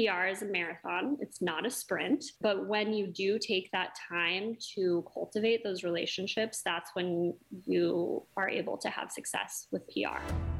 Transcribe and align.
PR 0.00 0.26
is 0.26 0.42
a 0.42 0.46
marathon, 0.46 1.16
it's 1.20 1.42
not 1.42 1.66
a 1.66 1.70
sprint. 1.70 2.24
But 2.40 2.66
when 2.66 2.92
you 2.92 3.06
do 3.06 3.38
take 3.38 3.70
that 3.72 3.90
time 4.08 4.56
to 4.74 5.04
cultivate 5.12 5.62
those 5.64 5.84
relationships, 5.84 6.62
that's 6.64 6.90
when 6.94 7.34
you 7.66 8.24
are 8.36 8.48
able 8.48 8.78
to 8.78 8.88
have 8.88 9.10
success 9.10 9.66
with 9.70 9.82
PR. 9.88 10.59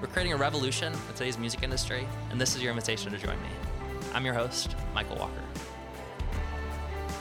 We're 0.00 0.06
creating 0.06 0.32
a 0.32 0.36
revolution 0.38 0.94
in 0.94 1.14
today's 1.14 1.36
music 1.36 1.62
industry, 1.62 2.08
and 2.30 2.40
this 2.40 2.56
is 2.56 2.62
your 2.62 2.70
invitation 2.70 3.12
to 3.12 3.18
join 3.18 3.36
me. 3.42 3.50
I'm 4.14 4.24
your 4.24 4.32
host, 4.32 4.74
Michael 4.94 5.16
Walker. 5.16 5.42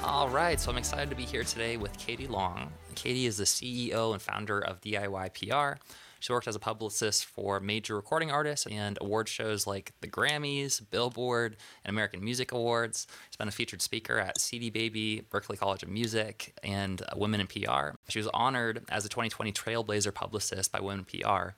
All 0.01 0.29
right, 0.29 0.57
so 0.57 0.71
I'm 0.71 0.77
excited 0.77 1.09
to 1.09 1.15
be 1.15 1.25
here 1.25 1.43
today 1.43 1.75
with 1.75 1.97
Katie 1.97 2.25
Long. 2.25 2.71
Katie 2.95 3.25
is 3.25 3.35
the 3.35 3.43
CEO 3.43 4.13
and 4.13 4.21
founder 4.21 4.59
of 4.59 4.79
DIY 4.79 5.33
PR. 5.33 5.81
She 6.21 6.31
worked 6.31 6.47
as 6.47 6.55
a 6.55 6.59
publicist 6.59 7.25
for 7.25 7.59
major 7.59 7.97
recording 7.97 8.31
artists 8.31 8.65
and 8.65 8.97
award 9.01 9.27
shows 9.27 9.67
like 9.67 9.91
the 9.99 10.07
Grammys, 10.07 10.81
Billboard, 10.89 11.57
and 11.83 11.93
American 11.93 12.23
Music 12.23 12.53
Awards. 12.53 13.07
She's 13.29 13.35
been 13.35 13.49
a 13.49 13.51
featured 13.51 13.81
speaker 13.81 14.19
at 14.19 14.39
CD 14.39 14.69
Baby, 14.69 15.25
Berklee 15.29 15.57
College 15.57 15.83
of 15.83 15.89
Music, 15.89 16.57
and 16.63 17.01
Women 17.13 17.41
in 17.41 17.47
PR. 17.47 17.97
She 18.07 18.19
was 18.19 18.29
honored 18.33 18.85
as 18.87 19.03
a 19.03 19.09
2020 19.09 19.51
Trailblazer 19.51 20.13
publicist 20.13 20.71
by 20.71 20.79
Women 20.79 21.03
PR. 21.03 21.49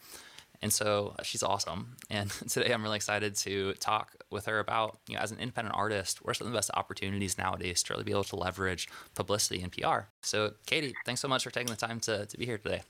And 0.62 0.72
so 0.72 1.16
uh, 1.18 1.24
she's 1.24 1.44
awesome. 1.44 1.98
And 2.10 2.30
today 2.50 2.74
I'm 2.74 2.84
really 2.84 2.98
excited 2.98 3.36
to 3.38 3.74
talk 3.76 4.16
with 4.30 4.46
her 4.46 4.60
about, 4.60 5.00
you 5.08 5.16
know, 5.16 5.22
as 5.22 5.32
an 5.32 5.40
independent 5.40 5.76
artist, 5.76 6.24
what 6.24 6.32
are 6.32 6.34
some 6.36 6.48
of 6.48 6.54
the 6.54 6.58
best 6.58 6.72
opportunities 6.74 7.38
nowadays 7.38 7.84
to 7.84 7.94
really 7.94 8.04
be 8.04 8.12
able 8.12 8.24
to 8.26 8.36
leverage 8.36 8.88
publicity 9.16 9.62
and 9.62 9.72
PR? 9.72 10.02
So, 10.22 10.54
Katie, 10.66 10.94
thanks 11.06 11.22
so 11.22 11.28
much 11.28 11.44
for 11.44 11.52
taking 11.52 11.72
the 11.72 11.78
time 11.78 12.00
to, 12.02 12.26
to 12.26 12.38
be 12.38 12.46
here 12.46 12.58
today. 12.58 12.82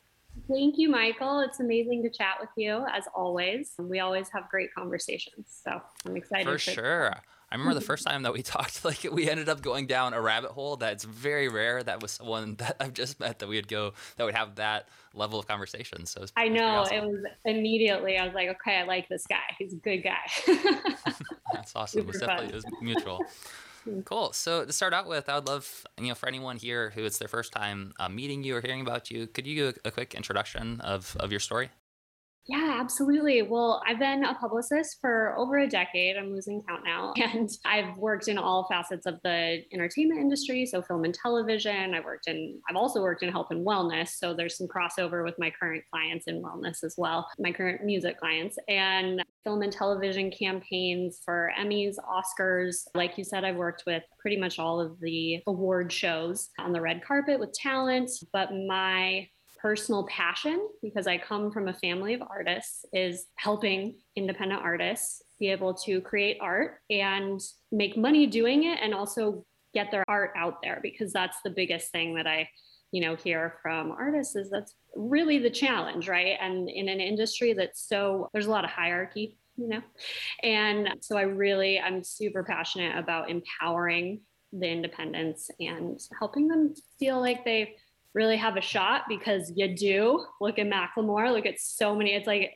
Thank 0.47 0.77
you, 0.77 0.89
Michael. 0.89 1.41
It's 1.41 1.59
amazing 1.59 2.03
to 2.03 2.09
chat 2.09 2.37
with 2.39 2.49
you 2.55 2.85
as 2.91 3.03
always. 3.13 3.73
We 3.77 3.99
always 3.99 4.29
have 4.29 4.49
great 4.49 4.73
conversations. 4.73 5.61
So 5.63 5.81
I'm 6.05 6.15
excited. 6.15 6.45
For, 6.45 6.53
for 6.53 6.57
sure. 6.57 7.15
I 7.51 7.55
remember 7.55 7.73
the 7.73 7.85
first 7.85 8.05
time 8.05 8.23
that 8.23 8.33
we 8.33 8.41
talked, 8.41 8.85
like 8.85 9.05
we 9.11 9.29
ended 9.29 9.49
up 9.49 9.61
going 9.61 9.85
down 9.85 10.13
a 10.13 10.21
rabbit 10.21 10.51
hole 10.51 10.77
that's 10.77 11.03
very 11.03 11.49
rare. 11.49 11.83
That 11.83 12.01
was 12.01 12.11
someone 12.11 12.55
that 12.59 12.77
I've 12.79 12.93
just 12.93 13.19
met 13.19 13.39
that 13.39 13.47
we'd 13.47 13.67
go 13.67 13.93
that 14.15 14.23
would 14.23 14.35
have 14.35 14.55
that 14.55 14.87
level 15.13 15.39
of 15.39 15.47
conversation. 15.47 16.05
So 16.05 16.25
I 16.37 16.47
know 16.47 16.79
awesome. 16.79 16.95
it 16.95 17.03
was 17.03 17.25
immediately. 17.45 18.17
I 18.17 18.25
was 18.25 18.33
like, 18.33 18.49
okay, 18.49 18.77
I 18.77 18.83
like 18.83 19.09
this 19.09 19.27
guy. 19.27 19.55
He's 19.59 19.73
a 19.73 19.77
good 19.77 20.03
guy. 20.03 20.19
that's 21.53 21.75
awesome. 21.75 22.01
It 22.01 22.07
was 22.07 22.19
definitely 22.19 22.47
it 22.47 22.55
was 22.55 22.65
mutual. 22.81 23.25
Cool. 24.05 24.31
So 24.31 24.63
to 24.63 24.71
start 24.71 24.93
out 24.93 25.07
with, 25.07 25.27
I 25.27 25.35
would 25.35 25.47
love 25.47 25.85
you 25.99 26.07
know 26.07 26.15
for 26.15 26.29
anyone 26.29 26.57
here 26.57 26.91
who 26.91 27.03
it's 27.03 27.17
their 27.17 27.27
first 27.27 27.51
time 27.51 27.93
uh, 27.99 28.09
meeting 28.09 28.43
you 28.43 28.55
or 28.55 28.61
hearing 28.61 28.81
about 28.81 29.11
you, 29.11 29.27
could 29.27 29.45
you 29.45 29.55
give 29.55 29.79
a, 29.83 29.87
a 29.89 29.91
quick 29.91 30.13
introduction 30.13 30.79
of 30.81 31.17
of 31.19 31.31
your 31.31 31.39
story? 31.39 31.71
Yeah, 32.47 32.79
absolutely. 32.81 33.43
Well, 33.43 33.83
I've 33.87 33.99
been 33.99 34.23
a 34.23 34.33
publicist 34.33 34.97
for 34.99 35.35
over 35.37 35.59
a 35.59 35.67
decade. 35.67 36.17
I'm 36.17 36.33
losing 36.33 36.63
count 36.67 36.81
now. 36.83 37.13
And 37.21 37.49
I've 37.65 37.95
worked 37.97 38.27
in 38.27 38.37
all 38.37 38.67
facets 38.67 39.05
of 39.05 39.19
the 39.23 39.61
entertainment 39.71 40.19
industry. 40.19 40.65
So, 40.65 40.81
film 40.81 41.03
and 41.03 41.13
television. 41.13 41.93
I've 41.93 42.03
worked 42.03 42.27
in, 42.27 42.59
I've 42.67 42.75
also 42.75 43.01
worked 43.01 43.21
in 43.21 43.31
health 43.31 43.47
and 43.51 43.65
wellness. 43.65 44.09
So, 44.17 44.33
there's 44.33 44.57
some 44.57 44.67
crossover 44.67 45.23
with 45.23 45.35
my 45.37 45.51
current 45.51 45.83
clients 45.93 46.25
in 46.27 46.41
wellness 46.41 46.83
as 46.83 46.95
well, 46.97 47.27
my 47.37 47.51
current 47.51 47.85
music 47.85 48.19
clients. 48.19 48.57
And 48.67 49.23
film 49.43 49.61
and 49.61 49.71
television 49.71 50.31
campaigns 50.31 51.21
for 51.23 51.51
Emmys, 51.59 51.95
Oscars. 51.99 52.87
Like 52.95 53.17
you 53.19 53.23
said, 53.23 53.43
I've 53.45 53.55
worked 53.55 53.83
with 53.85 54.03
pretty 54.19 54.37
much 54.37 54.57
all 54.57 54.81
of 54.81 54.99
the 54.99 55.41
award 55.45 55.91
shows 55.93 56.49
on 56.59 56.73
the 56.73 56.81
red 56.81 57.03
carpet 57.05 57.39
with 57.39 57.53
talent. 57.53 58.09
But 58.33 58.49
my 58.51 59.27
personal 59.61 60.05
passion 60.07 60.67
because 60.81 61.07
I 61.07 61.17
come 61.17 61.51
from 61.51 61.67
a 61.67 61.73
family 61.73 62.13
of 62.13 62.21
artists 62.21 62.85
is 62.93 63.25
helping 63.35 63.95
independent 64.15 64.61
artists 64.61 65.21
be 65.39 65.49
able 65.49 65.73
to 65.73 66.01
create 66.01 66.37
art 66.41 66.79
and 66.89 67.39
make 67.71 67.97
money 67.97 68.27
doing 68.27 68.63
it 68.63 68.79
and 68.81 68.93
also 68.93 69.45
get 69.73 69.91
their 69.91 70.03
art 70.07 70.31
out 70.35 70.57
there 70.61 70.79
because 70.81 71.13
that's 71.13 71.37
the 71.43 71.49
biggest 71.49 71.91
thing 71.91 72.15
that 72.15 72.27
I 72.27 72.49
you 72.91 73.01
know 73.01 73.15
hear 73.15 73.55
from 73.61 73.91
artists 73.91 74.35
is 74.35 74.49
that's 74.49 74.73
really 74.95 75.39
the 75.39 75.49
challenge 75.49 76.09
right? 76.09 76.37
And 76.41 76.69
in 76.69 76.89
an 76.89 76.99
industry 76.99 77.53
that's 77.53 77.87
so 77.87 78.29
there's 78.33 78.47
a 78.47 78.51
lot 78.51 78.65
of 78.65 78.71
hierarchy 78.71 79.37
you 79.57 79.67
know? 79.67 79.81
And 80.43 80.89
so 81.01 81.17
I 81.17 81.23
really 81.23 81.79
I'm 81.79 82.03
super 82.03 82.43
passionate 82.43 82.97
about 82.97 83.29
empowering 83.29 84.21
the 84.53 84.67
independents 84.67 85.49
and 85.59 85.99
helping 86.19 86.47
them 86.47 86.73
feel 86.99 87.19
like 87.19 87.45
they 87.45 87.75
really 88.13 88.37
have 88.37 88.57
a 88.57 88.61
shot 88.61 89.03
because 89.07 89.51
you 89.55 89.75
do. 89.75 90.25
Look 90.39 90.59
at 90.59 90.67
Macklemore. 90.67 91.31
Look 91.31 91.45
at 91.45 91.59
so 91.59 91.95
many. 91.95 92.13
It's 92.13 92.27
like 92.27 92.53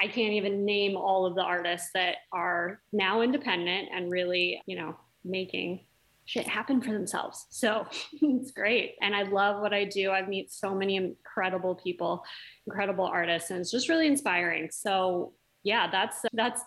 I 0.00 0.06
can't 0.06 0.32
even 0.32 0.64
name 0.64 0.96
all 0.96 1.26
of 1.26 1.34
the 1.34 1.42
artists 1.42 1.90
that 1.94 2.16
are 2.32 2.80
now 2.92 3.20
independent 3.20 3.88
and 3.94 4.10
really, 4.10 4.62
you 4.66 4.76
know, 4.76 4.96
making 5.24 5.80
shit 6.24 6.46
happen 6.46 6.80
for 6.80 6.92
themselves. 6.92 7.46
So 7.50 7.86
it's 8.12 8.52
great. 8.52 8.94
And 9.02 9.14
I 9.14 9.22
love 9.22 9.60
what 9.60 9.74
I 9.74 9.84
do. 9.84 10.10
I've 10.10 10.28
met 10.28 10.50
so 10.50 10.74
many 10.74 10.96
incredible 10.96 11.74
people, 11.74 12.24
incredible 12.66 13.04
artists, 13.04 13.50
and 13.50 13.60
it's 13.60 13.70
just 13.70 13.88
really 13.88 14.06
inspiring. 14.06 14.70
So 14.72 15.32
yeah, 15.62 15.90
that's 15.90 16.22
that's 16.32 16.62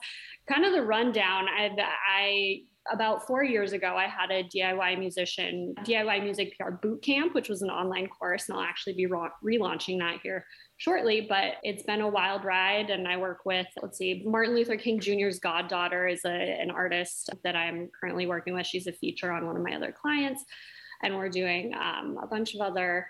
kind 0.48 0.66
of 0.66 0.74
the 0.74 0.84
rundown. 0.84 1.48
I 1.48 1.72
I 2.08 2.64
about 2.92 3.26
four 3.26 3.44
years 3.44 3.72
ago, 3.72 3.96
I 3.96 4.08
had 4.08 4.30
a 4.30 4.44
DIY 4.44 5.00
musician, 5.00 5.74
DIY 5.80 6.24
music 6.24 6.58
PR 6.58 6.72
boot 6.72 7.02
camp, 7.02 7.34
which 7.34 7.50
was 7.50 7.62
an 7.62 7.70
online 7.70 8.08
course, 8.08 8.50
and 8.50 8.58
I'll 8.58 8.64
actually 8.64 8.94
be 8.94 9.06
re- 9.06 9.30
relaunching 9.44 10.00
that 10.00 10.20
here 10.22 10.46
shortly. 10.78 11.26
But 11.28 11.56
it's 11.64 11.84
been 11.84 12.02
a 12.02 12.08
wild 12.08 12.44
ride, 12.44 12.90
and 12.90 13.08
I 13.08 13.18
work 13.18 13.40
with, 13.46 13.68
let's 13.82 13.98
see, 13.98 14.24
Martin 14.26 14.54
Luther 14.54 14.76
King 14.76 15.00
Jr.'s 15.00 15.40
goddaughter 15.40 16.08
is 16.08 16.26
a, 16.26 16.30
an 16.30 16.72
artist 16.72 17.30
that 17.44 17.56
I'm 17.56 17.90
currently 18.00 18.28
working 18.28 18.54
with. 18.54 18.68
She's 18.68 18.88
a 18.88 18.94
feature 18.94 19.32
on 19.32 19.46
one 19.46 19.56
of 19.56 19.64
my 19.64 19.76
other 19.76 19.94
clients, 19.94 20.44
and 21.02 21.16
we're 21.16 21.30
doing 21.30 21.74
um, 21.74 22.20
a 22.22 22.28
bunch 22.28 22.54
of 22.54 22.62
other 22.62 23.08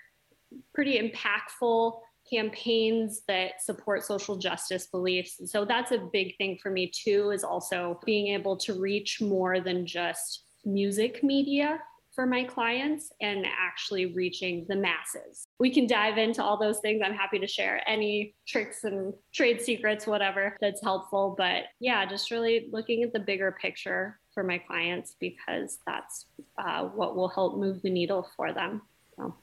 pretty 0.75 0.99
impactful 0.99 1.99
campaigns 2.33 3.21
that 3.27 3.61
support 3.61 4.03
social 4.03 4.37
justice 4.37 4.87
beliefs. 4.87 5.39
So 5.45 5.65
that's 5.65 5.91
a 5.91 6.09
big 6.11 6.35
thing 6.37 6.57
for 6.61 6.71
me 6.71 6.91
too, 6.93 7.31
is 7.31 7.43
also 7.43 7.99
being 8.05 8.27
able 8.27 8.57
to 8.57 8.79
reach 8.79 9.21
more 9.21 9.59
than 9.59 9.85
just 9.85 10.45
music 10.65 11.23
media 11.23 11.79
for 12.13 12.25
my 12.25 12.43
clients 12.43 13.11
and 13.21 13.45
actually 13.45 14.05
reaching 14.07 14.65
the 14.69 14.75
masses. 14.75 15.45
We 15.59 15.71
can 15.71 15.87
dive 15.87 16.17
into 16.17 16.43
all 16.43 16.57
those 16.57 16.79
things. 16.79 17.01
I'm 17.03 17.13
happy 17.13 17.39
to 17.39 17.47
share 17.47 17.81
any 17.87 18.35
tricks 18.47 18.83
and 18.83 19.13
trade 19.33 19.61
secrets, 19.61 20.05
whatever 20.05 20.55
that's 20.61 20.81
helpful. 20.81 21.33
But 21.37 21.63
yeah, 21.79 22.05
just 22.05 22.29
really 22.29 22.69
looking 22.71 23.03
at 23.03 23.13
the 23.13 23.19
bigger 23.19 23.55
picture 23.59 24.19
for 24.33 24.43
my 24.43 24.59
clients 24.59 25.15
because 25.19 25.79
that's 25.87 26.25
uh, 26.57 26.83
what 26.83 27.15
will 27.15 27.29
help 27.29 27.57
move 27.57 27.81
the 27.81 27.89
needle 27.89 28.27
for 28.35 28.53
them. 28.53 28.83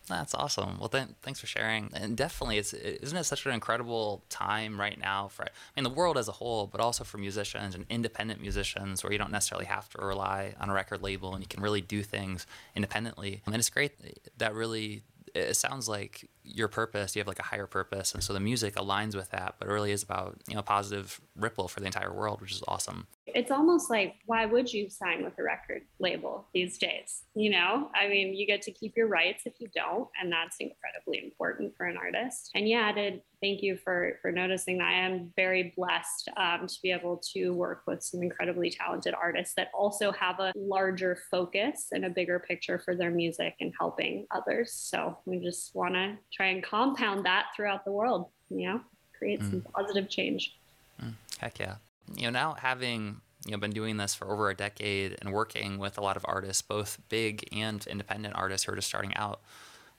That's 0.08 0.34
awesome. 0.34 0.78
Well, 0.78 0.88
then, 0.88 1.14
thanks 1.22 1.40
for 1.40 1.46
sharing. 1.46 1.90
And 1.94 2.16
definitely, 2.16 2.58
it's 2.58 2.72
isn't 2.72 3.16
it 3.16 3.24
such 3.24 3.46
an 3.46 3.52
incredible 3.52 4.24
time 4.28 4.80
right 4.80 4.98
now 4.98 5.28
for 5.28 5.44
I 5.44 5.48
mean 5.76 5.84
the 5.84 5.90
world 5.90 6.18
as 6.18 6.28
a 6.28 6.32
whole, 6.32 6.66
but 6.66 6.80
also 6.80 7.04
for 7.04 7.18
musicians 7.18 7.74
and 7.74 7.86
independent 7.88 8.40
musicians, 8.40 9.02
where 9.02 9.12
you 9.12 9.18
don't 9.18 9.30
necessarily 9.30 9.66
have 9.66 9.88
to 9.90 9.98
rely 10.04 10.54
on 10.60 10.70
a 10.70 10.72
record 10.72 11.02
label 11.02 11.34
and 11.34 11.42
you 11.42 11.48
can 11.48 11.62
really 11.62 11.80
do 11.80 12.02
things 12.02 12.46
independently. 12.74 13.42
And 13.46 13.54
it's 13.54 13.70
great 13.70 13.92
that 14.38 14.54
really 14.54 15.02
it 15.34 15.54
sounds 15.54 15.88
like 15.88 16.28
your 16.42 16.68
purpose 16.68 17.14
you 17.14 17.20
have 17.20 17.28
like 17.28 17.38
a 17.38 17.44
higher 17.44 17.66
purpose 17.66 18.14
and 18.14 18.22
so 18.22 18.32
the 18.32 18.40
music 18.40 18.74
aligns 18.74 19.14
with 19.14 19.30
that 19.30 19.54
but 19.58 19.68
it 19.68 19.70
really 19.70 19.92
is 19.92 20.02
about 20.02 20.36
you 20.48 20.54
know 20.54 20.60
a 20.60 20.64
positive 20.64 21.20
ripple 21.36 21.68
for 21.68 21.80
the 21.80 21.86
entire 21.86 22.12
world 22.12 22.40
which 22.40 22.52
is 22.52 22.62
awesome 22.66 23.06
it's 23.34 23.50
almost 23.50 23.90
like 23.90 24.14
why 24.26 24.46
would 24.46 24.72
you 24.72 24.88
sign 24.88 25.24
with 25.24 25.38
a 25.38 25.42
record 25.42 25.82
label 25.98 26.46
these 26.52 26.78
days? 26.78 27.24
You 27.34 27.50
know 27.50 27.90
i 27.94 28.08
mean 28.08 28.34
you 28.34 28.46
get 28.46 28.62
to 28.62 28.72
keep 28.72 28.96
your 28.96 29.08
rights 29.08 29.42
if 29.46 29.54
you 29.58 29.68
don't 29.74 30.08
and 30.20 30.30
that's 30.30 30.56
incredibly 30.60 31.24
important 31.24 31.76
for 31.76 31.86
an 31.86 31.96
artist. 31.96 32.50
And 32.54 32.68
yeah 32.68 32.92
to 32.92 33.20
thank 33.40 33.62
you 33.62 33.78
for 33.82 34.18
for 34.22 34.30
noticing 34.30 34.78
that. 34.78 34.90
I 34.90 35.06
am 35.06 35.32
very 35.36 35.72
blessed 35.76 36.28
um, 36.36 36.66
to 36.66 36.74
be 36.82 36.90
able 36.90 37.20
to 37.32 37.50
work 37.50 37.82
with 37.86 38.02
some 38.02 38.22
incredibly 38.22 38.70
talented 38.70 39.14
artists 39.14 39.54
that 39.54 39.68
also 39.72 40.12
have 40.12 40.40
a 40.40 40.52
larger 40.56 41.18
focus 41.30 41.88
and 41.92 42.04
a 42.04 42.10
bigger 42.10 42.38
picture 42.38 42.78
for 42.78 42.94
their 42.94 43.10
music 43.10 43.54
and 43.60 43.72
helping 43.78 44.26
others. 44.30 44.72
So 44.72 45.18
we 45.24 45.38
just 45.38 45.74
want 45.74 45.94
to 45.94 46.16
try 46.32 46.46
and 46.46 46.62
compound 46.62 47.24
that 47.26 47.46
throughout 47.56 47.84
the 47.84 47.92
world 47.92 48.26
you 48.50 48.68
know 48.68 48.80
create 49.16 49.40
mm. 49.40 49.50
some 49.50 49.62
positive 49.74 50.08
change. 50.08 50.56
Mm. 51.02 51.14
heck 51.38 51.58
yeah 51.58 51.76
you 52.14 52.24
know 52.24 52.30
now 52.30 52.54
having 52.54 53.20
you 53.46 53.52
know 53.52 53.58
been 53.58 53.70
doing 53.70 53.96
this 53.96 54.14
for 54.14 54.30
over 54.30 54.50
a 54.50 54.54
decade 54.54 55.16
and 55.20 55.32
working 55.32 55.78
with 55.78 55.98
a 55.98 56.00
lot 56.00 56.16
of 56.16 56.24
artists, 56.28 56.62
both 56.62 56.98
big 57.08 57.48
and 57.52 57.86
independent 57.86 58.34
artists 58.36 58.66
who 58.66 58.72
are 58.72 58.76
just 58.76 58.88
starting 58.88 59.14
out. 59.16 59.40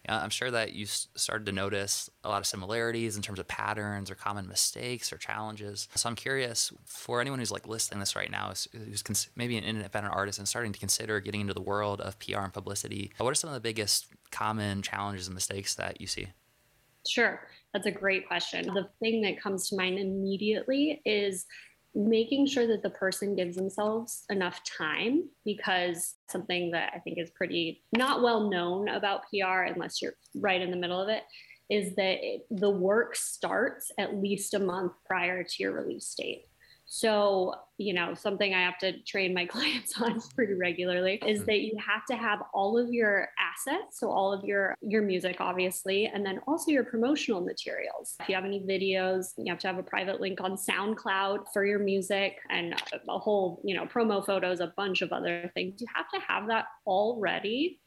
I'm 0.10 0.32
sure 0.32 0.50
that 0.50 0.74
you 0.74 0.88
started 0.88 1.46
to 1.46 1.52
notice 1.52 2.10
a 2.24 2.30
lot 2.30 2.40
of 2.40 2.48
similarities 2.48 3.16
in 3.16 3.22
terms 3.22 3.38
of 3.38 3.48
patterns 3.48 4.10
or 4.10 4.16
common 4.16 4.48
mistakes 4.48 5.14
or 5.14 5.18
challenges. 5.18 5.88
So 5.94 6.10
I'm 6.10 6.16
curious 6.16 6.74
for 6.86 7.22
anyone 7.22 7.38
who's 7.38 7.52
like 7.52 7.68
listening 7.68 8.00
this 8.00 8.16
right 8.16 8.32
now, 8.32 8.52
who's 8.74 9.04
cons- 9.04 9.30
maybe 9.36 9.58
an 9.58 9.64
independent 9.64 10.16
artist 10.16 10.40
and 10.40 10.48
starting 10.48 10.74
to 10.74 10.80
consider 10.80 11.20
getting 11.20 11.42
into 11.42 11.54
the 11.54 11.62
world 11.62 12.02
of 12.02 12.18
PR 12.18 12.40
and 12.40 12.54
publicity. 12.54 13.12
What 13.18 13.30
are 13.30 13.36
some 13.36 13.50
of 13.50 13.54
the 13.54 13.60
biggest 13.60 14.08
common 14.32 14.82
challenges 14.82 15.28
and 15.28 15.36
mistakes 15.36 15.76
that 15.76 16.02
you 16.02 16.08
see? 16.08 16.30
Sure, 17.08 17.48
that's 17.74 17.86
a 17.86 17.92
great 17.92 18.28
question. 18.28 18.74
The 18.74 18.90
thing 19.00 19.22
that 19.22 19.42
comes 19.42 19.70
to 19.70 19.76
mind 19.76 20.00
immediately 20.00 21.02
is 21.06 21.46
making 21.94 22.48
sure 22.48 22.68
that 22.68 22.84
the 22.84 22.90
person 22.90 23.36
gives 23.36 23.56
themselves 23.56 24.24
enough 24.30 24.62
time 24.64 25.28
because 25.44 26.16
something 26.30 26.72
that 26.72 26.94
I 26.96 27.00
think 27.00 27.18
is 27.20 27.32
pretty 27.32 27.84
not 27.96 28.22
well 28.22 28.50
known 28.50 28.88
about 28.88 29.24
PR 29.30 29.64
unless 29.64 30.02
you're 30.02 30.14
right 30.36 30.62
in 30.62 30.72
the 30.72 30.78
middle 30.78 31.02
of 31.02 31.10
it 31.10 31.24
is 31.70 31.96
that 31.96 32.18
it, 32.22 32.46
the 32.52 32.70
work 32.70 33.16
starts 33.16 33.92
at 33.98 34.16
least 34.16 34.54
a 34.54 34.60
month 34.60 34.92
prior 35.06 35.44
to 35.44 35.54
your 35.60 35.72
release 35.72 36.14
date. 36.18 36.46
So, 36.94 37.56
you 37.78 37.94
know, 37.94 38.14
something 38.16 38.54
I 38.54 38.64
have 38.64 38.78
to 38.80 39.02
train 39.04 39.34
my 39.34 39.46
clients 39.54 40.00
on 40.02 40.20
pretty 40.36 40.56
regularly 40.56 41.22
is 41.26 41.40
mm-hmm. 41.40 41.46
that 41.46 41.62
you 41.62 41.78
have 41.78 42.06
to 42.08 42.18
have 42.18 42.40
all 42.54 42.78
of 42.78 42.92
your 42.92 43.30
assets, 43.40 43.98
so 43.98 44.12
all 44.12 44.34
of 44.34 44.44
your 44.44 44.76
your 44.82 45.02
music 45.02 45.38
obviously, 45.40 46.08
and 46.08 46.26
then 46.26 46.42
also 46.48 46.70
your 46.70 46.84
promotional 46.84 47.40
materials. 47.40 48.16
If 48.20 48.28
you 48.28 48.36
have 48.36 48.44
any 48.44 48.60
videos, 48.60 49.28
you 49.38 49.50
have 49.50 49.60
to 49.60 49.68
have 49.68 49.78
a 49.78 49.84
private 49.84 50.20
link 50.20 50.42
on 50.42 50.58
SoundCloud 50.58 51.46
for 51.54 51.66
your 51.66 51.80
music 51.80 52.40
and 52.50 52.76
a 53.08 53.18
whole, 53.18 53.62
you 53.64 53.74
know, 53.74 53.86
promo 53.86 54.24
photos, 54.24 54.60
a 54.60 54.74
bunch 54.76 55.02
of 55.02 55.14
other 55.14 55.50
things. 55.54 55.80
You 55.80 55.88
have 55.96 56.10
to 56.10 56.20
have 56.28 56.48
that 56.48 56.66
all 56.84 57.22
ready 57.22 57.80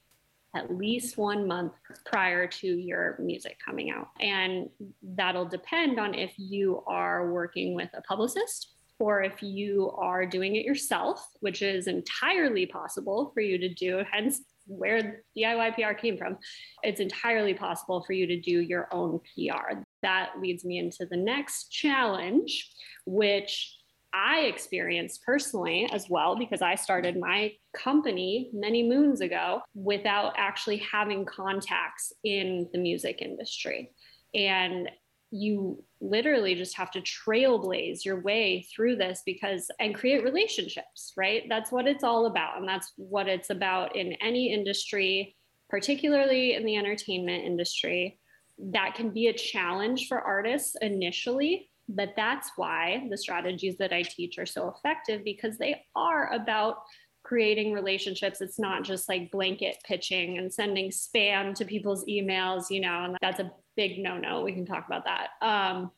at 0.57 0.75
least 0.75 1.19
one 1.19 1.49
month 1.49 1.73
prior 2.07 2.47
to 2.47 2.67
your 2.67 3.19
music 3.21 3.59
coming 3.65 3.91
out. 3.91 4.09
And 4.21 4.69
that'll 5.03 5.47
depend 5.47 5.99
on 5.99 6.15
if 6.15 6.33
you 6.39 6.83
are 6.87 7.33
working 7.33 7.75
with 7.75 7.91
a 7.93 8.01
publicist 8.03 8.74
or 8.99 9.23
if 9.23 9.43
you 9.43 9.91
are 9.97 10.25
doing 10.25 10.57
it 10.57 10.65
yourself, 10.65 11.27
which 11.41 11.63
is 11.63 11.87
entirely 11.87 12.67
possible 12.67 13.31
for 13.35 13.41
you 13.41 13.59
to 13.59 13.69
do, 13.75 14.03
hence 14.11 14.41
where 14.67 15.23
DIY 15.37 15.75
PR 15.75 15.95
came 15.95 16.17
from, 16.17 16.39
it's 16.83 17.01
entirely 17.01 17.55
possible 17.55 18.03
for 18.03 18.13
you 18.13 18.27
to 18.27 18.41
do 18.41 18.61
your 18.61 18.89
own 18.93 19.21
PR. 19.35 19.81
That 20.03 20.33
leads 20.41 20.65
me 20.65 20.79
into 20.79 21.07
the 21.11 21.17
next 21.17 21.69
challenge, 21.69 22.71
which 23.05 23.77
I 24.15 24.43
experienced 24.43 25.23
personally 25.25 25.89
as 25.93 26.09
well, 26.09 26.37
because 26.37 26.63
I 26.63 26.77
started 26.77 27.19
my 27.19 27.53
company 27.77 28.51
many 28.55 28.89
moons 28.89 29.21
ago 29.21 29.61
without 29.75 30.35
actually 30.39 30.77
having 30.79 31.25
contacts 31.25 32.13
in 32.23 32.69
the 32.73 32.79
music 32.79 33.21
industry. 33.21 33.91
And 34.33 34.89
you 35.31 35.83
literally 36.01 36.55
just 36.55 36.77
have 36.77 36.91
to 36.93 37.01
trailblaze 37.01 38.05
your 38.05 38.21
way 38.21 38.67
through 38.75 38.97
this 38.97 39.23
because 39.25 39.71
and 39.81 39.95
create 39.95 40.23
relationships 40.23 41.13
right? 41.17 41.45
That's 41.49 41.73
what 41.73 41.87
it's 41.87 42.05
all 42.05 42.27
about 42.27 42.59
and 42.59 42.69
that's 42.69 42.93
what 42.97 43.29
it's 43.29 43.51
about 43.51 43.97
in 43.97 44.13
any 44.15 44.53
industry 44.53 45.37
particularly 45.71 46.55
in 46.55 46.65
the 46.65 46.77
entertainment 46.77 47.45
industry. 47.45 48.21
That 48.59 48.95
can 48.95 49.11
be 49.11 49.27
a 49.27 49.33
challenge 49.33 50.07
for 50.07 50.21
artists 50.21 50.77
initially 50.81 51.71
but 51.89 52.15
that's 52.17 52.53
why 52.57 53.07
the 53.11 53.19
strategies 53.19 53.77
that 53.77 53.93
i 53.93 54.03
teach 54.03 54.39
are 54.39 54.47
so 54.47 54.69
effective 54.69 55.23
because 55.25 55.59
they 55.59 55.83
are 55.95 56.33
about 56.33 56.79
creating 57.25 57.73
relationships. 57.73 58.41
It's 58.41 58.59
not 58.59 58.85
just 58.85 59.09
like 59.09 59.33
blanket 59.33 59.79
pitching 59.85 60.39
and 60.39 60.53
sending 60.53 60.91
spam 60.91 61.55
to 61.55 61.65
people's 61.65 62.05
emails, 62.05 62.67
you 62.71 62.81
know, 62.81 63.05
and 63.05 63.17
that's 63.21 63.41
a 63.41 63.51
big 63.77 63.99
no 63.99 64.17
no. 64.17 64.43
We 64.43 64.53
can 64.53 64.67
talk 64.67 64.87
about 64.87 65.05
that. 65.07 65.31
Um, 65.45 65.91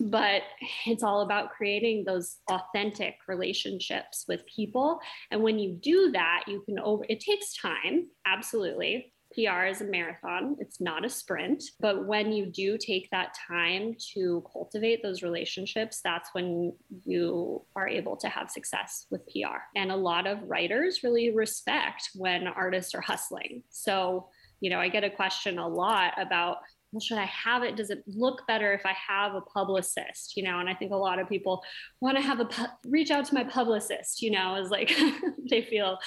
but 0.00 0.42
it's 0.86 1.02
all 1.02 1.20
about 1.20 1.50
creating 1.50 2.04
those 2.04 2.38
authentic 2.50 3.14
relationships 3.28 4.24
with 4.26 4.40
people. 4.46 4.98
And 5.30 5.42
when 5.42 5.58
you 5.58 5.72
do 5.74 6.10
that, 6.12 6.44
you 6.48 6.62
can 6.62 6.78
over, 6.80 7.04
it 7.08 7.20
takes 7.20 7.56
time, 7.56 8.08
absolutely. 8.26 9.12
PR 9.34 9.64
is 9.64 9.80
a 9.80 9.84
marathon, 9.84 10.56
it's 10.60 10.80
not 10.80 11.04
a 11.04 11.08
sprint. 11.08 11.62
But 11.80 12.06
when 12.06 12.32
you 12.32 12.46
do 12.46 12.78
take 12.78 13.10
that 13.10 13.34
time 13.48 13.94
to 14.14 14.44
cultivate 14.52 15.02
those 15.02 15.22
relationships, 15.22 16.00
that's 16.02 16.30
when 16.32 16.72
you 17.04 17.64
are 17.76 17.88
able 17.88 18.16
to 18.18 18.28
have 18.28 18.50
success 18.50 19.06
with 19.10 19.26
PR. 19.26 19.58
And 19.76 19.90
a 19.90 19.96
lot 19.96 20.26
of 20.26 20.42
writers 20.48 21.00
really 21.02 21.30
respect 21.30 22.10
when 22.14 22.46
artists 22.46 22.94
are 22.94 23.00
hustling. 23.00 23.62
So, 23.70 24.28
you 24.60 24.70
know, 24.70 24.78
I 24.78 24.88
get 24.88 25.04
a 25.04 25.10
question 25.10 25.58
a 25.58 25.68
lot 25.68 26.12
about 26.18 26.58
well, 26.94 27.00
should 27.00 27.18
I 27.18 27.24
have 27.24 27.64
it? 27.64 27.74
Does 27.74 27.90
it 27.90 28.04
look 28.06 28.46
better 28.46 28.72
if 28.72 28.86
I 28.86 28.92
have 28.92 29.34
a 29.34 29.40
publicist? 29.40 30.36
You 30.36 30.44
know, 30.44 30.60
and 30.60 30.68
I 30.68 30.74
think 30.74 30.92
a 30.92 30.96
lot 30.96 31.18
of 31.18 31.28
people 31.28 31.64
want 32.00 32.16
to 32.16 32.22
have 32.22 32.38
a 32.38 32.44
pu- 32.44 32.66
reach 32.86 33.10
out 33.10 33.24
to 33.24 33.34
my 33.34 33.42
publicist. 33.42 34.22
You 34.22 34.30
know, 34.30 34.54
is 34.54 34.70
like 34.70 34.92
they 35.50 35.62
feel 35.62 35.98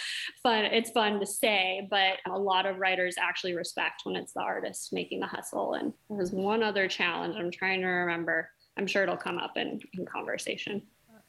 fun. 0.41 0.63
It's 0.63 0.91
fun 0.91 1.19
to 1.19 1.25
say, 1.25 1.85
but 1.91 2.19
a 2.25 2.39
lot 2.39 2.65
of 2.65 2.77
writers 2.77 3.15
actually 3.19 3.53
respect 3.53 4.03
when 4.05 4.15
it's 4.15 4.31
the 4.31 4.39
artist 4.39 4.93
making 4.93 5.19
the 5.19 5.27
hustle. 5.27 5.73
And 5.73 5.91
there's 6.09 6.31
one 6.31 6.63
other 6.63 6.87
challenge 6.87 7.35
I'm 7.37 7.51
trying 7.51 7.81
to 7.81 7.87
remember. 7.87 8.49
I'm 8.77 8.87
sure 8.87 9.03
it'll 9.03 9.17
come 9.17 9.39
up 9.39 9.57
in, 9.57 9.81
in 9.93 10.05
conversation. 10.05 10.83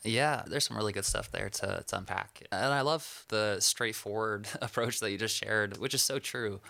Yeah, 0.05 0.45
there's 0.47 0.69
some 0.69 0.77
really 0.77 0.93
good 0.93 1.05
stuff 1.05 1.33
there 1.33 1.49
to, 1.49 1.83
to 1.85 1.97
unpack. 1.97 2.47
And 2.53 2.73
I 2.73 2.83
love 2.83 3.25
the 3.29 3.59
straightforward 3.59 4.47
approach 4.63 5.01
that 5.01 5.11
you 5.11 5.19
just 5.19 5.35
shared, 5.35 5.79
which 5.79 5.95
is 5.95 6.03
so 6.03 6.21
true 6.21 6.61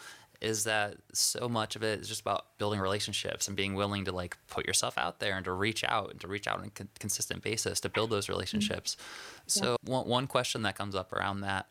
is 0.40 0.64
that 0.64 0.96
so 1.12 1.48
much 1.48 1.74
of 1.74 1.82
it 1.82 2.00
is 2.00 2.08
just 2.08 2.20
about 2.20 2.46
building 2.58 2.78
relationships 2.78 3.48
and 3.48 3.56
being 3.56 3.74
willing 3.74 4.04
to 4.04 4.12
like 4.12 4.36
put 4.48 4.66
yourself 4.66 4.96
out 4.96 5.18
there 5.18 5.36
and 5.36 5.44
to 5.44 5.52
reach 5.52 5.82
out 5.84 6.10
and 6.10 6.20
to 6.20 6.28
reach 6.28 6.46
out 6.46 6.60
on 6.60 6.66
a 6.66 6.84
consistent 7.00 7.42
basis 7.42 7.80
to 7.80 7.88
build 7.88 8.10
those 8.10 8.28
relationships. 8.28 8.96
Mm-hmm. 8.96 9.48
So 9.48 9.76
one, 9.84 10.06
one 10.06 10.26
question 10.26 10.62
that 10.62 10.76
comes 10.76 10.94
up 10.94 11.12
around 11.12 11.40
that 11.40 11.66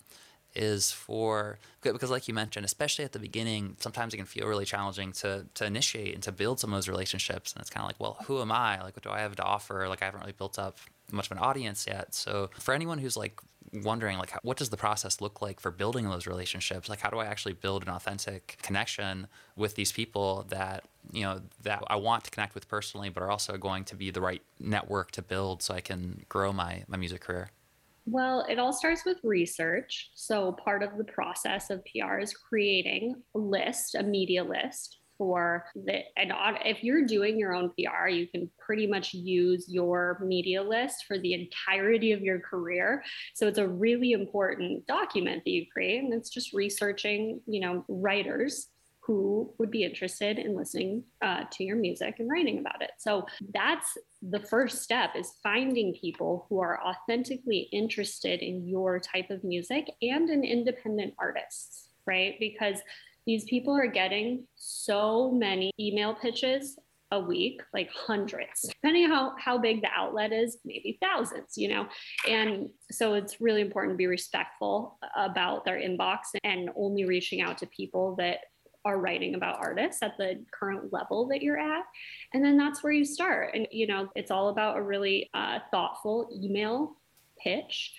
is 0.55 0.91
for 0.91 1.59
because 1.81 2.09
like 2.09 2.27
you 2.27 2.33
mentioned 2.33 2.65
especially 2.65 3.05
at 3.05 3.11
the 3.11 3.19
beginning 3.19 3.75
sometimes 3.79 4.13
it 4.13 4.17
can 4.17 4.25
feel 4.25 4.47
really 4.47 4.65
challenging 4.65 5.11
to 5.11 5.45
to 5.53 5.65
initiate 5.65 6.13
and 6.15 6.23
to 6.23 6.31
build 6.31 6.59
some 6.59 6.73
of 6.73 6.77
those 6.77 6.87
relationships 6.87 7.53
and 7.53 7.61
it's 7.61 7.69
kind 7.69 7.83
of 7.83 7.87
like 7.87 7.99
well 7.99 8.17
who 8.25 8.41
am 8.41 8.51
i 8.51 8.81
like 8.81 8.95
what 8.95 9.03
do 9.03 9.09
i 9.09 9.19
have 9.19 9.35
to 9.35 9.43
offer 9.43 9.87
like 9.87 10.01
i 10.01 10.05
haven't 10.05 10.21
really 10.21 10.31
built 10.31 10.57
up 10.57 10.77
much 11.11 11.27
of 11.27 11.37
an 11.37 11.43
audience 11.43 11.85
yet. 11.87 12.13
So 12.13 12.49
for 12.59 12.73
anyone 12.73 12.99
who's 12.99 13.17
like 13.17 13.39
wondering 13.83 14.17
like 14.17 14.31
what 14.43 14.55
does 14.55 14.69
the 14.69 14.77
process 14.77 15.19
look 15.19 15.41
like 15.41 15.59
for 15.59 15.71
building 15.71 16.09
those 16.09 16.25
relationships? 16.25 16.87
Like 16.87 16.99
how 16.99 17.09
do 17.09 17.17
i 17.17 17.25
actually 17.25 17.53
build 17.53 17.83
an 17.83 17.89
authentic 17.89 18.57
connection 18.61 19.27
with 19.55 19.75
these 19.75 19.91
people 19.91 20.45
that 20.49 20.85
you 21.11 21.23
know 21.23 21.41
that 21.63 21.83
i 21.87 21.95
want 21.95 22.23
to 22.23 22.31
connect 22.31 22.55
with 22.55 22.67
personally 22.67 23.09
but 23.09 23.21
are 23.21 23.31
also 23.31 23.57
going 23.57 23.83
to 23.85 23.95
be 23.95 24.09
the 24.09 24.21
right 24.21 24.41
network 24.59 25.11
to 25.11 25.21
build 25.21 25.61
so 25.61 25.73
i 25.73 25.81
can 25.81 26.25
grow 26.29 26.53
my 26.53 26.83
my 26.87 26.97
music 26.97 27.21
career? 27.21 27.51
Well, 28.09 28.45
it 28.47 28.57
all 28.57 28.71
starts 28.71 29.03
with 29.05 29.17
research. 29.21 30.11
So, 30.15 30.53
part 30.53 30.81
of 30.81 30.97
the 30.97 31.03
process 31.03 31.69
of 31.69 31.83
PR 31.83 32.19
is 32.19 32.33
creating 32.33 33.15
a 33.35 33.37
list, 33.37 33.95
a 33.95 34.03
media 34.03 34.45
list 34.45 34.99
for 35.17 35.65
the 35.75 36.01
and 36.15 36.31
if 36.65 36.83
you're 36.83 37.05
doing 37.05 37.39
your 37.39 37.53
own 37.53 37.71
PR, 37.71 38.07
you 38.07 38.27
can 38.27 38.49
pretty 38.59 38.87
much 38.87 39.13
use 39.13 39.65
your 39.67 40.21
media 40.23 40.61
list 40.61 41.05
for 41.07 41.17
the 41.17 41.33
entirety 41.33 42.11
of 42.11 42.21
your 42.21 42.39
career. 42.39 43.03
So 43.33 43.47
it's 43.47 43.57
a 43.57 43.67
really 43.67 44.11
important 44.11 44.85
document 44.87 45.43
that 45.45 45.51
you 45.51 45.65
create, 45.71 46.03
and 46.03 46.13
it's 46.13 46.29
just 46.29 46.53
researching, 46.53 47.41
you 47.47 47.59
know, 47.59 47.85
writers 47.87 48.69
who 49.07 49.53
would 49.57 49.71
be 49.71 49.85
interested 49.85 50.37
in 50.37 50.53
listening 50.53 51.01
uh, 51.21 51.45
to 51.49 51.63
your 51.63 51.77
music 51.77 52.15
and 52.19 52.29
writing 52.29 52.59
about 52.59 52.81
it. 52.81 52.91
So 52.97 53.25
that's 53.53 53.97
the 54.21 54.41
first 54.41 54.83
step 54.83 55.11
is 55.15 55.31
finding 55.41 55.93
people 55.93 56.45
who 56.49 56.59
are 56.59 56.81
authentically 56.83 57.69
interested 57.71 58.41
in 58.41 58.67
your 58.67 58.99
type 58.99 59.29
of 59.29 59.45
music 59.45 59.89
and 60.01 60.29
in 60.29 60.43
independent 60.43 61.13
artists, 61.17 61.87
right? 62.05 62.35
Because 62.37 62.81
these 63.27 63.43
people 63.43 63.75
are 63.75 63.87
getting 63.87 64.47
so 64.55 65.31
many 65.31 65.71
email 65.79 66.15
pitches 66.15 66.79
a 67.11 67.19
week, 67.19 67.61
like 67.73 67.89
hundreds, 67.93 68.61
depending 68.61 69.05
on 69.05 69.11
how, 69.11 69.33
how 69.37 69.57
big 69.57 69.81
the 69.81 69.89
outlet 69.95 70.33
is, 70.33 70.57
maybe 70.65 70.97
thousands, 71.01 71.57
you 71.57 71.67
know? 71.67 71.87
And 72.27 72.69
so 72.91 73.13
it's 73.13 73.39
really 73.39 73.61
important 73.61 73.93
to 73.93 73.97
be 73.97 74.07
respectful 74.07 74.97
about 75.15 75.63
their 75.63 75.77
inbox 75.77 76.19
and 76.43 76.69
only 76.75 77.05
reaching 77.05 77.41
out 77.41 77.57
to 77.59 77.67
people 77.67 78.15
that 78.15 78.39
are 78.83 78.99
writing 78.99 79.35
about 79.35 79.57
artists 79.59 80.01
at 80.01 80.17
the 80.17 80.43
current 80.57 80.93
level 80.93 81.27
that 81.27 81.41
you're 81.41 81.59
at. 81.59 81.83
And 82.33 82.43
then 82.43 82.57
that's 82.57 82.81
where 82.83 82.93
you 82.93 83.03
start. 83.03 83.53
And, 83.53 83.67
you 83.71 83.87
know, 83.87 84.09
it's 84.15 84.31
all 84.31 84.49
about 84.49 84.77
a 84.77 84.81
really 84.81 85.29
uh, 85.33 85.59
thoughtful 85.71 86.29
email 86.33 86.95
pitch 87.41 87.93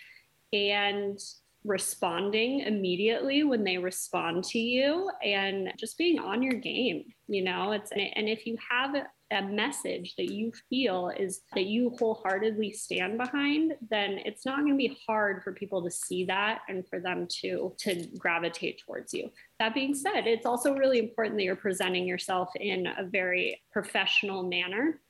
and 0.53 1.19
responding 1.65 2.61
immediately 2.61 3.43
when 3.43 3.65
they 3.65 3.79
respond 3.79 4.45
to 4.45 4.59
you 4.59 5.11
and 5.25 5.73
just 5.79 5.99
being 5.99 6.19
on 6.19 6.43
your 6.43 6.55
game 6.55 7.05
you 7.27 7.43
know 7.43 7.73
it's 7.73 7.91
and 7.91 8.29
if 8.29 8.47
you 8.47 8.57
have 8.71 8.95
a 9.31 9.43
message 9.43 10.15
that 10.17 10.33
you 10.33 10.53
feel 10.71 11.11
is 11.19 11.43
that 11.55 11.67
you 11.67 11.91
wholeheartedly 11.99 12.73
stand 12.73 13.19
behind, 13.19 13.75
then 13.91 14.19
it's 14.25 14.47
not 14.47 14.61
going 14.61 14.73
to 14.73 14.77
be 14.77 14.99
hard 15.07 15.43
for 15.43 15.53
people 15.53 15.83
to 15.83 15.91
see 15.91 16.25
that 16.25 16.61
and 16.69 16.87
for 16.89 16.99
them 16.99 17.27
to 17.43 17.75
to 17.79 18.07
gravitate 18.17 18.81
towards 18.85 19.13
you. 19.13 19.31
That 19.59 19.75
being 19.75 19.95
said, 19.95 20.27
it's 20.27 20.47
also 20.47 20.75
really 20.75 20.99
important 20.99 21.37
that 21.37 21.45
you're 21.45 21.57
presenting 21.57 22.07
yourself 22.07 22.49
in 22.57 22.87
a 22.87 23.05
very 23.05 23.61
professional 23.71 24.43
manner 24.43 25.01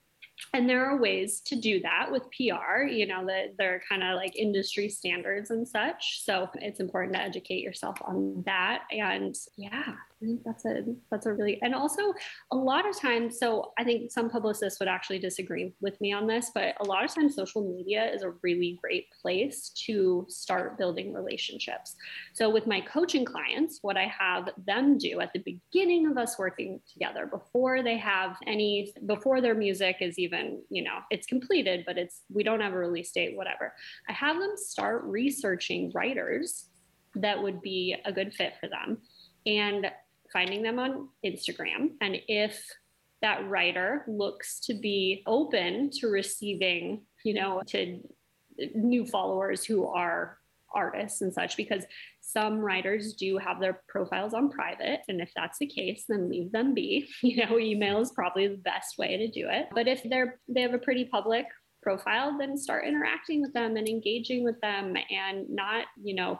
and 0.55 0.69
there 0.69 0.87
are 0.87 1.01
ways 1.01 1.41
to 1.47 1.57
do 1.57 1.81
that 1.81 2.11
with 2.11 2.23
PR, 2.31 2.83
you 2.83 3.07
know, 3.07 3.27
that 3.27 3.57
they're 3.59 3.83
kind 3.89 4.03
of 4.03 4.17
like 4.17 4.37
industry 4.37 4.89
standards 4.89 5.51
and 5.51 5.67
such. 5.67 6.25
So 6.25 6.49
it's 6.55 6.81
important 6.81 7.15
to 7.15 7.23
educate 7.23 7.63
yourself 7.63 7.99
on 8.03 8.43
that. 8.47 8.85
And 8.91 9.35
yeah, 9.57 9.83
I 10.21 10.25
think 10.25 10.43
that's 10.45 10.65
a 10.65 10.85
that's 11.11 11.27
a 11.27 11.33
really 11.33 11.61
and 11.63 11.75
also 11.75 12.13
a 12.51 12.57
lot 12.57 12.89
of 12.89 12.99
times. 12.99 13.39
So 13.39 13.73
I 13.79 13.85
think 13.85 14.11
some 14.11 14.31
publicists 14.31 14.81
would 14.81 14.89
actually 14.89 15.19
disagree 15.19 15.75
with 15.81 16.01
me 16.01 16.13
on 16.13 16.27
this, 16.27 16.51
but 16.55 16.75
a 16.81 16.85
lot 16.85 17.05
of 17.05 17.15
times 17.15 17.35
social 17.35 17.63
media 17.63 18.11
is 18.13 18.23
a 18.23 18.31
really 18.43 18.79
great 18.83 19.07
place 19.23 19.71
to 19.87 20.27
start 20.29 20.79
building 20.79 21.13
relationships. 21.13 21.95
So 22.33 22.51
with 22.51 22.67
my 22.67 22.81
coaching 22.81 23.25
clients, 23.25 23.79
what 23.83 23.97
I 23.97 24.07
have 24.07 24.51
them 24.67 24.99
do 24.99 25.21
at 25.21 25.33
the 25.33 25.41
beginning 25.41 26.07
of 26.07 26.19
us 26.19 26.39
working 26.39 26.81
together, 26.93 27.27
before 27.27 27.83
they 27.83 27.99
have 27.99 28.37
any, 28.47 28.93
before 29.07 29.41
their 29.41 29.55
music 29.55 29.97
is 30.01 30.19
even, 30.19 30.28
you 30.71 30.83
know, 30.83 30.99
it's 31.11 31.27
completed, 31.27 31.85
but 31.87 31.99
it's 31.99 32.23
we 32.33 32.43
don't 32.43 32.61
have 32.61 32.73
a 32.73 32.79
release 32.79 33.13
date, 33.13 33.37
whatever. 33.37 33.75
I 34.09 34.13
have 34.13 34.39
them 34.39 34.53
start 34.57 35.05
researching 35.05 35.91
writers 35.95 36.67
that 37.15 37.43
would 37.43 37.63
be 37.63 37.97
a 38.05 38.13
good 38.13 38.35
fit 38.35 38.55
for 38.61 38.69
them. 38.69 38.99
And 39.47 39.91
finding 40.33 40.63
them 40.63 40.79
on 40.79 41.09
Instagram. 41.25 41.93
And 42.01 42.19
if 42.29 42.63
that 43.23 43.49
writer 43.49 44.05
looks 44.07 44.61
to 44.61 44.75
be 44.75 45.23
open 45.27 45.91
to 46.01 46.09
receiving, 46.09 47.03
you 47.25 47.35
know, 47.35 47.63
to 47.69 48.01
new 48.75 49.07
followers 49.07 49.65
who 49.65 49.87
are 49.87 50.39
artists 50.75 51.23
and 51.23 51.33
such, 51.33 51.57
because 51.57 51.85
some 52.33 52.59
writers 52.59 53.15
do 53.15 53.39
have 53.39 53.59
their 53.59 53.83
profiles 53.89 54.35
on 54.35 54.51
private. 54.51 55.01
And 55.09 55.21
if 55.21 55.31
that's 55.35 55.59
the 55.59 55.67
case, 55.67 56.05
then 56.09 56.29
leave 56.29 56.53
them 56.53 56.75
be. 56.75 57.09
You 57.23 57.45
know, 57.45 57.59
email 57.59 58.01
is 58.01 58.11
probably 58.11 58.49
the 58.49 58.57
best 58.57 58.97
way 58.99 59.17
to 59.17 59.29
do 59.29 59.49
it. 59.51 59.69
But 59.75 59.87
if 59.87 60.03
they're 60.05 60.39
they 60.49 60.63
have 60.63 60.75
a 60.75 60.79
pretty 60.79 61.05
public 61.05 61.47
profile, 61.83 62.37
then 62.39 62.57
start 62.57 62.87
interacting 62.87 63.43
with 63.43 63.53
them 63.53 63.77
and 63.77 63.89
engaging 63.89 64.45
with 64.45 64.61
them 64.61 64.95
and 65.11 65.49
not, 65.51 65.87
you 66.03 66.15
know, 66.15 66.39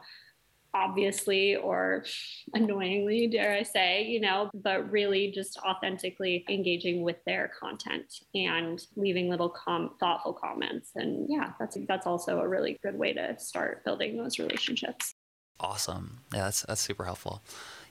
obviously 0.73 1.55
or 1.55 2.05
annoyingly, 2.53 3.27
dare 3.27 3.53
I 3.53 3.63
say, 3.63 4.03
you 4.03 4.19
know, 4.19 4.49
but 4.53 4.91
really 4.91 5.31
just 5.31 5.57
authentically 5.59 6.45
engaging 6.49 7.03
with 7.03 7.17
their 7.25 7.51
content 7.59 8.13
and 8.33 8.83
leaving 8.95 9.29
little 9.29 9.49
com- 9.49 9.95
thoughtful 9.99 10.33
comments. 10.33 10.91
And 10.95 11.27
yeah, 11.29 11.51
that's 11.59 11.77
that's 11.87 12.07
also 12.07 12.39
a 12.39 12.47
really 12.47 12.79
good 12.83 12.97
way 12.97 13.13
to 13.13 13.37
start 13.39 13.83
building 13.85 14.17
those 14.17 14.39
relationships. 14.39 15.13
Awesome. 15.59 16.19
Yeah, 16.33 16.45
that's 16.45 16.61
that's 16.63 16.81
super 16.81 17.05
helpful. 17.05 17.41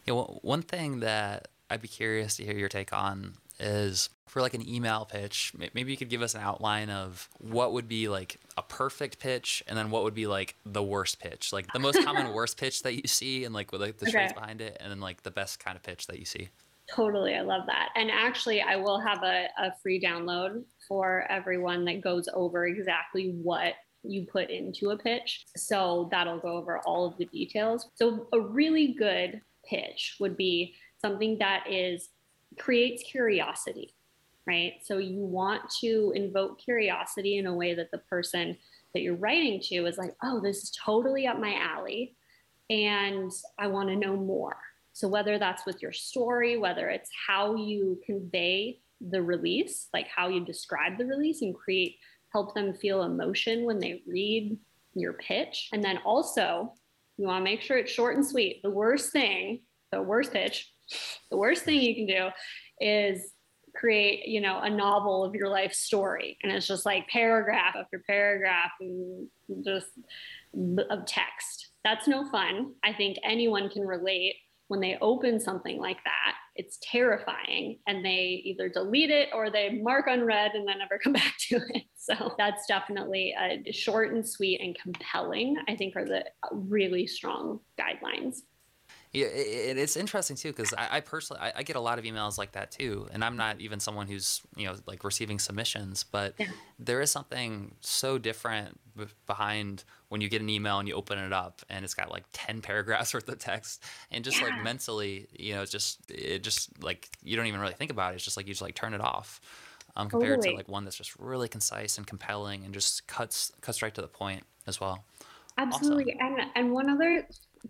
You 0.07 0.15
know, 0.15 0.39
one 0.43 0.63
thing 0.63 1.01
that 1.01 1.49
I'd 1.71 1.83
be 1.83 1.89
curious 1.89 2.37
to 2.37 2.45
hear 2.45 2.57
your 2.57 2.69
take 2.69 2.93
on 2.93 3.35
is 3.61 4.09
for 4.27 4.41
like 4.41 4.55
an 4.55 4.67
email 4.69 5.05
pitch, 5.11 5.53
maybe 5.75 5.91
you 5.91 5.97
could 5.97 6.09
give 6.09 6.23
us 6.23 6.35
an 6.35 6.41
outline 6.41 6.91
of 6.91 7.29
what 7.39 7.73
would 7.73 7.89
be 7.89 8.09
like 8.09 8.39
a 8.57 8.63
perfect 8.63 9.19
pitch 9.19 9.63
and 9.67 9.77
then 9.77 9.91
what 9.91 10.05
would 10.05 10.15
be 10.15 10.27
like 10.27 10.55
the 10.65 10.83
worst 10.83 11.19
pitch, 11.19 11.53
like 11.53 11.71
the 11.73 11.79
most 11.79 12.03
common 12.05 12.33
worst 12.35 12.59
pitch 12.59 12.83
that 12.83 12.95
you 12.95 13.07
see 13.07 13.45
and 13.45 13.55
like 13.55 13.73
with 13.73 13.81
like 13.81 13.99
the 13.99 14.07
okay. 14.07 14.13
traits 14.13 14.33
behind 14.33 14.61
it 14.61 14.77
and 14.81 14.91
then 14.91 15.01
like 15.01 15.23
the 15.23 15.31
best 15.31 15.59
kind 15.59 15.77
of 15.77 15.83
pitch 15.83 16.07
that 16.07 16.19
you 16.19 16.25
see. 16.25 16.49
Totally. 16.95 17.35
I 17.35 17.43
love 17.43 17.67
that. 17.67 17.91
And 17.97 18.11
actually, 18.11 18.63
I 18.63 18.77
will 18.77 18.99
have 19.01 19.23
a, 19.23 19.49
a 19.59 19.73
free 19.83 20.01
download 20.01 20.65
for 20.87 21.27
everyone 21.31 21.85
that 21.85 22.01
goes 22.01 22.29
over 22.33 22.67
exactly 22.67 23.35
what 23.43 23.75
you 24.03 24.27
put 24.31 24.51
into 24.51 24.91
a 24.91 24.99
pitch. 24.99 25.47
So 25.57 26.09
that'll 26.11 26.39
go 26.39 26.57
over 26.57 26.79
all 26.81 27.07
of 27.07 27.17
the 27.19 27.27
details. 27.27 27.89
So, 27.95 28.29
a 28.33 28.41
really 28.41 28.95
good 28.99 29.41
pitch 29.69 30.17
would 30.21 30.37
be 30.37 30.75
something 31.01 31.39
that 31.39 31.65
is 31.71 32.11
creates 32.59 33.03
curiosity, 33.03 33.95
right? 34.47 34.75
So 34.83 34.99
you 34.99 35.21
want 35.21 35.63
to 35.81 36.13
invoke 36.15 36.59
curiosity 36.61 37.39
in 37.39 37.47
a 37.47 37.55
way 37.55 37.75
that 37.75 37.91
the 37.91 37.99
person 37.99 38.57
that 38.95 39.01
you're 39.01 39.17
writing 39.17 39.61
to 39.65 39.87
is 39.87 39.99
like, 39.99 40.15
oh, 40.23 40.41
this 40.41 40.65
is 40.65 40.73
totally 40.85 41.27
up 41.27 41.39
my 41.39 41.55
alley. 41.55 42.17
And 42.71 43.31
I 43.59 43.67
want 43.67 43.89
to 43.91 43.97
know 43.97 44.17
more. 44.17 44.57
So 44.93 45.07
whether 45.09 45.39
that's 45.39 45.65
with 45.65 45.81
your 45.81 45.93
story, 45.93 46.57
whether 46.57 46.89
it's 46.89 47.11
how 47.27 47.55
you 47.55 48.01
convey 48.05 48.81
the 49.01 49.23
release, 49.23 49.89
like 49.95 50.09
how 50.09 50.29
you 50.29 50.45
describe 50.45 50.99
the 50.99 51.07
release 51.07 51.43
and 51.43 51.55
create, 51.55 51.97
help 52.33 52.55
them 52.55 52.75
feel 52.75 53.03
emotion 53.03 53.65
when 53.65 53.79
they 53.79 54.03
read 54.07 54.59
your 54.95 55.15
pitch. 55.15 55.69
And 55.73 55.83
then 55.83 55.99
also, 56.05 56.75
you 57.17 57.27
want 57.27 57.41
to 57.41 57.45
make 57.45 57.63
sure 57.63 57.79
it's 57.79 57.93
short 57.93 58.17
and 58.17 58.27
sweet. 58.27 58.61
The 58.63 58.71
worst 58.71 59.13
thing, 59.13 59.61
the 59.93 60.03
worst 60.03 60.33
pitch 60.33 60.73
the 61.31 61.37
worst 61.37 61.65
thing 61.65 61.81
you 61.81 61.95
can 61.95 62.07
do 62.07 62.29
is 62.81 63.33
create 63.75 64.27
you 64.27 64.41
know 64.41 64.61
a 64.61 64.71
novel 64.71 65.25
of 65.25 65.35
your 65.35 65.49
life 65.49 65.73
story 65.73 66.37
and 66.43 66.51
it's 66.51 66.67
just 66.67 66.87
like 66.87 67.07
paragraph 67.09 67.77
after 67.77 68.03
paragraph 68.07 68.71
and 68.81 69.29
just 69.65 69.89
of 70.91 71.05
text 71.07 71.71
that's 71.85 72.09
no 72.09 72.29
fun 72.31 72.73
i 72.83 72.93
think 72.93 73.19
anyone 73.23 73.69
can 73.69 73.83
relate 73.83 74.35
when 74.69 74.81
they 74.81 74.99
open 75.01 75.39
something 75.39 75.79
like 75.79 76.03
that 76.05 76.35
it's 76.59 76.79
terrifying 76.83 77.79
and 77.87 78.05
they 78.05 78.43
either 78.45 78.69
delete 78.69 79.11
it 79.11 79.29
or 79.33 79.49
they 79.51 79.81
mark 79.81 80.07
unread 80.09 80.53
and 80.55 80.69
then 80.69 80.79
never 80.79 80.99
come 80.99 81.13
back 81.15 81.35
to 81.49 81.57
it. 81.71 81.85
So 81.97 82.35
that's 82.37 82.67
definitely 82.67 83.35
short 83.73 84.13
and 84.13 84.27
sweet 84.27 84.61
and 84.61 84.77
compelling 84.81 85.57
i 85.69 85.77
think 85.77 85.97
are 85.97 86.05
the 86.05 86.25
really 86.53 87.07
strong 87.07 87.61
guidelines 87.79 88.39
it's 89.13 89.97
interesting 89.97 90.37
too 90.37 90.51
because 90.51 90.75
I, 90.75 90.97
I, 90.97 91.01
personally 91.01 91.41
I, 91.43 91.53
I, 91.57 91.63
get 91.63 91.77
a 91.77 91.81
lot 91.81 91.99
of 91.99 92.05
emails 92.05 92.37
like 92.37 92.53
that 92.53 92.71
too, 92.71 93.09
and 93.13 93.25
I'm 93.25 93.37
not 93.37 93.61
even 93.61 93.81
someone 93.81 94.07
who's 94.07 94.43
you 94.55 94.67
know 94.67 94.75
like 94.87 95.03
receiving 95.03 95.39
submissions, 95.39 96.05
but 96.05 96.35
there 96.79 97.01
is 97.01 97.11
something 97.11 97.75
so 97.81 98.19
different 98.19 98.79
behind 99.27 99.85
when 100.09 100.21
you 100.21 100.29
get 100.29 100.43
an 100.43 100.51
email 100.51 100.79
and 100.79 100.89
you 100.89 100.95
open 100.95 101.19
it 101.19 101.33
up 101.33 101.63
and 101.71 101.85
it's 101.85 101.95
got 101.95 102.11
like 102.11 102.25
ten 102.33 102.61
paragraphs 102.63 103.15
worth 103.15 103.29
of 103.29 103.39
text, 103.39 103.83
and 104.11 104.25
just 104.25 104.41
yeah. 104.41 104.49
like 104.49 104.63
mentally, 104.63 105.27
you 105.33 105.55
know, 105.55 105.63
it's 105.63 105.73
just 105.73 105.99
it 106.11 106.43
just 106.43 106.83
like 106.83 107.09
you 107.23 107.37
don't 107.37 107.47
even 107.47 107.61
really 107.61 107.75
think 107.75 107.91
about 107.91 108.13
it. 108.13 108.17
It's 108.17 108.25
just 108.25 108.37
like 108.37 108.47
you 108.47 108.53
just 108.53 108.63
like 108.63 108.75
turn 108.75 108.95
it 108.95 109.01
off. 109.01 109.41
Um, 109.97 110.09
compared 110.09 110.37
totally. 110.37 110.51
to 110.51 110.57
like 110.57 110.69
one 110.69 110.85
that's 110.85 110.97
just 110.97 111.19
really 111.19 111.49
concise 111.49 111.99
and 111.99 112.07
compelling 112.07 112.65
and 112.65 112.73
just 112.73 113.09
cuts 113.09 113.51
cuts 113.63 113.83
right 113.83 113.93
to 113.95 114.01
the 114.01 114.07
point 114.07 114.45
as 114.67 114.81
well. 114.81 115.05
Absolutely, 115.57 116.15
awesome. 116.21 116.37
and 116.39 116.51
and 116.55 116.73
one 116.73 116.89
other 116.89 117.27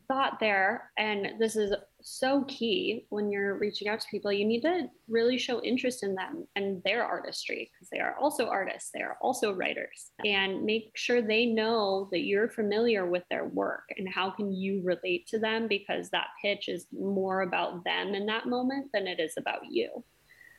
thought 0.06 0.38
there, 0.40 0.90
and 0.96 1.38
this 1.38 1.56
is 1.56 1.74
so 2.00 2.44
key 2.44 3.06
when 3.10 3.30
you're 3.30 3.58
reaching 3.58 3.88
out 3.88 4.00
to 4.00 4.06
people, 4.10 4.32
you 4.32 4.44
need 4.44 4.62
to 4.62 4.88
really 5.08 5.38
show 5.38 5.60
interest 5.62 6.02
in 6.02 6.14
them 6.14 6.46
and 6.56 6.82
their 6.84 7.04
artistry 7.04 7.70
because 7.72 7.88
they 7.90 7.98
are 7.98 8.16
also 8.18 8.46
artists, 8.46 8.90
they 8.94 9.02
are 9.02 9.16
also 9.20 9.52
writers, 9.52 10.12
and 10.24 10.64
make 10.64 10.92
sure 10.94 11.20
they 11.20 11.46
know 11.46 12.08
that 12.12 12.20
you're 12.20 12.48
familiar 12.48 13.06
with 13.06 13.24
their 13.30 13.46
work 13.46 13.84
and 13.96 14.08
how 14.08 14.30
can 14.30 14.52
you 14.52 14.80
relate 14.84 15.26
to 15.28 15.38
them 15.38 15.66
because 15.68 16.10
that 16.10 16.28
pitch 16.42 16.68
is 16.68 16.86
more 16.92 17.42
about 17.42 17.84
them 17.84 18.14
in 18.14 18.26
that 18.26 18.46
moment 18.46 18.90
than 18.92 19.06
it 19.06 19.20
is 19.20 19.34
about 19.36 19.62
you. 19.70 20.04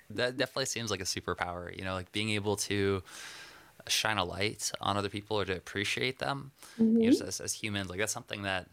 That 0.10 0.38
definitely 0.38 0.66
seems 0.66 0.92
like 0.92 1.02
a 1.02 1.06
superpower, 1.06 1.76
you 1.76 1.84
know, 1.84 1.94
like 1.94 2.12
being 2.12 2.32
able 2.32 2.56
to 2.58 3.04
shine 3.88 4.18
a 4.18 4.24
light 4.24 4.72
on 4.82 4.98
other 4.98 5.10
people 5.10 5.40
or 5.40 5.46
to 5.46 5.56
appreciate 5.56 6.20
them 6.20 6.52
mm-hmm. 6.80 7.02
you 7.02 7.12
know, 7.12 7.26
as, 7.26 7.40
as 7.40 7.54
humans 7.54 7.90
like 7.90 8.00
that's 8.00 8.14
something 8.14 8.44
that 8.44 8.68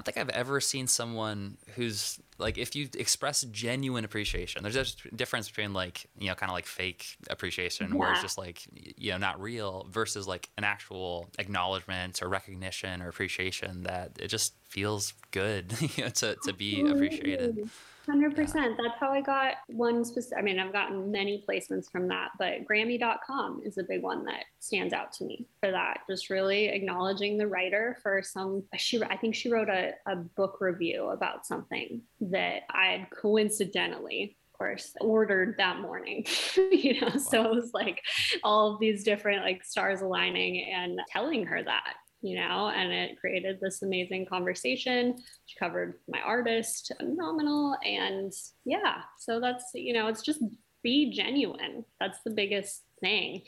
don't 0.00 0.14
think 0.14 0.16
I've 0.16 0.34
ever 0.34 0.60
seen 0.60 0.86
someone 0.86 1.58
who's 1.74 2.18
like, 2.38 2.56
if 2.56 2.74
you 2.74 2.88
express 2.96 3.42
genuine 3.42 4.04
appreciation, 4.04 4.62
there's 4.62 4.76
a 4.76 5.14
difference 5.14 5.48
between 5.48 5.74
like, 5.74 6.06
you 6.18 6.28
know, 6.28 6.34
kind 6.34 6.48
of 6.48 6.54
like 6.54 6.64
fake 6.64 7.18
appreciation, 7.28 7.90
yeah. 7.90 7.96
where 7.96 8.12
it's 8.12 8.22
just 8.22 8.38
like, 8.38 8.66
you 8.72 9.12
know, 9.12 9.18
not 9.18 9.40
real, 9.40 9.86
versus 9.90 10.26
like 10.26 10.48
an 10.56 10.64
actual 10.64 11.28
acknowledgement 11.38 12.22
or 12.22 12.28
recognition 12.28 13.02
or 13.02 13.08
appreciation 13.08 13.82
that 13.82 14.12
it 14.18 14.28
just 14.28 14.54
feels 14.68 15.12
good 15.32 15.74
you 15.96 16.04
know, 16.04 16.10
to, 16.10 16.36
to 16.44 16.54
be 16.54 16.80
appreciated. 16.80 17.68
100%. 18.10 18.54
That's 18.54 18.98
how 18.98 19.10
I 19.10 19.20
got 19.20 19.54
one 19.68 20.04
specific. 20.04 20.38
I 20.38 20.42
mean, 20.42 20.58
I've 20.58 20.72
gotten 20.72 21.10
many 21.10 21.44
placements 21.48 21.90
from 21.90 22.08
that, 22.08 22.30
but 22.38 22.64
Grammy.com 22.64 23.62
is 23.64 23.78
a 23.78 23.84
big 23.84 24.02
one 24.02 24.24
that 24.24 24.44
stands 24.58 24.92
out 24.92 25.12
to 25.14 25.24
me 25.24 25.46
for 25.60 25.70
that. 25.70 26.00
Just 26.08 26.30
really 26.30 26.66
acknowledging 26.66 27.38
the 27.38 27.46
writer 27.46 27.96
for 28.02 28.22
some, 28.22 28.64
she, 28.76 29.02
I 29.02 29.16
think 29.16 29.34
she 29.34 29.50
wrote 29.50 29.68
a, 29.68 29.92
a 30.06 30.16
book 30.16 30.58
review 30.60 31.08
about 31.08 31.46
something 31.46 32.02
that 32.20 32.62
I 32.70 32.86
had 32.86 33.10
coincidentally 33.10 34.36
of 34.52 34.58
course 34.58 34.92
ordered 35.00 35.54
that 35.56 35.80
morning 35.80 36.26
you 36.56 37.00
know 37.00 37.08
wow. 37.08 37.16
so 37.16 37.44
it 37.44 37.50
was 37.50 37.70
like 37.72 38.02
all 38.44 38.74
of 38.74 38.80
these 38.80 39.02
different 39.02 39.42
like 39.42 39.64
stars 39.64 40.02
aligning 40.02 40.70
and 40.70 41.00
telling 41.10 41.46
her 41.46 41.62
that 41.62 41.94
you 42.22 42.36
know, 42.36 42.68
and 42.68 42.92
it 42.92 43.18
created 43.18 43.60
this 43.60 43.82
amazing 43.82 44.26
conversation. 44.26 45.16
She 45.46 45.58
covered 45.58 45.94
my 46.08 46.20
artist, 46.20 46.92
phenomenal. 46.98 47.76
And 47.84 48.32
yeah, 48.64 49.02
so 49.18 49.40
that's, 49.40 49.70
you 49.74 49.92
know, 49.92 50.08
it's 50.08 50.22
just 50.22 50.42
be 50.82 51.12
genuine. 51.12 51.84
That's 51.98 52.18
the 52.24 52.30
biggest 52.30 52.82
thing. 53.00 53.42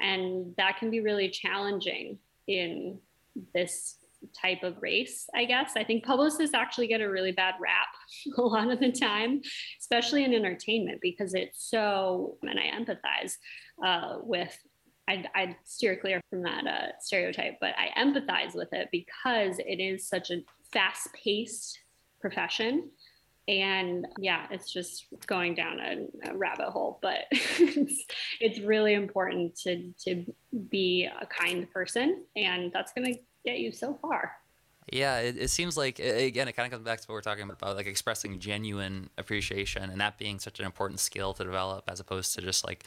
And 0.00 0.54
that 0.56 0.78
can 0.78 0.90
be 0.90 1.00
really 1.00 1.30
challenging 1.30 2.18
in 2.46 2.98
this 3.54 3.96
type 4.40 4.62
of 4.62 4.80
race, 4.80 5.28
I 5.34 5.44
guess. 5.44 5.72
I 5.76 5.84
think 5.84 6.04
publicists 6.04 6.54
actually 6.54 6.86
get 6.86 7.00
a 7.00 7.10
really 7.10 7.32
bad 7.32 7.54
rap 7.60 7.88
a 8.38 8.42
lot 8.42 8.70
of 8.70 8.78
the 8.78 8.92
time, 8.92 9.42
especially 9.80 10.24
in 10.24 10.34
entertainment, 10.34 11.00
because 11.02 11.34
it's 11.34 11.68
so, 11.68 12.38
and 12.42 12.58
I 12.58 12.70
empathize 12.76 13.36
uh, 13.84 14.18
with. 14.22 14.56
I, 15.08 15.24
I 15.34 15.56
steer 15.64 15.96
clear 15.96 16.20
from 16.30 16.42
that 16.42 16.66
uh, 16.66 16.92
stereotype, 17.00 17.58
but 17.60 17.74
I 17.76 17.90
empathize 18.00 18.54
with 18.54 18.72
it 18.72 18.88
because 18.92 19.58
it 19.58 19.80
is 19.80 20.06
such 20.06 20.30
a 20.30 20.42
fast 20.72 21.08
paced 21.12 21.78
profession. 22.20 22.90
And 23.48 24.06
yeah 24.20 24.46
it's 24.52 24.72
just 24.72 25.06
going 25.26 25.56
down 25.56 25.80
a, 25.80 26.30
a 26.30 26.36
rabbit 26.36 26.70
hole 26.70 27.00
but 27.02 27.24
it's, 27.32 28.04
it's 28.38 28.60
really 28.60 28.94
important 28.94 29.56
to 29.62 29.92
to 30.04 30.24
be 30.70 31.08
a 31.20 31.26
kind 31.26 31.68
person 31.72 32.22
and 32.36 32.72
that's 32.72 32.92
going 32.92 33.14
to 33.14 33.20
get 33.44 33.58
you 33.58 33.72
so 33.72 33.98
far. 34.00 34.32
Yeah, 34.92 35.18
it, 35.18 35.36
it 35.38 35.48
seems 35.48 35.76
like 35.76 35.98
again, 36.00 36.48
it 36.48 36.52
kind 36.52 36.66
of 36.66 36.72
comes 36.72 36.84
back 36.84 37.00
to 37.00 37.06
what 37.06 37.14
we're 37.14 37.20
talking 37.20 37.48
about, 37.48 37.76
like 37.76 37.86
expressing 37.86 38.40
genuine 38.40 39.10
appreciation, 39.16 39.90
and 39.90 40.00
that 40.00 40.18
being 40.18 40.38
such 40.40 40.58
an 40.58 40.66
important 40.66 40.98
skill 40.98 41.32
to 41.34 41.44
develop, 41.44 41.84
as 41.88 42.00
opposed 42.00 42.34
to 42.34 42.42
just 42.42 42.66
like, 42.66 42.84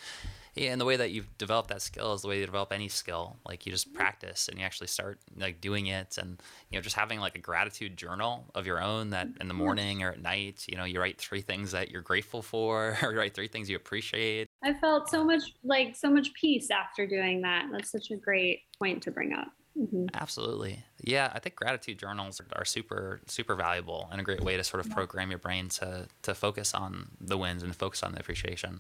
yeah. 0.56 0.72
And 0.72 0.80
the 0.80 0.86
way 0.86 0.96
that 0.96 1.12
you 1.12 1.26
develop 1.38 1.68
that 1.68 1.82
skill 1.82 2.14
is 2.14 2.22
the 2.22 2.28
way 2.28 2.40
you 2.40 2.46
develop 2.46 2.72
any 2.72 2.88
skill. 2.88 3.38
Like 3.48 3.66
you 3.66 3.72
just 3.72 3.94
practice 3.94 4.48
and 4.48 4.58
you 4.58 4.66
actually 4.66 4.88
start 4.88 5.20
like 5.38 5.62
doing 5.62 5.88
it, 5.88 6.18
and 6.18 6.42
you 6.70 6.78
know, 6.78 6.82
just 6.82 6.96
having 6.96 7.20
like 7.20 7.36
a 7.36 7.42
gratitude 7.42 7.98
journal 7.98 8.46
of 8.56 8.66
your 8.66 8.82
own 8.82 9.12
that 9.12 9.28
in 9.40 9.48
the 9.48 9.54
morning 9.54 10.04
or 10.04 10.12
at 10.12 10.22
night, 10.22 10.66
you 10.68 10.78
know, 10.78 10.86
you 10.86 11.00
write 11.00 11.20
three 11.20 11.42
things 11.42 11.72
that 11.72 11.92
you're 11.92 12.02
grateful 12.02 12.42
for, 12.42 12.98
or 13.04 13.12
you 13.12 13.18
write 13.18 13.34
three 13.34 13.48
things 13.48 13.70
you 13.70 13.76
appreciate. 13.76 14.48
I 14.64 14.74
felt 14.74 15.10
so 15.10 15.24
much 15.24 15.44
like 15.64 15.96
so 15.96 16.10
much 16.10 16.34
peace 16.34 16.70
after 16.72 17.06
doing 17.06 17.42
that. 17.42 17.68
That's 17.72 17.92
such 17.92 18.12
a 18.12 18.16
great 18.16 18.62
point 18.80 19.04
to 19.04 19.12
bring 19.12 19.34
up. 19.34 19.52
Mm-hmm. 19.78 20.06
Absolutely. 20.14 20.84
Yeah, 21.02 21.32
I 21.34 21.40
think 21.40 21.56
gratitude 21.56 22.00
journals 22.00 22.42
are 22.54 22.66
super 22.66 23.20
super 23.28 23.56
valuable 23.56 24.08
and 24.12 24.22
a 24.22 24.24
great 24.24 24.42
way 24.42 24.56
to 24.56 24.64
sort 24.64 24.86
of 24.86 24.92
program 24.92 25.30
your 25.30 25.40
brain 25.40 25.68
to 25.70 26.08
to 26.22 26.34
focus 26.34 26.74
on 26.74 27.10
the 27.20 27.38
wins 27.38 27.62
and 27.62 27.76
focus 27.76 28.02
on 28.02 28.14
the 28.14 28.20
appreciation. 28.20 28.80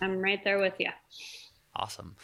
I'm 0.00 0.18
right 0.18 0.42
there 0.44 0.58
with 0.58 0.74
you. 0.78 0.90
Awesome. 1.76 2.16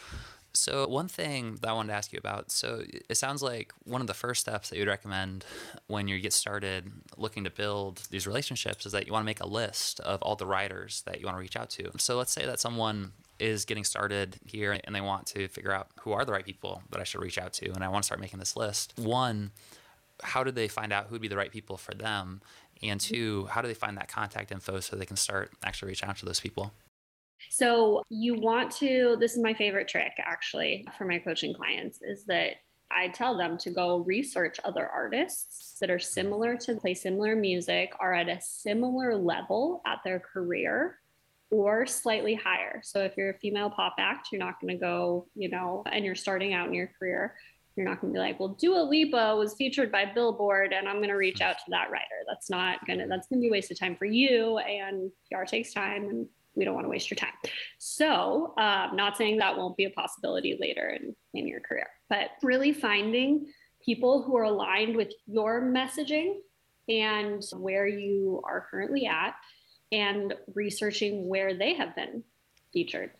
So 0.53 0.87
one 0.87 1.07
thing 1.07 1.59
that 1.61 1.69
I 1.69 1.73
wanted 1.73 1.89
to 1.89 1.93
ask 1.93 2.11
you 2.11 2.17
about, 2.17 2.51
so 2.51 2.81
it 3.09 3.15
sounds 3.15 3.43
like 3.43 3.71
one 3.83 4.01
of 4.01 4.07
the 4.07 4.15
first 4.15 4.41
steps 4.41 4.69
that 4.69 4.77
you'd 4.77 4.87
recommend 4.87 5.45
when 5.85 6.07
you 6.07 6.19
get 6.19 6.33
started 6.33 6.91
looking 7.15 7.43
to 7.43 7.51
build 7.51 8.01
these 8.09 8.25
relationships 8.25 8.85
is 8.85 8.91
that 8.91 9.05
you 9.05 9.13
want 9.13 9.21
to 9.21 9.25
make 9.25 9.39
a 9.39 9.47
list 9.47 9.99
of 9.99 10.21
all 10.23 10.35
the 10.35 10.47
writers 10.47 11.03
that 11.05 11.19
you 11.19 11.25
want 11.25 11.37
to 11.37 11.39
reach 11.39 11.55
out 11.55 11.69
to. 11.71 11.91
So 11.97 12.17
let's 12.17 12.31
say 12.31 12.45
that 12.47 12.59
someone 12.59 13.11
is 13.39 13.65
getting 13.65 13.83
started 13.83 14.37
here 14.45 14.79
and 14.83 14.95
they 14.95 15.01
want 15.01 15.27
to 15.27 15.47
figure 15.47 15.71
out 15.71 15.89
who 16.01 16.11
are 16.11 16.25
the 16.25 16.31
right 16.31 16.45
people 16.45 16.81
that 16.89 16.99
I 16.99 17.03
should 17.03 17.21
reach 17.21 17.37
out 17.37 17.53
to 17.53 17.71
and 17.71 17.83
I 17.83 17.87
want 17.87 18.03
to 18.03 18.07
start 18.07 18.19
making 18.19 18.39
this 18.39 18.55
list. 18.55 18.93
One, 18.97 19.51
how 20.23 20.43
do 20.43 20.49
they 20.49 20.67
find 20.67 20.91
out 20.91 21.07
who'd 21.07 21.21
be 21.21 21.27
the 21.27 21.37
right 21.37 21.51
people 21.51 21.77
for 21.77 21.93
them? 21.93 22.41
And 22.81 22.99
two, 22.99 23.45
how 23.51 23.61
do 23.61 23.67
they 23.67 23.75
find 23.75 23.95
that 23.97 24.07
contact 24.07 24.51
info 24.51 24.79
so 24.79 24.95
they 24.95 25.05
can 25.05 25.17
start 25.17 25.51
actually 25.63 25.89
reaching 25.89 26.09
out 26.09 26.17
to 26.17 26.25
those 26.25 26.39
people? 26.39 26.73
So 27.49 28.03
you 28.09 28.39
want 28.39 28.71
to 28.77 29.17
this 29.19 29.35
is 29.35 29.43
my 29.43 29.53
favorite 29.53 29.87
trick 29.87 30.13
actually 30.19 30.85
for 30.97 31.05
my 31.05 31.19
coaching 31.19 31.53
clients 31.53 31.99
is 32.01 32.25
that 32.25 32.53
I 32.91 33.09
tell 33.09 33.37
them 33.37 33.57
to 33.59 33.69
go 33.69 33.97
research 33.99 34.59
other 34.63 34.87
artists 34.87 35.77
that 35.79 35.89
are 35.89 35.99
similar 35.99 36.55
to 36.57 36.75
play 36.75 36.93
similar 36.93 37.35
music, 37.35 37.91
are 37.99 38.13
at 38.13 38.29
a 38.29 38.39
similar 38.41 39.15
level 39.15 39.81
at 39.85 39.99
their 40.03 40.19
career 40.19 40.99
or 41.49 41.85
slightly 41.85 42.35
higher. 42.35 42.81
So 42.83 42.99
if 42.99 43.15
you're 43.17 43.31
a 43.31 43.37
female 43.39 43.69
pop 43.69 43.95
act, 43.99 44.29
you're 44.31 44.39
not 44.39 44.59
going 44.61 44.73
to 44.73 44.79
go, 44.79 45.27
you 45.35 45.49
know, 45.49 45.83
and 45.91 46.03
you're 46.03 46.15
starting 46.15 46.53
out 46.53 46.67
in 46.67 46.73
your 46.73 46.91
career, 46.99 47.35
you're 47.75 47.85
not 47.85 48.01
going 48.01 48.11
to 48.11 48.17
be 48.17 48.19
like, 48.19 48.39
well, 48.39 48.49
Dua 48.59 48.81
Lipa 48.81 49.35
was 49.35 49.53
featured 49.53 49.91
by 49.91 50.05
Billboard 50.05 50.73
and 50.73 50.87
I'm 50.87 50.97
going 50.97 51.09
to 51.09 51.15
reach 51.15 51.41
out 51.41 51.57
to 51.59 51.65
that 51.69 51.91
writer. 51.91 52.05
That's 52.27 52.49
not 52.49 52.85
going 52.87 52.99
to, 52.99 53.07
that's 53.07 53.27
going 53.27 53.39
to 53.39 53.41
be 53.41 53.49
a 53.49 53.51
waste 53.51 53.71
of 53.71 53.79
time 53.79 53.95
for 53.95 54.05
you. 54.05 54.57
And 54.57 55.11
PR 55.31 55.43
takes 55.43 55.73
time 55.73 56.09
and 56.09 56.27
we 56.57 56.65
don't 56.65 56.73
want 56.73 56.85
to 56.85 56.89
waste 56.89 57.09
your 57.09 57.15
time. 57.15 57.33
So, 57.77 58.53
um, 58.57 58.95
not 58.95 59.15
saying 59.15 59.37
that 59.37 59.55
won't 59.55 59.77
be 59.77 59.85
a 59.85 59.91
possibility 59.91 60.57
later 60.59 60.89
in, 60.89 61.15
in 61.33 61.47
your 61.47 61.59
career, 61.61 61.87
but 62.09 62.31
really 62.41 62.73
finding 62.73 63.45
people 63.85 64.23
who 64.23 64.35
are 64.35 64.43
aligned 64.43 64.95
with 64.95 65.13
your 65.27 65.61
messaging 65.61 66.39
and 66.89 67.43
where 67.53 67.87
you 67.87 68.41
are 68.43 68.67
currently 68.69 69.05
at 69.05 69.35
and 69.91 70.33
researching 70.55 71.27
where 71.27 71.53
they 71.53 71.73
have 71.75 71.95
been 71.95 72.23
featured 72.73 73.11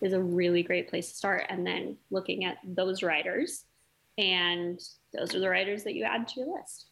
is 0.00 0.12
a 0.12 0.22
really 0.22 0.62
great 0.62 0.88
place 0.88 1.10
to 1.10 1.16
start. 1.16 1.46
And 1.48 1.66
then 1.66 1.96
looking 2.10 2.44
at 2.44 2.58
those 2.64 3.02
writers, 3.02 3.64
and 4.18 4.80
those 5.12 5.34
are 5.34 5.40
the 5.40 5.50
writers 5.50 5.84
that 5.84 5.94
you 5.94 6.04
add 6.04 6.28
to 6.28 6.40
your 6.40 6.58
list. 6.58 6.86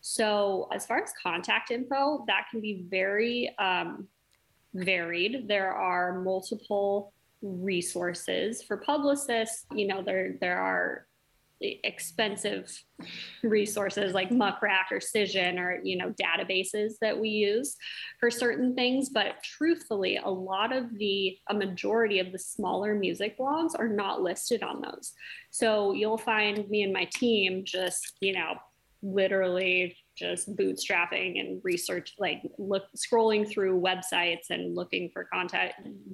So, 0.00 0.68
as 0.72 0.86
far 0.86 1.02
as 1.02 1.12
contact 1.22 1.70
info, 1.70 2.24
that 2.26 2.46
can 2.50 2.60
be 2.60 2.84
very 2.88 3.54
um, 3.58 4.06
varied. 4.74 5.48
There 5.48 5.72
are 5.72 6.20
multiple 6.20 7.12
resources 7.42 8.62
for 8.62 8.78
publicists. 8.78 9.66
You 9.74 9.86
know, 9.86 10.02
there 10.02 10.36
there 10.40 10.58
are 10.58 11.06
expensive 11.60 12.70
resources 13.42 14.12
like 14.12 14.28
mm-hmm. 14.28 14.38
Muck 14.38 14.62
Rack 14.62 14.88
or 14.90 14.98
cision 14.98 15.58
or 15.58 15.80
you 15.82 15.96
know 15.96 16.12
databases 16.20 16.94
that 17.00 17.18
we 17.18 17.28
use 17.28 17.76
for 18.20 18.30
certain 18.30 18.74
things 18.74 19.08
but 19.08 19.36
truthfully 19.42 20.16
a 20.22 20.28
lot 20.28 20.76
of 20.76 20.96
the 20.98 21.38
a 21.48 21.54
majority 21.54 22.18
of 22.18 22.32
the 22.32 22.38
smaller 22.38 22.94
music 22.94 23.38
blogs 23.38 23.78
are 23.78 23.88
not 23.88 24.20
listed 24.20 24.62
on 24.62 24.82
those 24.82 25.12
so 25.50 25.92
you'll 25.92 26.18
find 26.18 26.68
me 26.68 26.82
and 26.82 26.92
my 26.92 27.08
team 27.14 27.62
just 27.64 28.16
you 28.20 28.32
know 28.32 28.54
literally 29.02 29.96
just 30.16 30.54
bootstrapping 30.56 31.40
and 31.40 31.60
research 31.64 32.14
like 32.18 32.42
look 32.58 32.84
scrolling 32.96 33.48
through 33.48 33.80
websites 33.80 34.50
and 34.50 34.74
looking 34.74 35.10
for 35.12 35.24
content 35.24 35.72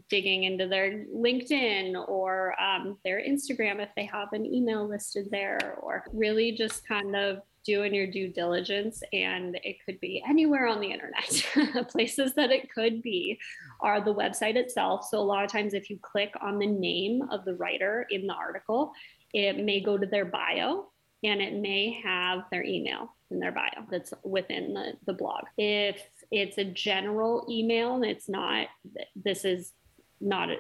digging 0.09 0.45
into 0.45 0.67
their 0.67 1.05
linkedin 1.15 1.95
or 2.09 2.55
um, 2.61 2.97
their 3.05 3.21
instagram 3.21 3.81
if 3.81 3.91
they 3.97 4.07
have 4.07 4.33
an 4.33 4.47
email 4.47 4.89
listed 4.89 5.29
there 5.31 5.77
or 5.81 6.05
really 6.13 6.53
just 6.53 6.87
kind 6.87 7.15
of 7.15 7.39
doing 7.63 7.95
your 7.95 8.07
due 8.07 8.29
diligence. 8.29 9.03
And 9.13 9.61
it 9.63 9.77
could 9.85 10.01
be 10.01 10.25
anywhere 10.27 10.67
on 10.67 10.81
the 10.81 10.91
internet. 10.91 11.89
Places 11.91 12.33
that 12.35 12.51
it 12.51 12.73
could 12.73 13.03
be 13.03 13.39
are 13.81 14.03
the 14.03 14.15
website 14.15 14.57
itself. 14.57 15.07
So 15.11 15.19
a 15.19 15.21
lot 15.21 15.45
of 15.45 15.53
times 15.53 15.75
if 15.75 15.91
you 15.91 15.99
click 16.01 16.33
on 16.41 16.59
the 16.59 16.67
name 16.67 17.21
of 17.31 17.45
the 17.45 17.55
writer 17.57 18.07
in 18.11 18.27
the 18.27 18.33
article 18.33 18.93
it 19.33 19.65
may 19.65 19.81
go 19.81 19.97
to 19.97 20.07
their 20.07 20.25
bio 20.25 20.90
and 21.23 21.41
it 21.41 21.55
may 21.55 22.01
have 22.03 22.45
their 22.51 22.65
email 22.65 23.15
in 23.31 23.39
their 23.39 23.53
bio 23.53 23.87
that's 23.91 24.13
within 24.25 24.75
the, 24.75 24.95
the 25.07 25.13
blog. 25.13 25.45
If 25.57 26.03
it's 26.31 26.59
a 26.59 26.65
general 26.65 27.47
email 27.49 27.95
and 27.95 28.05
it's 28.05 28.29
not, 28.29 28.69
this 29.15 29.45
is 29.45 29.73
not 30.21 30.51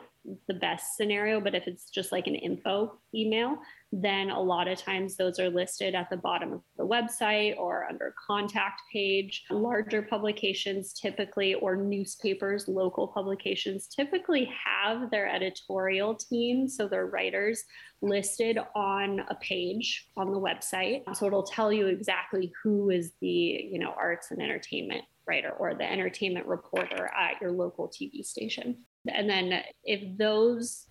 the 0.48 0.54
best 0.54 0.96
scenario, 0.96 1.40
but 1.40 1.54
if 1.54 1.66
it's 1.66 1.90
just 1.90 2.12
like 2.12 2.26
an 2.26 2.35
info 2.35 2.98
email, 3.14 3.56
then 3.92 4.30
a 4.30 4.40
lot 4.40 4.68
of 4.68 4.78
times 4.78 5.16
those 5.16 5.40
are 5.40 5.48
listed 5.48 5.94
at 5.94 6.09
the 6.11 6.16
bottom 6.16 6.52
of 6.52 6.61
the 6.76 6.87
website 6.87 7.56
or 7.56 7.87
under 7.88 8.14
contact 8.26 8.83
page. 8.92 9.44
Larger 9.50 10.02
publications 10.02 10.92
typically, 10.92 11.54
or 11.54 11.76
newspapers, 11.76 12.68
local 12.68 13.09
publications 13.09 13.88
typically 13.88 14.48
have 14.64 15.11
their 15.11 15.28
editorial 15.28 16.14
team, 16.14 16.68
so 16.68 16.87
their 16.87 17.06
writers 17.06 17.64
listed 18.02 18.59
on 18.74 19.20
a 19.28 19.35
page 19.37 20.09
on 20.16 20.33
the 20.33 20.38
website. 20.38 21.02
So 21.16 21.26
it'll 21.26 21.42
tell 21.42 21.72
you 21.72 21.87
exactly 21.87 22.52
who 22.62 22.90
is 22.90 23.12
the, 23.20 23.28
you 23.28 23.78
know, 23.78 23.94
arts 23.96 24.30
and 24.30 24.40
entertainment 24.40 25.04
writer 25.26 25.50
or 25.50 25.74
the 25.74 25.90
entertainment 25.90 26.46
reporter 26.46 27.11
at 27.16 27.40
your 27.40 27.52
local 27.52 27.88
TV 27.88 28.24
station. 28.24 28.76
And 29.09 29.29
then 29.29 29.63
if 29.85 30.17
those 30.19 30.87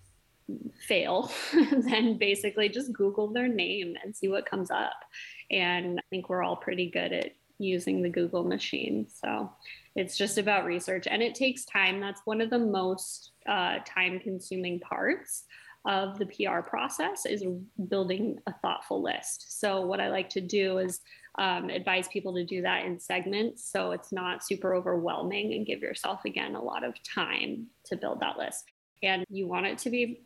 fail, 0.86 1.30
then 1.52 2.18
basically 2.18 2.68
just 2.68 2.92
Google 2.92 3.28
their 3.28 3.48
name 3.48 3.96
and 4.02 4.14
see 4.14 4.28
what 4.28 4.46
comes 4.46 4.70
up. 4.70 5.04
And 5.50 5.98
I 5.98 6.02
think 6.10 6.28
we're 6.28 6.42
all 6.42 6.56
pretty 6.56 6.90
good 6.90 7.12
at 7.12 7.32
using 7.58 8.02
the 8.02 8.08
Google 8.08 8.44
machine. 8.44 9.06
So 9.08 9.52
it's 9.94 10.16
just 10.16 10.38
about 10.38 10.64
research 10.64 11.06
and 11.08 11.22
it 11.22 11.34
takes 11.34 11.64
time. 11.64 12.00
That's 12.00 12.22
one 12.24 12.40
of 12.40 12.50
the 12.50 12.58
most 12.58 13.32
uh, 13.46 13.78
time 13.84 14.18
consuming 14.18 14.80
parts 14.80 15.44
of 15.86 16.18
the 16.18 16.26
PR 16.26 16.60
process 16.60 17.24
is 17.26 17.44
building 17.88 18.38
a 18.46 18.52
thoughtful 18.60 19.02
list. 19.02 19.60
So 19.60 19.86
what 19.86 20.00
I 20.00 20.08
like 20.08 20.28
to 20.30 20.40
do 20.40 20.78
is 20.78 21.00
um, 21.38 21.70
advise 21.70 22.08
people 22.08 22.34
to 22.34 22.44
do 22.44 22.62
that 22.62 22.84
in 22.84 22.98
segments 22.98 23.70
so 23.70 23.92
it's 23.92 24.12
not 24.12 24.44
super 24.44 24.74
overwhelming 24.74 25.54
and 25.54 25.66
give 25.66 25.80
yourself 25.80 26.24
again 26.24 26.54
a 26.54 26.62
lot 26.62 26.84
of 26.84 26.94
time 27.02 27.66
to 27.84 27.96
build 27.96 28.20
that 28.20 28.36
list 28.36 28.64
and 29.02 29.24
you 29.30 29.46
want 29.46 29.66
it 29.66 29.78
to 29.78 29.90
be 29.90 30.20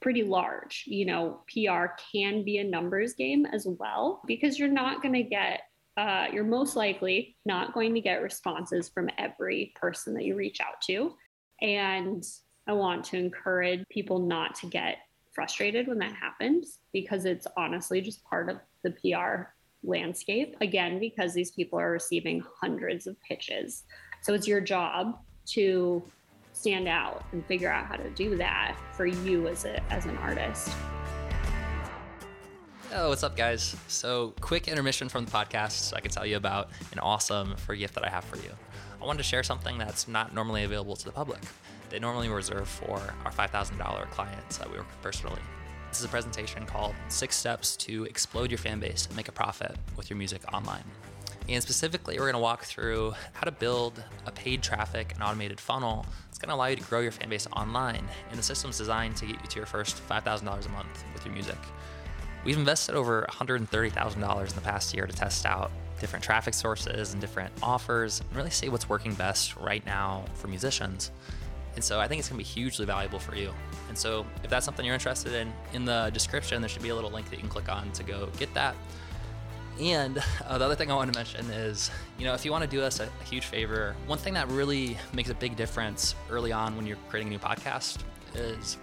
pretty 0.00 0.22
large. 0.22 0.84
You 0.86 1.06
know, 1.06 1.40
PR 1.52 1.86
can 2.12 2.42
be 2.42 2.58
a 2.58 2.64
numbers 2.64 3.14
game 3.14 3.46
as 3.46 3.66
well 3.66 4.22
because 4.26 4.58
you're 4.58 4.68
not 4.68 5.02
going 5.02 5.14
to 5.14 5.22
get, 5.22 5.62
uh, 5.96 6.26
you're 6.32 6.44
most 6.44 6.76
likely 6.76 7.36
not 7.44 7.74
going 7.74 7.94
to 7.94 8.00
get 8.00 8.22
responses 8.22 8.88
from 8.88 9.10
every 9.18 9.72
person 9.76 10.14
that 10.14 10.24
you 10.24 10.36
reach 10.36 10.60
out 10.60 10.80
to. 10.86 11.14
And 11.60 12.24
I 12.66 12.72
want 12.72 13.04
to 13.06 13.18
encourage 13.18 13.84
people 13.90 14.18
not 14.20 14.54
to 14.56 14.66
get 14.66 14.98
frustrated 15.32 15.86
when 15.86 15.98
that 15.98 16.14
happens 16.14 16.78
because 16.92 17.24
it's 17.24 17.46
honestly 17.56 18.00
just 18.00 18.24
part 18.24 18.48
of 18.48 18.58
the 18.82 18.90
PR 18.90 19.52
landscape. 19.82 20.56
Again, 20.60 20.98
because 20.98 21.34
these 21.34 21.50
people 21.50 21.78
are 21.78 21.90
receiving 21.90 22.42
hundreds 22.60 23.06
of 23.06 23.20
pitches. 23.22 23.84
So 24.22 24.34
it's 24.34 24.46
your 24.46 24.60
job 24.60 25.18
to 25.46 26.02
stand 26.52 26.88
out 26.88 27.24
and 27.32 27.44
figure 27.46 27.70
out 27.70 27.86
how 27.86 27.96
to 27.96 28.10
do 28.10 28.36
that 28.36 28.76
for 28.92 29.06
you 29.06 29.48
as 29.48 29.64
a 29.64 29.82
as 29.92 30.06
an 30.06 30.16
artist. 30.18 30.70
Oh, 32.92 33.10
what's 33.10 33.22
up, 33.22 33.36
guys? 33.36 33.76
So, 33.86 34.34
quick 34.40 34.66
intermission 34.66 35.08
from 35.08 35.24
the 35.24 35.30
podcast 35.30 35.72
so 35.72 35.96
I 35.96 36.00
can 36.00 36.10
tell 36.10 36.26
you 36.26 36.36
about 36.36 36.70
an 36.92 36.98
awesome 36.98 37.54
free 37.54 37.78
gift 37.78 37.94
that 37.94 38.04
I 38.04 38.08
have 38.08 38.24
for 38.24 38.36
you. 38.36 38.50
I 39.00 39.04
wanted 39.06 39.18
to 39.18 39.24
share 39.24 39.44
something 39.44 39.78
that's 39.78 40.08
not 40.08 40.34
normally 40.34 40.64
available 40.64 40.96
to 40.96 41.04
the 41.04 41.12
public. 41.12 41.38
They 41.88 42.00
normally 42.00 42.28
reserve 42.28 42.68
for 42.68 43.00
our 43.24 43.30
$5,000 43.30 44.10
clients 44.10 44.58
that 44.58 44.68
we 44.68 44.76
work 44.76 44.88
with 44.88 45.02
personally. 45.02 45.40
This 45.90 45.98
is 45.98 46.04
a 46.04 46.08
presentation 46.08 46.66
called 46.66 46.94
Six 47.08 47.34
Steps 47.34 47.76
to 47.78 48.04
Explode 48.04 48.52
Your 48.52 48.58
Fan 48.58 48.78
Base 48.78 49.06
and 49.06 49.16
Make 49.16 49.26
a 49.26 49.32
Profit 49.32 49.76
with 49.96 50.08
Your 50.08 50.16
Music 50.16 50.40
Online. 50.54 50.84
And 51.48 51.60
specifically, 51.60 52.14
we're 52.14 52.26
going 52.26 52.34
to 52.34 52.38
walk 52.38 52.62
through 52.62 53.14
how 53.32 53.42
to 53.42 53.50
build 53.50 54.00
a 54.24 54.30
paid 54.30 54.62
traffic 54.62 55.10
and 55.12 55.22
automated 55.22 55.58
funnel 55.58 56.06
that's 56.26 56.38
going 56.38 56.48
to 56.50 56.54
allow 56.54 56.66
you 56.66 56.76
to 56.76 56.82
grow 56.84 57.00
your 57.00 57.10
fan 57.10 57.28
base 57.28 57.48
online. 57.54 58.04
And 58.30 58.38
the 58.38 58.42
system's 58.44 58.78
designed 58.78 59.16
to 59.16 59.26
get 59.26 59.42
you 59.42 59.48
to 59.48 59.56
your 59.56 59.66
first 59.66 60.00
$5,000 60.08 60.42
a 60.42 60.68
month 60.68 61.04
with 61.12 61.26
your 61.26 61.34
music. 61.34 61.58
We've 62.44 62.56
invested 62.56 62.94
over 62.94 63.26
$130,000 63.28 64.48
in 64.48 64.54
the 64.54 64.60
past 64.60 64.94
year 64.94 65.06
to 65.06 65.12
test 65.12 65.44
out 65.44 65.72
different 65.98 66.24
traffic 66.24 66.54
sources 66.54 67.14
and 67.14 67.20
different 67.20 67.52
offers 67.64 68.20
and 68.20 68.36
really 68.36 68.50
see 68.50 68.68
what's 68.68 68.88
working 68.88 69.14
best 69.14 69.56
right 69.56 69.84
now 69.84 70.24
for 70.34 70.46
musicians. 70.46 71.10
And 71.74 71.84
so 71.84 72.00
I 72.00 72.08
think 72.08 72.18
it's 72.18 72.28
going 72.28 72.42
to 72.42 72.44
be 72.44 72.60
hugely 72.60 72.84
valuable 72.84 73.18
for 73.18 73.34
you. 73.34 73.52
And 73.88 73.96
so 73.96 74.26
if 74.42 74.50
that's 74.50 74.64
something 74.64 74.84
you're 74.84 74.94
interested 74.94 75.32
in, 75.34 75.52
in 75.72 75.84
the 75.84 76.10
description, 76.12 76.60
there 76.60 76.68
should 76.68 76.82
be 76.82 76.88
a 76.88 76.94
little 76.94 77.10
link 77.10 77.30
that 77.30 77.36
you 77.36 77.42
can 77.42 77.48
click 77.48 77.70
on 77.70 77.90
to 77.92 78.02
go 78.02 78.28
get 78.38 78.52
that. 78.54 78.74
And 79.80 80.22
uh, 80.46 80.58
the 80.58 80.64
other 80.64 80.74
thing 80.74 80.90
I 80.90 80.94
want 80.94 81.12
to 81.12 81.18
mention 81.18 81.46
is, 81.46 81.90
you 82.18 82.24
know, 82.24 82.34
if 82.34 82.44
you 82.44 82.50
want 82.50 82.64
to 82.64 82.70
do 82.70 82.82
us 82.82 83.00
a, 83.00 83.04
a, 83.04 83.24
huge 83.24 83.46
favor, 83.46 83.96
one 84.06 84.18
thing 84.18 84.34
that 84.34 84.48
really 84.48 84.98
makes 85.14 85.30
a 85.30 85.34
big 85.34 85.56
difference 85.56 86.14
early 86.28 86.52
on 86.52 86.76
when 86.76 86.86
you're 86.86 86.98
creating 87.08 87.28
a 87.28 87.30
new 87.30 87.38
podcast 87.38 87.98
is 88.34 88.76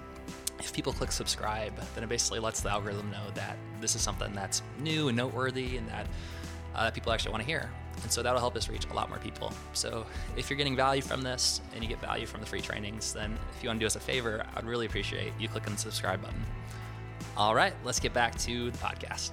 if 0.60 0.74
people 0.74 0.92
click 0.92 1.12
subscribe, 1.12 1.74
then 1.94 2.04
it 2.04 2.10
basically 2.10 2.40
lets 2.40 2.62
the 2.62 2.72
algorithm 2.72 3.12
know 3.12 3.30
that 3.36 3.58
this 3.80 3.96
is 3.96 4.02
something 4.02 4.34
that's 4.34 4.64
new 4.80 5.10
and 5.10 5.18
noteworthy 5.18 5.78
and 5.78 5.88
that 5.90 6.08
uh, 6.74 6.90
people 6.90 7.12
actually 7.12 7.32
want 7.32 7.44
to 7.44 7.48
hear. 7.48 7.70
And 8.04 8.12
so 8.12 8.22
that'll 8.24 8.40
help 8.40 8.56
us 8.56 8.70
reach 8.70 8.86
a 8.90 8.94
lot 8.94 9.10
more 9.10 9.20
people. 9.20 9.52
So 9.74 10.06
if 10.36 10.50
you're 10.50 10.58
getting 10.58 10.76
value 10.76 11.02
from 11.02 11.22
this 11.22 11.62
and 11.74 11.84
you 11.84 11.90
get 11.90 12.00
value 12.00 12.26
from 12.26 12.42
the 12.42 12.46
free 12.46 12.62
trainings, 12.62 13.14
then 13.14 13.38
if 13.56 13.64
you 13.64 13.70
want 13.70 13.80
to 13.80 13.84
do 13.84 13.88
us 13.88 13.96
a 13.96 14.00
favor, 14.00 14.46
I'd 14.56 14.66
really 14.66 14.86
appreciate 14.86 15.34
you 15.40 15.48
clicking 15.48 15.74
the 15.74 15.80
subscribe 15.80 16.22
button. 16.22 16.44
All 17.36 17.54
right, 17.54 17.74
let's 17.84 18.00
get 18.00 18.14
back 18.14 18.38
to 18.40 18.72
the 18.72 18.78
podcast. 18.78 19.32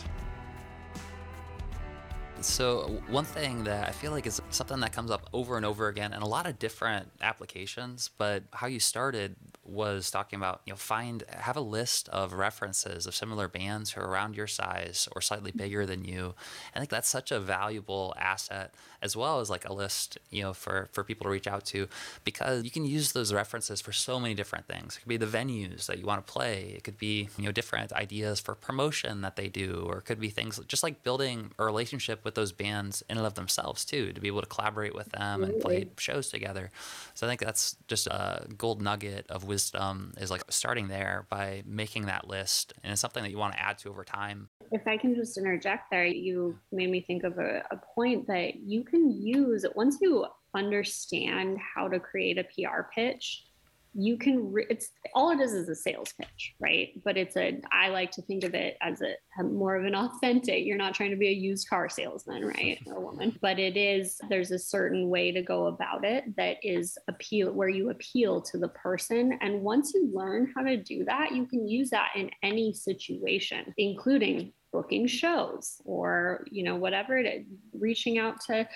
So, 2.40 3.00
one 3.08 3.24
thing 3.24 3.64
that 3.64 3.88
I 3.88 3.92
feel 3.92 4.10
like 4.10 4.26
is 4.26 4.42
something 4.50 4.80
that 4.80 4.92
comes 4.92 5.10
up 5.10 5.30
over 5.32 5.56
and 5.56 5.64
over 5.64 5.88
again 5.88 6.12
in 6.12 6.20
a 6.20 6.28
lot 6.28 6.46
of 6.46 6.58
different 6.58 7.08
applications, 7.22 8.10
but 8.18 8.42
how 8.52 8.66
you 8.66 8.80
started 8.80 9.34
was 9.64 10.10
talking 10.10 10.38
about 10.38 10.60
you 10.66 10.72
know 10.72 10.76
find 10.76 11.24
have 11.28 11.56
a 11.56 11.60
list 11.60 12.08
of 12.10 12.32
references 12.32 13.06
of 13.06 13.14
similar 13.14 13.48
bands 13.48 13.92
who 13.92 14.00
are 14.00 14.08
around 14.08 14.36
your 14.36 14.46
size 14.46 15.08
or 15.12 15.20
slightly 15.20 15.50
mm-hmm. 15.50 15.58
bigger 15.58 15.86
than 15.86 16.04
you. 16.04 16.34
I 16.74 16.78
think 16.78 16.90
that's 16.90 17.08
such 17.08 17.30
a 17.30 17.40
valuable 17.40 18.14
asset 18.18 18.74
as 19.02 19.16
well 19.16 19.40
as 19.40 19.50
like 19.50 19.68
a 19.68 19.72
list 19.72 20.18
you 20.30 20.42
know 20.42 20.52
for 20.52 20.88
for 20.92 21.04
people 21.04 21.24
to 21.24 21.30
reach 21.30 21.46
out 21.46 21.64
to 21.66 21.88
because 22.24 22.64
you 22.64 22.70
can 22.70 22.84
use 22.84 23.12
those 23.12 23.32
references 23.32 23.80
for 23.80 23.92
so 23.92 24.20
many 24.20 24.34
different 24.34 24.66
things. 24.66 24.96
It 24.96 25.00
could 25.00 25.08
be 25.08 25.16
the 25.16 25.26
venues 25.26 25.86
that 25.86 25.98
you 25.98 26.06
want 26.06 26.26
to 26.26 26.32
play. 26.32 26.74
It 26.76 26.84
could 26.84 26.98
be 26.98 27.28
you 27.38 27.44
know 27.44 27.52
different 27.52 27.92
ideas 27.92 28.40
for 28.40 28.54
promotion 28.54 29.22
that 29.22 29.36
they 29.36 29.48
do 29.48 29.84
or 29.86 29.98
it 29.98 30.04
could 30.04 30.20
be 30.20 30.30
things 30.30 30.60
just 30.68 30.82
like 30.82 31.02
building 31.02 31.52
a 31.58 31.64
relationship 31.64 32.24
with 32.24 32.34
those 32.34 32.52
bands 32.52 33.02
in 33.08 33.16
and 33.16 33.26
of 33.26 33.34
themselves 33.34 33.84
too 33.84 34.12
to 34.12 34.20
be 34.20 34.28
able 34.28 34.40
to 34.40 34.46
collaborate 34.46 34.94
with 34.94 35.10
them 35.12 35.42
and 35.42 35.60
play 35.60 35.86
shows 35.98 36.28
together. 36.28 36.70
So 37.14 37.26
i 37.26 37.30
think 37.30 37.40
that's 37.40 37.76
just 37.88 38.06
a 38.06 38.46
gold 38.56 38.82
nugget 38.82 39.26
of 39.28 39.44
wisdom 39.54 40.12
is 40.18 40.32
like 40.32 40.42
starting 40.48 40.88
there 40.88 41.26
by 41.30 41.62
making 41.64 42.06
that 42.06 42.26
list 42.26 42.72
and 42.82 42.90
it's 42.90 43.00
something 43.00 43.22
that 43.22 43.30
you 43.30 43.38
want 43.38 43.54
to 43.54 43.62
add 43.62 43.78
to 43.78 43.88
over 43.88 44.02
time. 44.02 44.48
If 44.72 44.84
I 44.88 44.96
can 44.96 45.14
just 45.14 45.38
interject 45.38 45.92
there, 45.92 46.06
you 46.06 46.58
made 46.72 46.90
me 46.90 47.00
think 47.00 47.22
of 47.22 47.38
a, 47.38 47.62
a 47.70 47.80
point 47.94 48.26
that 48.26 48.56
you 48.56 48.82
can 48.82 49.12
use 49.12 49.64
once 49.76 49.98
you 50.00 50.26
understand 50.56 51.58
how 51.74 51.86
to 51.86 52.00
create 52.00 52.36
a 52.36 52.44
PR 52.44 52.82
pitch 52.92 53.44
you 53.94 54.16
can 54.16 54.52
re- 54.52 54.66
it's 54.68 54.90
all 55.14 55.30
it 55.30 55.40
is 55.40 55.52
is 55.52 55.68
a 55.68 55.74
sales 55.74 56.12
pitch 56.20 56.54
right? 56.60 57.00
But 57.04 57.16
it's 57.16 57.36
a 57.36 57.60
i 57.72 57.88
like 57.88 58.10
to 58.12 58.22
think 58.22 58.44
of 58.44 58.54
it 58.54 58.76
as 58.80 59.02
a, 59.02 59.42
more 59.42 59.76
of 59.76 59.84
an 59.84 59.94
authentic 59.94 60.64
you're 60.64 60.76
not 60.76 60.94
trying 60.94 61.10
to 61.10 61.16
be 61.16 61.28
a 61.28 61.32
used 61.32 61.68
car 61.68 61.88
salesman 61.88 62.44
right 62.44 62.78
or 62.86 63.00
woman 63.00 63.36
but 63.42 63.58
it 63.58 63.76
is 63.76 64.18
there's 64.28 64.50
a 64.50 64.58
certain 64.58 65.08
way 65.08 65.30
to 65.32 65.42
go 65.42 65.66
about 65.66 66.04
it 66.04 66.24
that 66.36 66.56
is 66.62 66.98
appeal 67.08 67.52
where 67.52 67.68
you 67.68 67.90
appeal 67.90 68.40
to 68.40 68.58
the 68.58 68.68
person. 68.68 69.38
And 69.40 69.62
once 69.62 69.92
you 69.94 70.10
learn 70.12 70.52
how 70.54 70.62
to 70.62 70.76
do 70.76 71.04
that 71.04 71.32
you 71.32 71.46
can 71.46 71.68
use 71.68 71.90
that 71.90 72.10
in 72.16 72.30
any 72.42 72.72
situation 72.72 73.72
including 73.76 74.52
booking 74.72 75.06
shows 75.06 75.80
or 75.84 76.44
you 76.50 76.64
know 76.64 76.76
whatever 76.76 77.16
it 77.16 77.26
is 77.26 77.46
reaching 77.72 78.18
out 78.18 78.40
to 78.40 78.68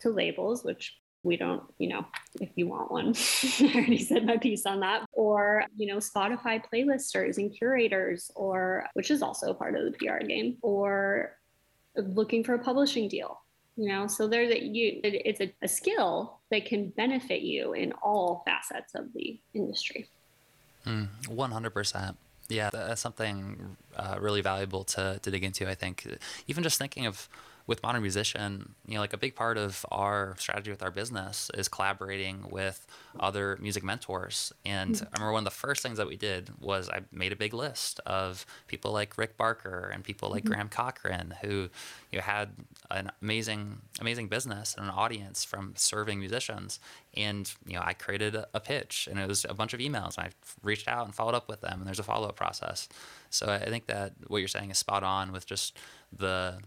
to 0.00 0.10
labels 0.10 0.64
which 0.64 0.96
we 1.22 1.36
don't, 1.36 1.62
you 1.78 1.88
know, 1.88 2.06
if 2.40 2.50
you 2.54 2.68
want 2.68 2.90
one, 2.90 3.14
I 3.60 3.72
already 3.74 3.98
said 3.98 4.26
my 4.26 4.36
piece 4.36 4.66
on 4.66 4.80
that, 4.80 5.04
or, 5.12 5.64
you 5.76 5.86
know, 5.86 5.98
Spotify 5.98 6.62
playlisters 6.72 7.38
and 7.38 7.52
curators, 7.52 8.30
or 8.34 8.86
which 8.94 9.10
is 9.10 9.22
also 9.22 9.52
part 9.52 9.74
of 9.74 9.84
the 9.84 9.92
PR 9.92 10.24
game, 10.24 10.56
or 10.62 11.36
looking 11.96 12.44
for 12.44 12.54
a 12.54 12.58
publishing 12.58 13.08
deal. 13.08 13.40
You 13.76 13.88
know, 13.88 14.06
so 14.08 14.26
there's 14.26 14.52
a 14.52 14.60
you 14.60 15.00
it's 15.04 15.40
a, 15.40 15.54
a 15.62 15.68
skill 15.68 16.40
that 16.50 16.66
can 16.66 16.88
benefit 16.90 17.42
you 17.42 17.74
in 17.74 17.92
all 18.02 18.42
facets 18.44 18.96
of 18.96 19.12
the 19.12 19.38
industry. 19.54 20.08
Mm, 20.84 21.08
100%. 21.28 22.16
Yeah, 22.48 22.70
that's 22.70 23.00
something 23.00 23.76
uh, 23.94 24.16
really 24.18 24.40
valuable 24.40 24.82
to, 24.84 25.20
to 25.22 25.30
dig 25.30 25.44
into. 25.44 25.68
I 25.68 25.74
think 25.74 26.06
even 26.48 26.64
just 26.64 26.78
thinking 26.78 27.06
of 27.06 27.28
with 27.68 27.82
Modern 27.82 28.00
Musician, 28.00 28.74
you 28.86 28.94
know, 28.94 29.00
like 29.00 29.12
a 29.12 29.18
big 29.18 29.36
part 29.36 29.58
of 29.58 29.84
our 29.92 30.34
strategy 30.38 30.70
with 30.70 30.82
our 30.82 30.90
business 30.90 31.50
is 31.52 31.68
collaborating 31.68 32.46
with 32.50 32.86
other 33.20 33.58
music 33.60 33.84
mentors. 33.84 34.54
And 34.64 34.94
mm-hmm. 34.94 35.04
I 35.04 35.18
remember 35.18 35.32
one 35.34 35.46
of 35.46 35.52
the 35.52 35.58
first 35.58 35.82
things 35.82 35.98
that 35.98 36.08
we 36.08 36.16
did 36.16 36.50
was 36.58 36.88
I 36.88 37.02
made 37.12 37.30
a 37.30 37.36
big 37.36 37.52
list 37.52 38.00
of 38.06 38.46
people 38.68 38.90
like 38.90 39.18
Rick 39.18 39.36
Barker 39.36 39.90
and 39.92 40.02
people 40.02 40.30
like 40.30 40.44
mm-hmm. 40.44 40.54
Graham 40.54 40.68
Cochran 40.70 41.34
who 41.42 41.68
you 42.10 42.18
know, 42.18 42.22
had 42.22 42.52
an 42.90 43.12
amazing, 43.20 43.82
amazing 44.00 44.28
business 44.28 44.74
and 44.74 44.86
an 44.86 44.90
audience 44.90 45.44
from 45.44 45.74
serving 45.76 46.18
musicians. 46.18 46.80
And 47.14 47.52
you 47.66 47.74
know, 47.74 47.82
I 47.84 47.92
created 47.92 48.34
a, 48.34 48.48
a 48.54 48.60
pitch, 48.60 49.08
and 49.10 49.18
it 49.20 49.28
was 49.28 49.44
a 49.46 49.52
bunch 49.52 49.74
of 49.74 49.80
emails. 49.80 50.16
And 50.16 50.28
I 50.28 50.30
reached 50.62 50.88
out 50.88 51.04
and 51.04 51.14
followed 51.14 51.34
up 51.34 51.48
with 51.48 51.60
them, 51.60 51.80
and 51.80 51.86
there's 51.86 51.98
a 51.98 52.04
follow 52.04 52.28
up 52.28 52.36
process. 52.36 52.88
So 53.28 53.52
I 53.52 53.68
think 53.68 53.86
that 53.88 54.14
what 54.28 54.38
you're 54.38 54.48
saying 54.48 54.70
is 54.70 54.78
spot 54.78 55.02
on 55.02 55.32
with 55.32 55.44
just 55.44 55.76
the 56.16 56.60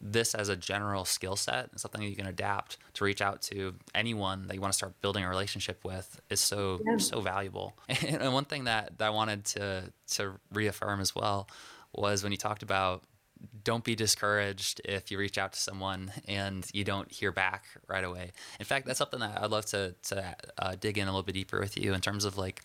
this 0.00 0.34
as 0.34 0.48
a 0.48 0.56
general 0.56 1.04
skill 1.04 1.36
set 1.36 1.70
and 1.70 1.80
something 1.80 2.02
you 2.02 2.14
can 2.14 2.26
adapt 2.26 2.78
to 2.94 3.04
reach 3.04 3.20
out 3.20 3.42
to 3.42 3.74
anyone 3.94 4.46
that 4.46 4.54
you 4.54 4.60
want 4.60 4.72
to 4.72 4.76
start 4.76 5.00
building 5.00 5.24
a 5.24 5.28
relationship 5.28 5.84
with 5.84 6.20
is 6.30 6.40
so 6.40 6.80
yeah. 6.86 6.96
so 6.98 7.20
valuable. 7.20 7.76
And 8.08 8.32
one 8.32 8.44
thing 8.44 8.64
that, 8.64 8.98
that 8.98 9.06
I 9.06 9.10
wanted 9.10 9.44
to 9.46 9.92
to 10.12 10.32
reaffirm 10.52 11.00
as 11.00 11.14
well 11.14 11.48
was 11.92 12.22
when 12.22 12.32
you 12.32 12.38
talked 12.38 12.62
about 12.62 13.02
don't 13.62 13.84
be 13.84 13.94
discouraged 13.94 14.80
if 14.84 15.10
you 15.10 15.18
reach 15.18 15.38
out 15.38 15.52
to 15.52 15.60
someone 15.60 16.12
and 16.26 16.66
you 16.72 16.84
don't 16.84 17.10
hear 17.12 17.30
back 17.30 17.64
right 17.86 18.04
away. 18.04 18.32
In 18.58 18.64
fact, 18.64 18.86
that's 18.86 18.98
something 18.98 19.20
that 19.20 19.40
I'd 19.42 19.50
love 19.50 19.66
to 19.66 19.94
to 20.04 20.36
uh, 20.58 20.76
dig 20.78 20.98
in 20.98 21.08
a 21.08 21.10
little 21.10 21.22
bit 21.22 21.34
deeper 21.34 21.60
with 21.60 21.76
you 21.76 21.94
in 21.94 22.00
terms 22.00 22.24
of 22.24 22.36
like 22.38 22.62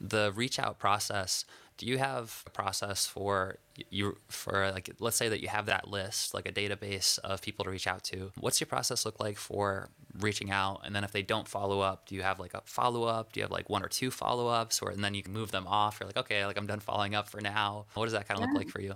the 0.00 0.32
reach 0.34 0.58
out 0.58 0.78
process 0.78 1.44
do 1.78 1.86
you 1.86 1.98
have 1.98 2.42
a 2.46 2.50
process 2.50 3.06
for 3.06 3.58
you 3.90 4.16
for 4.28 4.70
like 4.70 4.90
let's 4.98 5.16
say 5.16 5.28
that 5.28 5.42
you 5.42 5.48
have 5.48 5.66
that 5.66 5.88
list 5.88 6.32
like 6.32 6.48
a 6.48 6.52
database 6.52 7.18
of 7.18 7.42
people 7.42 7.64
to 7.64 7.70
reach 7.70 7.86
out 7.86 8.02
to 8.02 8.30
what's 8.40 8.60
your 8.60 8.66
process 8.66 9.04
look 9.04 9.20
like 9.20 9.36
for 9.36 9.90
reaching 10.18 10.50
out? 10.50 10.80
And 10.84 10.96
then 10.96 11.04
if 11.04 11.12
they 11.12 11.22
don't 11.22 11.46
follow 11.46 11.80
up 11.80 12.08
do 12.08 12.14
you 12.14 12.22
have 12.22 12.40
like 12.40 12.54
a 12.54 12.62
follow 12.64 13.04
up 13.04 13.32
do 13.32 13.40
you 13.40 13.44
have 13.44 13.50
like 13.50 13.68
one 13.68 13.82
or 13.82 13.88
two 13.88 14.10
follow 14.10 14.48
ups 14.48 14.80
or 14.80 14.90
and 14.90 15.04
then 15.04 15.14
you 15.14 15.22
can 15.22 15.32
move 15.32 15.50
them 15.50 15.66
off? 15.66 15.98
You're 16.00 16.08
like 16.08 16.16
okay 16.16 16.46
like 16.46 16.56
i'm 16.56 16.66
done 16.66 16.80
following 16.80 17.14
up 17.14 17.28
for 17.28 17.40
now. 17.40 17.86
What 17.94 18.04
does 18.04 18.12
that 18.12 18.26
kind 18.26 18.40
of 18.40 18.46
yeah. 18.46 18.52
look 18.52 18.58
like 18.58 18.70
for 18.70 18.80
you? 18.80 18.94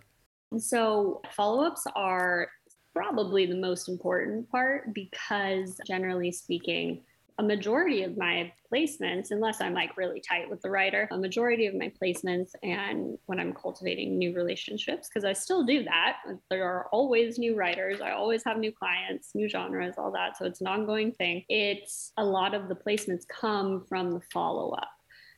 So 0.58 1.20
follow 1.32 1.64
ups 1.64 1.84
are 1.94 2.48
probably 2.94 3.46
the 3.46 3.56
most 3.56 3.88
important 3.88 4.50
part 4.50 4.92
because 4.94 5.78
generally 5.86 6.32
speaking 6.32 7.02
a 7.38 7.42
majority 7.42 8.02
of 8.02 8.16
my 8.16 8.52
placements, 8.72 9.30
unless 9.30 9.60
I'm 9.60 9.74
like 9.74 9.96
really 9.96 10.20
tight 10.20 10.48
with 10.48 10.60
the 10.62 10.70
writer, 10.70 11.08
a 11.10 11.18
majority 11.18 11.66
of 11.66 11.74
my 11.74 11.92
placements 12.00 12.50
and 12.62 13.18
when 13.26 13.40
I'm 13.40 13.52
cultivating 13.52 14.18
new 14.18 14.34
relationships, 14.34 15.08
because 15.08 15.24
I 15.24 15.32
still 15.32 15.64
do 15.64 15.84
that. 15.84 16.18
There 16.50 16.64
are 16.64 16.86
always 16.92 17.38
new 17.38 17.56
writers, 17.56 18.00
I 18.00 18.12
always 18.12 18.44
have 18.44 18.58
new 18.58 18.72
clients, 18.72 19.30
new 19.34 19.48
genres, 19.48 19.94
all 19.98 20.12
that. 20.12 20.36
So 20.36 20.44
it's 20.44 20.60
an 20.60 20.66
ongoing 20.66 21.12
thing. 21.12 21.44
It's 21.48 22.12
a 22.16 22.24
lot 22.24 22.54
of 22.54 22.68
the 22.68 22.74
placements 22.74 23.22
come 23.28 23.84
from 23.88 24.12
the 24.12 24.20
follow 24.32 24.70
up. 24.70 24.88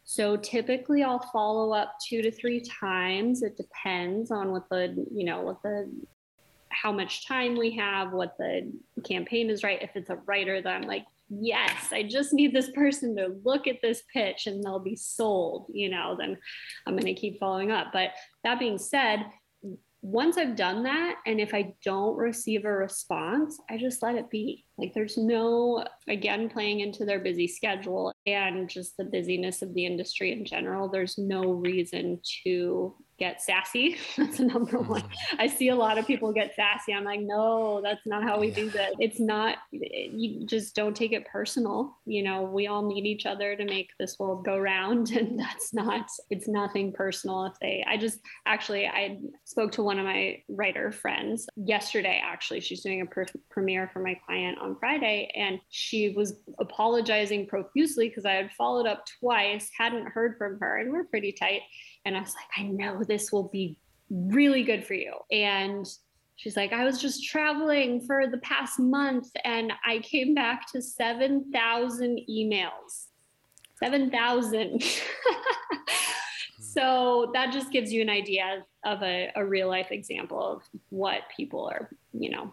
So 0.05 0.37
typically 0.37 1.03
I'll 1.03 1.27
follow 1.33 1.73
up 1.73 1.95
two 2.07 2.23
to 2.23 2.31
three 2.31 2.61
times. 2.61 3.43
It 3.43 3.57
depends 3.57 4.31
on 4.31 4.51
what 4.51 4.69
the, 4.69 5.07
you 5.13 5.25
know, 5.25 5.43
what 5.43 5.63
the 5.63 5.91
how 6.73 6.91
much 6.91 7.27
time 7.27 7.57
we 7.57 7.71
have, 7.77 8.13
what 8.13 8.37
the 8.39 8.73
campaign 9.05 9.51
is 9.51 9.63
right. 9.63 9.83
If 9.83 9.91
it's 9.95 10.11
a 10.11 10.17
writer 10.27 10.61
that 10.61 10.75
I'm 10.75 10.89
like, 10.89 11.05
yes, 11.41 11.93
I 11.93 12.03
just 12.03 12.33
need 12.33 12.53
this 12.53 12.71
person 12.71 13.17
to 13.17 13.37
look 13.45 13.67
at 13.67 13.81
this 13.83 14.03
pitch 14.13 14.47
and 14.47 14.63
they'll 14.63 14.79
be 14.79 14.97
sold, 14.97 15.67
you 15.73 15.89
know, 15.89 16.17
then 16.19 16.37
I'm 16.87 16.95
going 16.95 17.07
to 17.07 17.21
keep 17.21 17.39
following 17.39 17.71
up. 17.71 17.89
But 17.93 18.11
that 18.45 18.59
being 18.59 18.79
said, 18.79 19.25
once 20.05 20.37
I've 20.37 20.57
done 20.57 20.83
that, 20.83 21.19
and 21.27 21.41
if 21.41 21.55
I 21.55 21.75
don't 21.85 22.17
receive 22.17 22.65
a 22.65 22.73
response, 22.73 23.61
I 23.71 23.79
just 23.79 24.03
let 24.03 24.17
it 24.17 24.31
be. 24.31 24.65
Like 24.77 24.95
there's 24.95 25.17
no, 25.17 25.85
again, 26.09 26.49
playing 26.49 26.81
into 26.81 27.05
their 27.05 27.21
busy 27.21 27.47
schedule 27.47 28.13
and 28.27 28.69
just 28.69 28.97
the 28.97 29.05
busyness 29.05 29.63
of 29.63 29.73
the 29.75 29.87
industry 29.87 30.33
in 30.33 30.45
general, 30.45 30.89
there's 30.89 31.19
no 31.19 31.53
reason 31.53 32.21
to 32.43 32.97
get 33.19 33.43
sassy. 33.43 33.97
That's 34.17 34.39
the 34.39 34.45
number 34.45 34.79
one. 34.79 35.03
Mm-hmm. 35.03 35.41
I 35.41 35.47
see 35.47 35.69
a 35.69 35.77
lot 35.77 35.99
of 35.99 36.07
people 36.07 36.33
get 36.33 36.55
sassy. 36.55 36.93
I'm 36.93 37.05
like, 37.05 37.21
no, 37.21 37.81
that's 37.83 38.05
not 38.07 38.23
how 38.23 38.39
we 38.39 38.51
do 38.51 38.69
this. 38.71 38.95
It's 38.99 39.21
not, 39.21 39.59
you 39.71 40.45
just 40.47 40.75
don't 40.75 40.97
take 40.97 41.13
it 41.13 41.27
personal. 41.27 41.99
You 42.05 42.23
know, 42.23 42.43
we 42.43 42.67
all 42.67 42.87
need 42.87 43.07
each 43.07 43.27
other 43.27 43.55
to 43.55 43.65
make 43.65 43.91
this 43.99 44.19
world 44.19 44.45
go 44.45 44.59
round. 44.59 45.11
And 45.23 45.39
that's 45.39 45.73
not, 45.73 46.09
it's 46.31 46.49
nothing 46.49 46.93
personal 46.93 47.45
if 47.45 47.53
they, 47.61 47.85
I 47.87 47.97
just 47.97 48.19
actually, 48.45 48.87
I 48.87 49.19
spoke 49.45 49.71
to 49.73 49.83
one 49.83 49.99
of 50.01 50.05
my 50.05 50.43
writer 50.49 50.91
friends 50.91 51.47
yesterday, 51.55 52.21
actually. 52.25 52.61
She's 52.61 52.83
doing 52.83 53.03
a 53.03 53.27
premiere 53.51 53.89
for 53.93 54.01
my 54.01 54.19
client 54.27 54.59
on 54.59 54.77
Friday. 54.81 55.31
And 55.37 55.61
she 55.69 56.11
was 56.11 56.41
apologizing 56.59 57.47
profusely 57.47 58.09
because 58.09 58.25
I 58.25 58.33
had 58.33 58.51
followed 58.53 58.87
up 58.87 59.05
twice, 59.21 59.71
hadn't 59.79 60.09
heard 60.09 60.37
from 60.39 60.59
her, 60.61 60.79
and 60.79 60.91
we're 60.91 61.05
pretty 61.05 61.31
tight. 61.31 61.61
And 62.05 62.17
I 62.17 62.21
was 62.21 62.35
like, 62.35 62.49
I 62.57 62.69
know 62.69 63.05
this 63.05 63.33
will 63.33 63.49
be 63.49 63.79
really 64.11 64.63
good 64.63 64.85
for 64.85 64.95
you. 64.95 65.15
And 65.31 65.87
she's 66.37 66.57
like, 66.57 66.73
I 66.73 66.85
was 66.85 67.01
just 67.01 67.25
traveling 67.25 68.01
for 68.01 68.27
the 68.27 68.39
past 68.39 68.79
month 68.79 69.29
and 69.45 69.73
I 69.87 70.01
came 70.01 70.35
back 70.35 70.71
to 70.73 70.83
7,000 70.83 72.21
emails. 72.29 73.07
7,000. 73.77 74.83
so 76.61 77.31
that 77.35 77.53
just 77.53 77.73
gives 77.73 77.93
you 77.93 78.03
an 78.03 78.11
idea 78.11 78.65
of 78.85 79.03
a, 79.03 79.31
a 79.37 79.45
real 79.45 79.69
life 79.69 79.91
example 79.91 80.41
of 80.41 80.63
what 80.91 81.23
people 81.37 81.71
are, 81.73 81.91
you 82.13 82.31
know, 82.31 82.53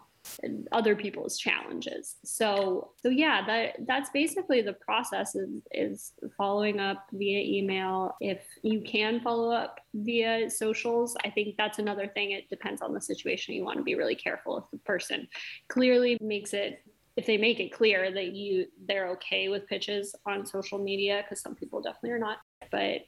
other 0.72 0.94
people's 0.94 1.38
challenges. 1.38 2.16
So 2.24 2.92
so 2.96 3.08
yeah, 3.08 3.44
that 3.46 3.76
that's 3.86 4.10
basically 4.10 4.62
the 4.62 4.74
process 4.74 5.34
is, 5.34 5.62
is 5.72 6.12
following 6.36 6.80
up 6.80 7.06
via 7.12 7.40
email. 7.40 8.14
If 8.20 8.42
you 8.62 8.82
can 8.82 9.20
follow 9.20 9.50
up 9.50 9.80
via 9.94 10.50
socials, 10.50 11.16
I 11.24 11.30
think 11.30 11.56
that's 11.56 11.78
another 11.78 12.08
thing. 12.08 12.32
It 12.32 12.48
depends 12.48 12.82
on 12.82 12.92
the 12.92 13.00
situation. 13.00 13.54
You 13.54 13.64
want 13.64 13.78
to 13.78 13.84
be 13.84 13.94
really 13.94 14.14
careful 14.14 14.58
if 14.58 14.64
the 14.70 14.78
person 14.78 15.28
clearly 15.68 16.18
makes 16.20 16.52
it 16.52 16.82
if 17.16 17.26
they 17.26 17.36
make 17.36 17.60
it 17.60 17.72
clear 17.72 18.12
that 18.12 18.32
you 18.32 18.66
they're 18.86 19.08
okay 19.08 19.48
with 19.48 19.66
pitches 19.66 20.14
on 20.26 20.46
social 20.46 20.78
media 20.78 21.22
because 21.22 21.42
some 21.42 21.54
people 21.54 21.82
definitely 21.82 22.12
are 22.12 22.18
not 22.18 22.38
but 22.70 23.00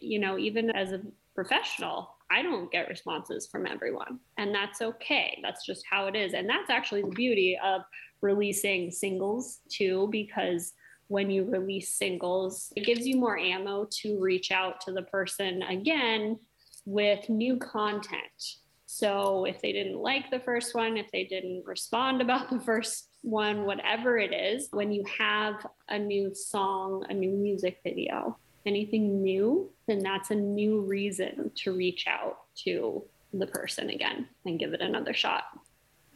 you 0.00 0.18
know 0.18 0.38
even 0.38 0.70
as 0.70 0.92
a 0.92 1.00
professional 1.34 2.16
I 2.30 2.42
don't 2.42 2.70
get 2.70 2.88
responses 2.88 3.48
from 3.48 3.66
everyone. 3.66 4.20
And 4.38 4.54
that's 4.54 4.80
okay. 4.80 5.38
That's 5.42 5.66
just 5.66 5.84
how 5.90 6.06
it 6.06 6.14
is. 6.14 6.32
And 6.34 6.48
that's 6.48 6.70
actually 6.70 7.02
the 7.02 7.08
beauty 7.08 7.58
of 7.62 7.82
releasing 8.20 8.90
singles 8.90 9.60
too, 9.68 10.08
because 10.12 10.72
when 11.08 11.28
you 11.30 11.44
release 11.44 11.92
singles, 11.92 12.72
it 12.76 12.84
gives 12.86 13.06
you 13.06 13.16
more 13.16 13.36
ammo 13.36 13.88
to 14.02 14.20
reach 14.20 14.52
out 14.52 14.80
to 14.82 14.92
the 14.92 15.02
person 15.02 15.62
again 15.62 16.38
with 16.84 17.28
new 17.28 17.56
content. 17.56 18.58
So 18.86 19.44
if 19.44 19.60
they 19.60 19.72
didn't 19.72 19.98
like 19.98 20.30
the 20.30 20.40
first 20.40 20.74
one, 20.74 20.96
if 20.96 21.10
they 21.12 21.24
didn't 21.24 21.64
respond 21.64 22.20
about 22.20 22.50
the 22.50 22.60
first 22.60 23.08
one, 23.22 23.64
whatever 23.64 24.18
it 24.18 24.32
is, 24.32 24.68
when 24.72 24.92
you 24.92 25.04
have 25.18 25.66
a 25.88 25.98
new 25.98 26.34
song, 26.34 27.04
a 27.08 27.14
new 27.14 27.30
music 27.30 27.78
video, 27.84 28.36
anything 28.66 29.22
new, 29.22 29.70
then 29.86 30.00
that's 30.00 30.30
a 30.30 30.34
new 30.34 30.80
reason 30.80 31.50
to 31.56 31.72
reach 31.72 32.06
out 32.06 32.38
to 32.64 33.02
the 33.32 33.46
person 33.46 33.90
again 33.90 34.26
and 34.44 34.58
give 34.58 34.72
it 34.72 34.80
another 34.80 35.14
shot. 35.14 35.44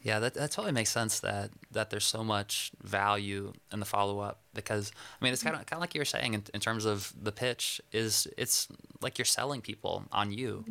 Yeah, 0.02 0.18
that, 0.18 0.34
that 0.34 0.50
totally 0.50 0.72
makes 0.72 0.90
sense 0.90 1.20
that 1.20 1.50
that 1.70 1.88
there's 1.88 2.04
so 2.04 2.22
much 2.22 2.72
value 2.82 3.54
in 3.72 3.80
the 3.80 3.86
follow 3.86 4.20
up 4.20 4.42
because 4.52 4.92
I 5.18 5.24
mean 5.24 5.32
it's 5.32 5.42
kind 5.42 5.56
of 5.56 5.64
kind 5.64 5.78
of 5.78 5.80
like 5.80 5.94
you 5.94 6.00
were 6.00 6.04
saying 6.04 6.34
in, 6.34 6.44
in 6.52 6.60
terms 6.60 6.84
of 6.84 7.10
the 7.18 7.32
pitch 7.32 7.80
is 7.90 8.28
it's 8.36 8.68
like 9.00 9.18
you're 9.18 9.24
selling 9.24 9.62
people 9.62 10.04
on 10.12 10.30
you. 10.30 10.66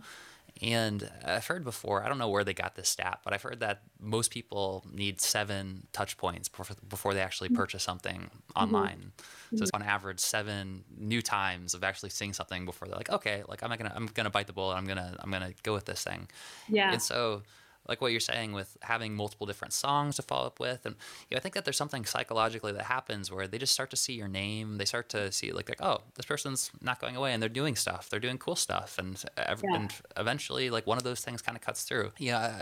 And 0.61 1.09
I've 1.25 1.47
heard 1.47 1.63
before, 1.63 2.03
I 2.03 2.07
don't 2.07 2.17
know 2.17 2.29
where 2.29 2.43
they 2.43 2.53
got 2.53 2.75
this 2.75 2.87
stat, 2.87 3.19
but 3.23 3.33
I've 3.33 3.41
heard 3.41 3.59
that 3.61 3.81
most 3.99 4.31
people 4.31 4.85
need 4.91 5.19
seven 5.19 5.87
touch 5.91 6.17
points 6.17 6.49
before, 6.87 7.13
they 7.13 7.21
actually 7.21 7.49
mm-hmm. 7.49 7.57
purchase 7.57 7.83
something 7.83 8.29
online. 8.55 9.11
Mm-hmm. 9.17 9.57
So 9.57 9.63
it's 9.63 9.71
on 9.73 9.81
average 9.81 10.19
seven 10.19 10.83
new 10.95 11.21
times 11.21 11.73
of 11.73 11.83
actually 11.83 12.11
seeing 12.11 12.33
something 12.33 12.65
before 12.65 12.87
they're 12.87 12.97
like, 12.97 13.09
okay, 13.09 13.43
like 13.47 13.63
I'm 13.63 13.69
gonna 13.69 13.91
I'm 13.95 14.05
gonna 14.07 14.29
bite 14.29 14.47
the 14.47 14.53
bullet. 14.53 14.75
I'm 14.75 14.85
gonna 14.85 15.15
I'm 15.19 15.31
gonna 15.31 15.53
go 15.63 15.73
with 15.73 15.85
this 15.85 16.03
thing. 16.03 16.29
Yeah. 16.69 16.93
And 16.93 17.01
so 17.01 17.41
like 17.87 18.01
what 18.01 18.11
you're 18.11 18.19
saying 18.19 18.53
with 18.53 18.77
having 18.81 19.15
multiple 19.15 19.45
different 19.45 19.73
songs 19.73 20.15
to 20.15 20.21
follow 20.21 20.47
up 20.47 20.59
with. 20.59 20.85
And 20.85 20.95
you 21.29 21.35
know, 21.35 21.37
i 21.37 21.41
think 21.41 21.55
that 21.55 21.65
there's 21.65 21.77
something 21.77 22.05
psychologically 22.05 22.71
that 22.71 22.83
happens 22.83 23.31
where 23.31 23.47
they 23.47 23.57
just 23.57 23.73
start 23.73 23.89
to 23.91 23.97
see 23.97 24.13
your 24.13 24.27
name. 24.27 24.77
They 24.77 24.85
start 24.85 25.09
to 25.09 25.31
see 25.31 25.51
like, 25.51 25.69
like 25.69 25.81
oh 25.81 26.01
this 26.15 26.25
person's 26.25 26.71
not 26.81 26.99
going 26.99 27.15
away 27.15 27.33
and 27.33 27.41
they're 27.41 27.49
doing 27.49 27.75
stuff. 27.75 28.09
They're 28.09 28.19
doing 28.19 28.37
cool 28.37 28.55
stuff. 28.55 28.97
And, 28.97 29.21
yeah. 29.37 29.55
and 29.75 29.93
eventually 30.17 30.69
like 30.69 30.87
one 30.87 30.97
of 30.97 31.03
those 31.03 31.21
things 31.21 31.41
kind 31.41 31.55
of 31.55 31.61
cuts 31.61 31.83
through. 31.83 32.11
Yeah 32.17 32.61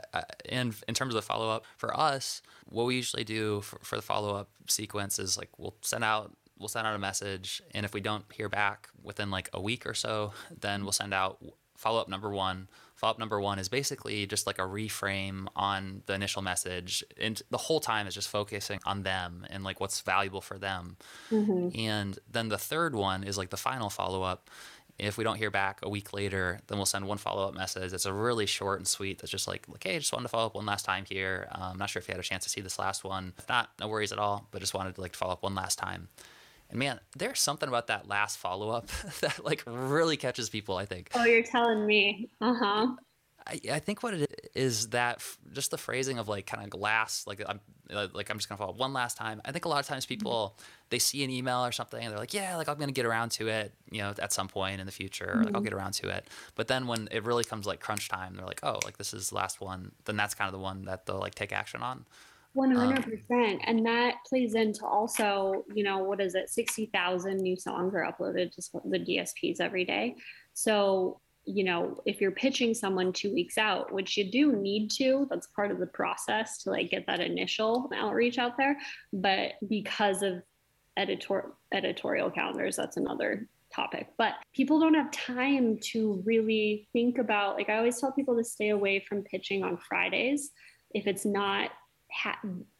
and 0.49 0.75
in 0.87 0.93
terms 0.93 1.13
of 1.13 1.21
the 1.21 1.25
follow-up 1.25 1.65
for 1.77 1.97
us 1.97 2.41
what 2.65 2.85
we 2.85 2.95
usually 2.95 3.23
do 3.23 3.61
for, 3.61 3.79
for 3.79 3.95
the 3.95 4.01
follow-up 4.01 4.49
sequence 4.67 5.19
is 5.19 5.37
like 5.37 5.49
we'll 5.57 5.75
send 5.81 6.03
out 6.03 6.35
we'll 6.57 6.67
send 6.67 6.85
out 6.85 6.95
a 6.95 6.99
message. 6.99 7.61
And 7.73 7.85
if 7.85 7.93
we 7.93 8.01
don't 8.01 8.23
hear 8.31 8.47
back 8.47 8.87
within 9.03 9.31
like 9.31 9.49
a 9.51 9.59
week 9.59 9.85
or 9.85 9.93
so 9.93 10.33
then 10.59 10.83
we'll 10.83 10.91
send 10.91 11.13
out 11.13 11.43
follow-up 11.75 12.07
number 12.07 12.29
one 12.29 12.67
follow-up 13.01 13.17
number 13.17 13.41
one 13.41 13.57
is 13.57 13.67
basically 13.67 14.27
just 14.27 14.45
like 14.45 14.59
a 14.59 14.61
reframe 14.61 15.47
on 15.55 16.03
the 16.05 16.13
initial 16.13 16.43
message 16.43 17.03
and 17.19 17.41
the 17.49 17.57
whole 17.57 17.79
time 17.79 18.05
is 18.05 18.13
just 18.13 18.29
focusing 18.29 18.79
on 18.85 19.01
them 19.01 19.43
and 19.49 19.63
like 19.63 19.79
what's 19.79 20.01
valuable 20.01 20.39
for 20.39 20.59
them 20.59 20.97
mm-hmm. 21.31 21.69
and 21.77 22.19
then 22.31 22.49
the 22.49 22.59
third 22.59 22.93
one 22.93 23.23
is 23.23 23.39
like 23.39 23.49
the 23.49 23.57
final 23.57 23.89
follow-up 23.89 24.49
if 24.99 25.17
we 25.17 25.23
don't 25.23 25.37
hear 25.37 25.49
back 25.49 25.79
a 25.81 25.89
week 25.89 26.13
later, 26.13 26.59
then 26.67 26.77
we'll 26.77 26.85
send 26.85 27.07
one 27.07 27.17
follow 27.17 27.47
up 27.47 27.55
message. 27.55 27.91
It's 27.91 28.05
a 28.05 28.13
really 28.13 28.45
short 28.45 28.77
and 28.79 28.87
sweet. 28.87 29.17
That's 29.17 29.31
just 29.31 29.47
like, 29.47 29.67
like, 29.67 29.83
hey, 29.83 29.97
just 29.97 30.13
wanted 30.13 30.25
to 30.25 30.29
follow 30.29 30.45
up 30.45 30.53
one 30.53 30.67
last 30.67 30.85
time 30.85 31.05
here. 31.09 31.47
I'm 31.51 31.71
um, 31.71 31.77
not 31.79 31.89
sure 31.89 31.99
if 31.99 32.07
you 32.07 32.11
had 32.11 32.19
a 32.19 32.23
chance 32.23 32.43
to 32.43 32.51
see 32.51 32.61
this 32.61 32.77
last 32.77 33.03
one. 33.03 33.33
If 33.39 33.49
not, 33.49 33.71
no 33.79 33.87
worries 33.87 34.11
at 34.11 34.19
all. 34.19 34.47
But 34.51 34.61
just 34.61 34.75
wanted 34.75 34.93
to 34.93 35.01
like 35.01 35.13
to 35.13 35.17
follow 35.17 35.33
up 35.33 35.41
one 35.41 35.55
last 35.55 35.79
time. 35.79 36.09
And 36.71 36.79
man, 36.79 36.99
there's 37.17 37.39
something 37.39 37.69
about 37.69 37.87
that 37.87 38.07
last 38.07 38.37
follow 38.37 38.69
up 38.69 38.87
that 39.21 39.45
like 39.45 39.63
really 39.67 40.17
catches 40.17 40.49
people, 40.49 40.77
I 40.77 40.85
think. 40.85 41.09
Oh, 41.13 41.25
you're 41.25 41.43
telling 41.43 41.85
me. 41.85 42.29
Uh 42.41 42.53
huh. 42.53 42.87
I, 43.47 43.59
I 43.73 43.79
think 43.79 44.03
what 44.03 44.13
it 44.13 44.51
is 44.53 44.89
that 44.89 45.15
f- 45.17 45.37
just 45.51 45.71
the 45.71 45.77
phrasing 45.77 46.19
of 46.19 46.27
like 46.27 46.45
kind 46.45 46.63
of 46.63 46.69
glass, 46.69 47.25
like 47.25 47.41
I'm 47.47 47.59
uh, 47.91 48.07
like 48.13 48.29
I'm 48.29 48.37
just 48.37 48.47
gonna 48.47 48.57
follow 48.57 48.71
up 48.71 48.77
one 48.77 48.93
last 48.93 49.17
time. 49.17 49.41
I 49.43 49.51
think 49.51 49.65
a 49.65 49.69
lot 49.69 49.79
of 49.79 49.87
times 49.87 50.05
mm-hmm. 50.05 50.13
people 50.13 50.57
they 50.89 50.99
see 50.99 51.23
an 51.23 51.29
email 51.29 51.65
or 51.65 51.71
something 51.71 52.01
and 52.01 52.11
they're 52.11 52.19
like, 52.19 52.33
yeah, 52.33 52.55
like 52.55 52.69
I'm 52.69 52.77
gonna 52.77 52.91
get 52.91 53.05
around 53.05 53.31
to 53.33 53.47
it, 53.47 53.73
you 53.89 54.01
know, 54.01 54.13
at 54.19 54.31
some 54.31 54.47
point 54.47 54.79
in 54.79 54.85
the 54.85 54.91
future, 54.91 55.25
mm-hmm. 55.25 55.37
like 55.39 55.47
I'll 55.47 55.53
mm-hmm. 55.53 55.63
get 55.63 55.73
around 55.73 55.93
to 55.93 56.09
it. 56.09 56.27
But 56.55 56.67
then 56.67 56.87
when 56.87 57.07
it 57.11 57.23
really 57.23 57.43
comes 57.43 57.65
like 57.65 57.79
crunch 57.79 58.09
time, 58.09 58.35
they're 58.35 58.45
like, 58.45 58.61
oh, 58.63 58.79
like 58.85 58.97
this 58.97 59.13
is 59.13 59.29
the 59.29 59.35
last 59.35 59.59
one. 59.59 59.91
Then 60.05 60.17
that's 60.17 60.35
kind 60.35 60.47
of 60.47 60.53
the 60.53 60.63
one 60.63 60.85
that 60.85 61.05
they'll 61.05 61.19
like 61.19 61.35
take 61.35 61.51
action 61.51 61.81
on. 61.81 62.05
100%. 62.55 63.31
Um, 63.31 63.59
and 63.63 63.85
that 63.85 64.15
plays 64.27 64.55
into 64.55 64.85
also, 64.85 65.63
you 65.73 65.83
know, 65.83 65.99
what 65.99 66.19
is 66.19 66.35
it? 66.35 66.49
60,000 66.49 67.37
new 67.37 67.55
songs 67.55 67.93
are 67.93 68.11
uploaded 68.11 68.51
to 68.55 68.61
the 68.85 68.99
DSPs 68.99 69.61
every 69.61 69.85
day. 69.85 70.15
So, 70.53 71.21
you 71.45 71.63
know, 71.63 72.01
if 72.05 72.21
you're 72.21 72.31
pitching 72.31 72.73
someone 72.73 73.13
two 73.13 73.33
weeks 73.33 73.57
out, 73.57 73.91
which 73.91 74.17
you 74.17 74.29
do 74.29 74.53
need 74.53 74.91
to, 74.91 75.27
that's 75.29 75.47
part 75.47 75.71
of 75.71 75.79
the 75.79 75.87
process 75.87 76.57
to 76.63 76.71
like 76.71 76.91
get 76.91 77.07
that 77.07 77.19
initial 77.19 77.89
outreach 77.95 78.37
out 78.37 78.57
there. 78.57 78.77
But 79.11 79.53
because 79.67 80.21
of 80.21 80.43
editor 80.97 81.53
editorial 81.73 82.29
calendars, 82.29 82.75
that's 82.75 82.97
another 82.97 83.47
topic. 83.73 84.09
But 84.17 84.33
people 84.53 84.79
don't 84.79 84.93
have 84.93 85.11
time 85.11 85.79
to 85.91 86.21
really 86.25 86.89
think 86.93 87.17
about 87.17 87.55
like 87.55 87.69
I 87.69 87.77
always 87.77 87.99
tell 87.99 88.11
people 88.11 88.35
to 88.37 88.43
stay 88.43 88.69
away 88.69 89.03
from 89.07 89.23
pitching 89.23 89.63
on 89.63 89.77
Fridays 89.77 90.51
if 90.93 91.07
it's 91.07 91.25
not 91.25 91.71
ha- 92.13 92.39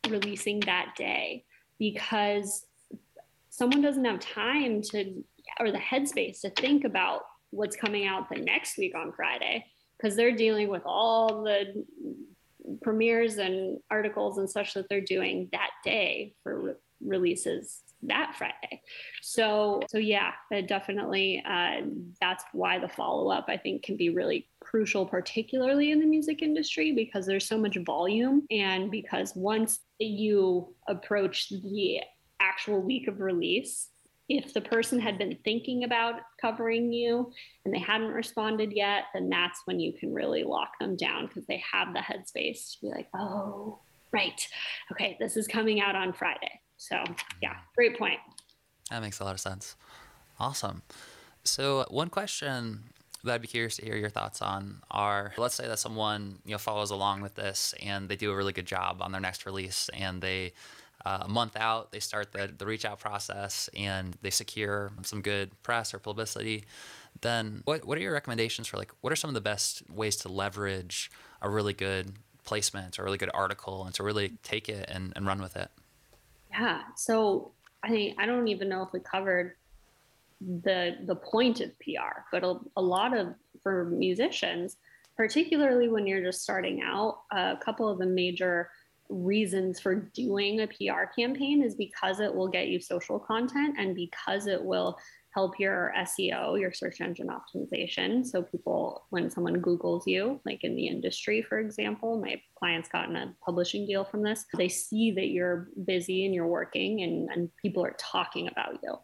releasing 0.09 0.59
that 0.61 0.93
day 0.97 1.45
because 1.79 2.65
someone 3.49 3.81
doesn't 3.81 4.05
have 4.05 4.19
time 4.19 4.81
to 4.81 5.23
or 5.59 5.71
the 5.71 5.77
headspace 5.77 6.41
to 6.41 6.49
think 6.49 6.83
about 6.83 7.21
what's 7.49 7.75
coming 7.75 8.07
out 8.07 8.29
the 8.29 8.39
next 8.39 8.77
week 8.77 8.95
on 8.95 9.11
Friday 9.11 9.65
because 9.97 10.15
they're 10.15 10.35
dealing 10.35 10.69
with 10.69 10.83
all 10.85 11.43
the 11.43 11.85
premieres 12.81 13.37
and 13.37 13.79
articles 13.89 14.37
and 14.37 14.49
such 14.49 14.73
that 14.73 14.87
they're 14.89 15.01
doing 15.01 15.49
that 15.51 15.71
day 15.83 16.33
for 16.43 16.61
re- 16.61 16.73
releases 17.01 17.81
that 18.03 18.35
Friday. 18.37 18.81
So, 19.21 19.81
so 19.89 19.97
yeah, 19.97 20.31
definitely, 20.67 21.43
uh, 21.47 21.81
that's 22.19 22.43
why 22.53 22.79
the 22.79 22.89
follow 22.89 23.31
up 23.31 23.45
I 23.47 23.57
think 23.57 23.83
can 23.83 23.97
be 23.97 24.09
really 24.09 24.47
crucial, 24.59 25.05
particularly 25.05 25.91
in 25.91 25.99
the 25.99 26.05
music 26.05 26.41
industry, 26.41 26.91
because 26.91 27.25
there's 27.25 27.47
so 27.47 27.57
much 27.57 27.77
volume, 27.85 28.45
and 28.49 28.89
because 28.89 29.35
once 29.35 29.79
you 29.99 30.73
approach 30.87 31.49
the 31.49 31.99
actual 32.39 32.81
week 32.81 33.07
of 33.07 33.19
release, 33.19 33.89
if 34.29 34.53
the 34.53 34.61
person 34.61 34.97
had 34.99 35.17
been 35.17 35.37
thinking 35.43 35.83
about 35.83 36.21
covering 36.39 36.93
you 36.93 37.31
and 37.65 37.73
they 37.73 37.79
hadn't 37.79 38.11
responded 38.13 38.71
yet, 38.71 39.05
then 39.13 39.29
that's 39.29 39.61
when 39.65 39.79
you 39.79 39.91
can 39.91 40.13
really 40.13 40.43
lock 40.43 40.79
them 40.79 40.95
down 40.95 41.27
because 41.27 41.45
they 41.47 41.61
have 41.69 41.93
the 41.93 41.99
headspace 41.99 42.71
to 42.71 42.81
be 42.81 42.87
like, 42.87 43.09
oh, 43.13 43.79
right. 44.13 44.47
Okay, 44.91 45.17
this 45.19 45.35
is 45.35 45.47
coming 45.47 45.81
out 45.81 45.95
on 45.95 46.13
Friday. 46.13 46.61
So, 46.81 47.03
yeah, 47.43 47.57
great 47.75 47.95
point. 47.95 48.19
That 48.89 49.03
makes 49.03 49.19
a 49.19 49.23
lot 49.23 49.35
of 49.35 49.39
sense. 49.39 49.75
Awesome. 50.39 50.81
So, 51.43 51.85
one 51.89 52.09
question 52.09 52.85
that 53.23 53.35
I'd 53.35 53.41
be 53.41 53.47
curious 53.47 53.75
to 53.75 53.85
hear 53.85 53.95
your 53.95 54.09
thoughts 54.09 54.41
on 54.41 54.81
are 54.89 55.31
let's 55.37 55.53
say 55.53 55.67
that 55.67 55.77
someone 55.77 56.39
you 56.43 56.53
know 56.53 56.57
follows 56.57 56.89
along 56.89 57.21
with 57.21 57.35
this 57.35 57.75
and 57.83 58.09
they 58.09 58.15
do 58.15 58.31
a 58.31 58.35
really 58.35 58.51
good 58.51 58.65
job 58.65 58.97
on 58.99 59.11
their 59.11 59.21
next 59.21 59.45
release 59.45 59.91
and 59.93 60.23
they 60.23 60.53
uh, 61.05 61.19
a 61.21 61.27
month 61.27 61.55
out, 61.55 61.91
they 61.91 61.99
start 61.99 62.31
the, 62.31 62.51
the 62.57 62.65
reach 62.65 62.83
out 62.83 62.99
process 62.99 63.69
and 63.75 64.17
they 64.23 64.31
secure 64.31 64.91
some 65.03 65.21
good 65.21 65.51
press 65.61 65.93
or 65.93 65.99
publicity. 65.99 66.65
Then, 67.21 67.61
what, 67.65 67.85
what 67.85 67.97
are 67.99 68.01
your 68.01 68.13
recommendations 68.13 68.67
for 68.67 68.77
like 68.77 68.91
what 69.01 69.13
are 69.13 69.15
some 69.15 69.29
of 69.29 69.35
the 69.35 69.41
best 69.41 69.87
ways 69.87 70.15
to 70.17 70.29
leverage 70.29 71.11
a 71.43 71.49
really 71.49 71.73
good 71.73 72.13
placement 72.43 72.97
or 72.97 73.03
a 73.03 73.05
really 73.05 73.19
good 73.19 73.31
article 73.35 73.85
and 73.85 73.93
to 73.93 74.01
really 74.01 74.39
take 74.41 74.67
it 74.67 74.89
and, 74.89 75.13
and 75.15 75.27
run 75.27 75.43
with 75.43 75.55
it? 75.55 75.69
Yeah. 76.51 76.81
So 76.95 77.51
I 77.83 78.13
I 78.17 78.25
don't 78.25 78.47
even 78.47 78.69
know 78.69 78.83
if 78.83 78.91
we 78.93 78.99
covered 78.99 79.55
the 80.63 80.97
the 81.05 81.15
point 81.15 81.61
of 81.61 81.71
PR, 81.79 82.21
but 82.31 82.43
a, 82.43 82.59
a 82.75 82.81
lot 82.81 83.15
of 83.15 83.35
for 83.61 83.85
musicians, 83.85 84.77
particularly 85.15 85.87
when 85.87 86.07
you're 86.07 86.23
just 86.23 86.41
starting 86.41 86.81
out, 86.83 87.19
a 87.31 87.57
couple 87.63 87.87
of 87.87 87.99
the 87.99 88.05
major 88.05 88.69
reasons 89.09 89.79
for 89.79 89.95
doing 89.95 90.61
a 90.61 90.67
PR 90.67 91.03
campaign 91.15 91.61
is 91.61 91.75
because 91.75 92.19
it 92.19 92.33
will 92.33 92.47
get 92.47 92.69
you 92.69 92.79
social 92.79 93.19
content 93.19 93.75
and 93.77 93.93
because 93.93 94.47
it 94.47 94.63
will 94.63 94.97
help 95.33 95.59
your 95.59 95.93
SEO, 95.97 96.59
your 96.59 96.73
search 96.73 96.99
engine 97.01 97.29
optimization. 97.29 98.25
So 98.25 98.41
people, 98.41 99.05
when 99.09 99.29
someone 99.29 99.61
Googles 99.61 100.03
you, 100.05 100.41
like 100.45 100.63
in 100.63 100.75
the 100.75 100.87
industry, 100.87 101.41
for 101.41 101.59
example, 101.59 102.19
my 102.19 102.41
client's 102.57 102.89
gotten 102.89 103.15
a 103.15 103.33
publishing 103.43 103.85
deal 103.85 104.03
from 104.03 104.23
this. 104.23 104.45
They 104.57 104.67
see 104.67 105.11
that 105.11 105.27
you're 105.27 105.69
busy 105.85 106.25
and 106.25 106.35
you're 106.35 106.47
working 106.47 107.01
and, 107.03 107.29
and 107.31 107.49
people 107.61 107.83
are 107.85 107.95
talking 107.97 108.49
about 108.49 108.79
you, 108.83 108.95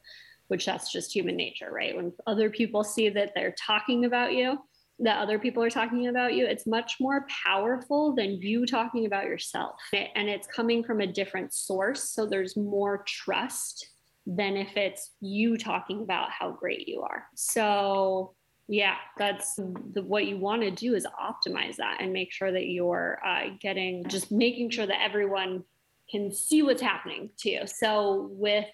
which 0.48 0.66
that's 0.66 0.92
just 0.92 1.16
human 1.16 1.38
nature, 1.38 1.72
right? 1.72 1.96
When 1.96 2.12
other 2.26 2.50
people 2.50 2.84
see 2.84 3.10
that 3.10 3.32
they're 3.34 3.56
talking 3.58 4.06
about 4.06 4.34
you, 4.34 4.60
that 5.00 5.22
other 5.22 5.38
people 5.38 5.64
are 5.64 5.70
talking 5.70 6.08
about 6.08 6.34
you, 6.34 6.46
it's 6.46 6.66
much 6.66 6.96
more 7.00 7.26
powerful 7.46 8.16
than 8.16 8.42
you 8.42 8.66
talking 8.66 9.06
about 9.06 9.26
yourself. 9.26 9.76
And 9.94 10.28
it's 10.28 10.48
coming 10.48 10.84
from 10.84 11.02
a 11.02 11.08
different 11.08 11.54
source. 11.54 12.10
So 12.10 12.26
there's 12.26 12.58
more 12.58 13.04
trust 13.08 13.92
than 14.28 14.58
if 14.58 14.76
it's 14.76 15.12
you 15.22 15.58
talking 15.58 16.02
about 16.02 16.30
how 16.30 16.52
great 16.52 16.88
you 16.88 17.02
are. 17.02 17.26
So, 17.36 18.36
yeah, 18.68 18.96
that's 19.18 19.56
the, 19.56 20.04
what 20.04 20.28
you 20.28 20.38
want 20.38 20.62
to 20.62 20.72
do 20.72 20.94
is 20.94 21.08
optimize 21.20 21.78
that 21.78 21.98
and 22.02 22.12
make 22.12 22.32
sure 22.32 22.52
that 22.52 22.68
you're 22.68 23.20
uh, 23.26 23.46
getting 23.62 24.06
just 24.10 24.32
making 24.32 24.70
sure 24.70 24.86
that 24.86 25.02
everyone 25.02 25.64
can 26.12 26.32
see 26.32 26.62
what's 26.62 26.82
happening 26.82 27.30
to 27.40 27.50
you. 27.50 27.62
So, 27.66 28.30
with 28.32 28.68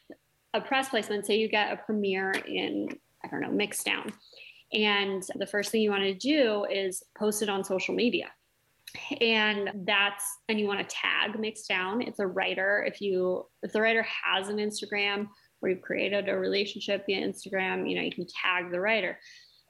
a 0.54 0.62
press 0.62 0.90
placement, 0.90 1.26
say 1.26 1.38
you 1.38 1.48
get 1.48 1.72
a 1.72 1.78
premiere 1.78 2.32
in, 2.32 2.90
I 3.24 3.28
don't 3.28 3.42
know, 3.42 3.50
Mixdown 3.50 4.12
and 4.74 5.24
the 5.36 5.46
first 5.46 5.72
thing 5.72 5.82
you 5.82 5.92
want 5.92 6.04
to 6.04 6.14
do 6.16 6.66
is 6.66 7.04
post 7.18 7.42
it 7.42 7.50
on 7.50 7.64
social 7.64 7.94
media. 7.94 8.32
And 9.22 9.86
that's 9.86 10.24
and 10.50 10.60
you 10.60 10.68
want 10.68 10.88
to 10.88 10.96
tag 10.96 11.34
Mixdown. 11.34 12.06
It's 12.06 12.20
a 12.20 12.28
writer. 12.28 12.84
If 12.88 13.02
you 13.02 13.48
if 13.62 13.72
the 13.72 13.82
writer 13.82 14.06
has 14.24 14.50
an 14.50 14.58
Instagram 14.58 15.28
or 15.64 15.70
you've 15.70 15.82
created 15.82 16.30
a 16.30 16.38
relationship 16.38 17.06
via 17.06 17.26
Instagram, 17.26 17.90
you 17.90 17.96
know, 17.96 18.02
you 18.02 18.12
can 18.12 18.28
tag 18.28 18.72
the 18.72 18.80
writer 18.80 19.18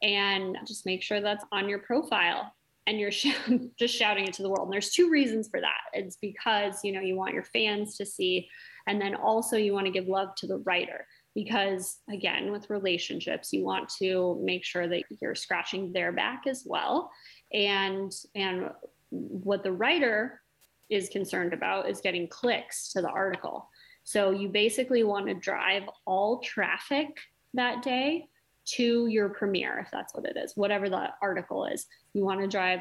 and 0.02 0.58
just 0.66 0.86
make 0.86 1.02
sure 1.02 1.22
that's 1.22 1.46
on 1.52 1.70
your 1.70 1.80
profile 1.80 2.52
and 2.88 3.00
you're 3.00 3.12
sh- 3.12 3.38
just 3.78 3.96
shouting 3.96 4.26
it 4.26 4.34
to 4.34 4.44
the 4.44 4.50
world. 4.50 4.68
And 4.68 4.74
there's 4.74 4.92
two 4.92 5.10
reasons 5.10 5.48
for 5.48 5.62
that. 5.62 5.82
It's 5.94 6.18
because, 6.18 6.84
you 6.84 6.92
know, 6.92 7.00
you 7.00 7.16
want 7.16 7.34
your 7.34 7.44
fans 7.44 7.96
to 7.98 8.06
see 8.06 8.50
and 8.88 9.00
then 9.00 9.16
also 9.16 9.56
you 9.56 9.74
want 9.74 9.86
to 9.86 9.92
give 9.92 10.08
love 10.08 10.36
to 10.36 10.48
the 10.48 10.58
writer 10.60 11.06
because 11.36 12.00
again 12.12 12.52
with 12.52 12.70
relationships 12.70 13.52
you 13.52 13.64
want 13.64 13.90
to 13.90 14.40
make 14.44 14.64
sure 14.64 14.88
that 14.88 15.04
you're 15.22 15.36
scratching 15.36 15.92
their 15.92 16.12
back 16.12 16.44
as 16.48 16.64
well 16.66 17.12
and 17.54 18.12
and 18.36 18.70
what 19.10 19.64
the 19.64 19.72
writer 19.72 20.42
is 20.90 21.10
concerned 21.10 21.54
about 21.54 21.90
is 21.90 22.02
getting 22.02 22.28
clicks 22.28 22.92
to 22.92 23.02
the 23.02 23.10
article 23.10 23.70
so 24.04 24.32
you 24.32 24.50
basically 24.50 25.04
want 25.04 25.28
to 25.28 25.34
drive 25.34 25.84
all 26.06 26.40
traffic 26.40 27.08
that 27.54 27.82
day 27.84 28.28
to 28.66 29.08
your 29.08 29.30
premiere 29.30 29.80
if 29.80 29.92
that's 29.92 30.16
what 30.16 30.26
it 30.26 30.38
is 30.38 30.54
whatever 30.56 30.90
the 30.90 31.10
article 31.22 31.66
is. 31.66 31.86
You 32.14 32.24
want 32.24 32.42
to 32.42 32.48
drive 32.48 32.80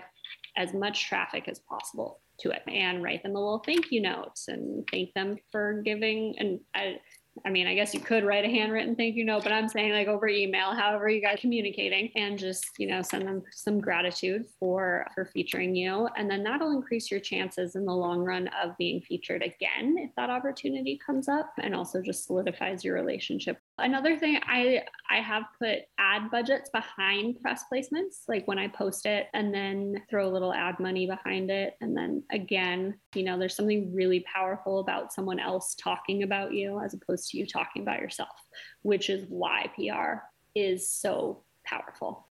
as 0.56 0.72
much 0.74 1.08
traffic 1.08 1.48
as 1.48 1.58
possible 1.60 2.20
to 2.40 2.50
it 2.50 2.62
and 2.66 3.02
write 3.02 3.22
them 3.22 3.32
a 3.32 3.38
little 3.38 3.62
thank 3.64 3.90
you 3.90 4.00
notes 4.00 4.48
and 4.48 4.86
thank 4.90 5.12
them 5.14 5.36
for 5.50 5.82
giving 5.84 6.34
and 6.38 6.60
I, 6.74 6.98
I 7.46 7.50
mean, 7.50 7.66
I 7.66 7.74
guess 7.74 7.94
you 7.94 8.00
could 8.00 8.24
write 8.24 8.44
a 8.44 8.48
handwritten 8.48 8.94
thank 8.94 9.16
you 9.16 9.24
note, 9.24 9.42
but 9.42 9.52
I'm 9.52 9.68
saying 9.68 9.92
like 9.92 10.06
over 10.06 10.28
email, 10.28 10.74
however 10.74 11.08
you 11.08 11.22
guys 11.22 11.38
communicating 11.40 12.10
and 12.14 12.38
just, 12.38 12.66
you 12.78 12.86
know, 12.86 13.00
send 13.00 13.26
them 13.26 13.42
some 13.50 13.80
gratitude 13.80 14.44
for 14.60 15.06
for 15.14 15.24
featuring 15.24 15.74
you. 15.74 16.08
And 16.16 16.30
then 16.30 16.42
that'll 16.42 16.72
increase 16.72 17.10
your 17.10 17.20
chances 17.20 17.74
in 17.74 17.86
the 17.86 17.92
long 17.92 18.20
run 18.20 18.48
of 18.62 18.76
being 18.76 19.00
featured 19.00 19.42
again 19.42 19.96
if 19.98 20.14
that 20.16 20.28
opportunity 20.28 21.00
comes 21.04 21.28
up 21.28 21.52
and 21.58 21.74
also 21.74 22.02
just 22.02 22.26
solidifies 22.26 22.84
your 22.84 22.94
relationship 22.94 23.58
Another 23.78 24.18
thing 24.18 24.38
I 24.46 24.82
I 25.10 25.20
have 25.20 25.44
put 25.58 25.78
ad 25.98 26.30
budgets 26.30 26.68
behind 26.70 27.40
press 27.40 27.64
placements, 27.72 28.24
like 28.28 28.46
when 28.46 28.58
I 28.58 28.68
post 28.68 29.06
it 29.06 29.28
and 29.32 29.52
then 29.52 30.02
throw 30.10 30.28
a 30.28 30.30
little 30.30 30.52
ad 30.52 30.78
money 30.78 31.06
behind 31.06 31.50
it. 31.50 31.74
And 31.80 31.96
then 31.96 32.22
again, 32.30 32.98
you 33.14 33.24
know, 33.24 33.38
there's 33.38 33.56
something 33.56 33.94
really 33.94 34.24
powerful 34.32 34.80
about 34.80 35.12
someone 35.12 35.40
else 35.40 35.74
talking 35.74 36.22
about 36.22 36.52
you 36.52 36.80
as 36.80 36.94
opposed 36.94 37.30
to 37.30 37.38
you 37.38 37.46
talking 37.46 37.82
about 37.82 38.00
yourself, 38.00 38.28
which 38.82 39.08
is 39.08 39.24
why 39.28 39.70
PR 39.74 40.22
is 40.54 40.90
so 40.90 41.44
powerful. 41.64 42.28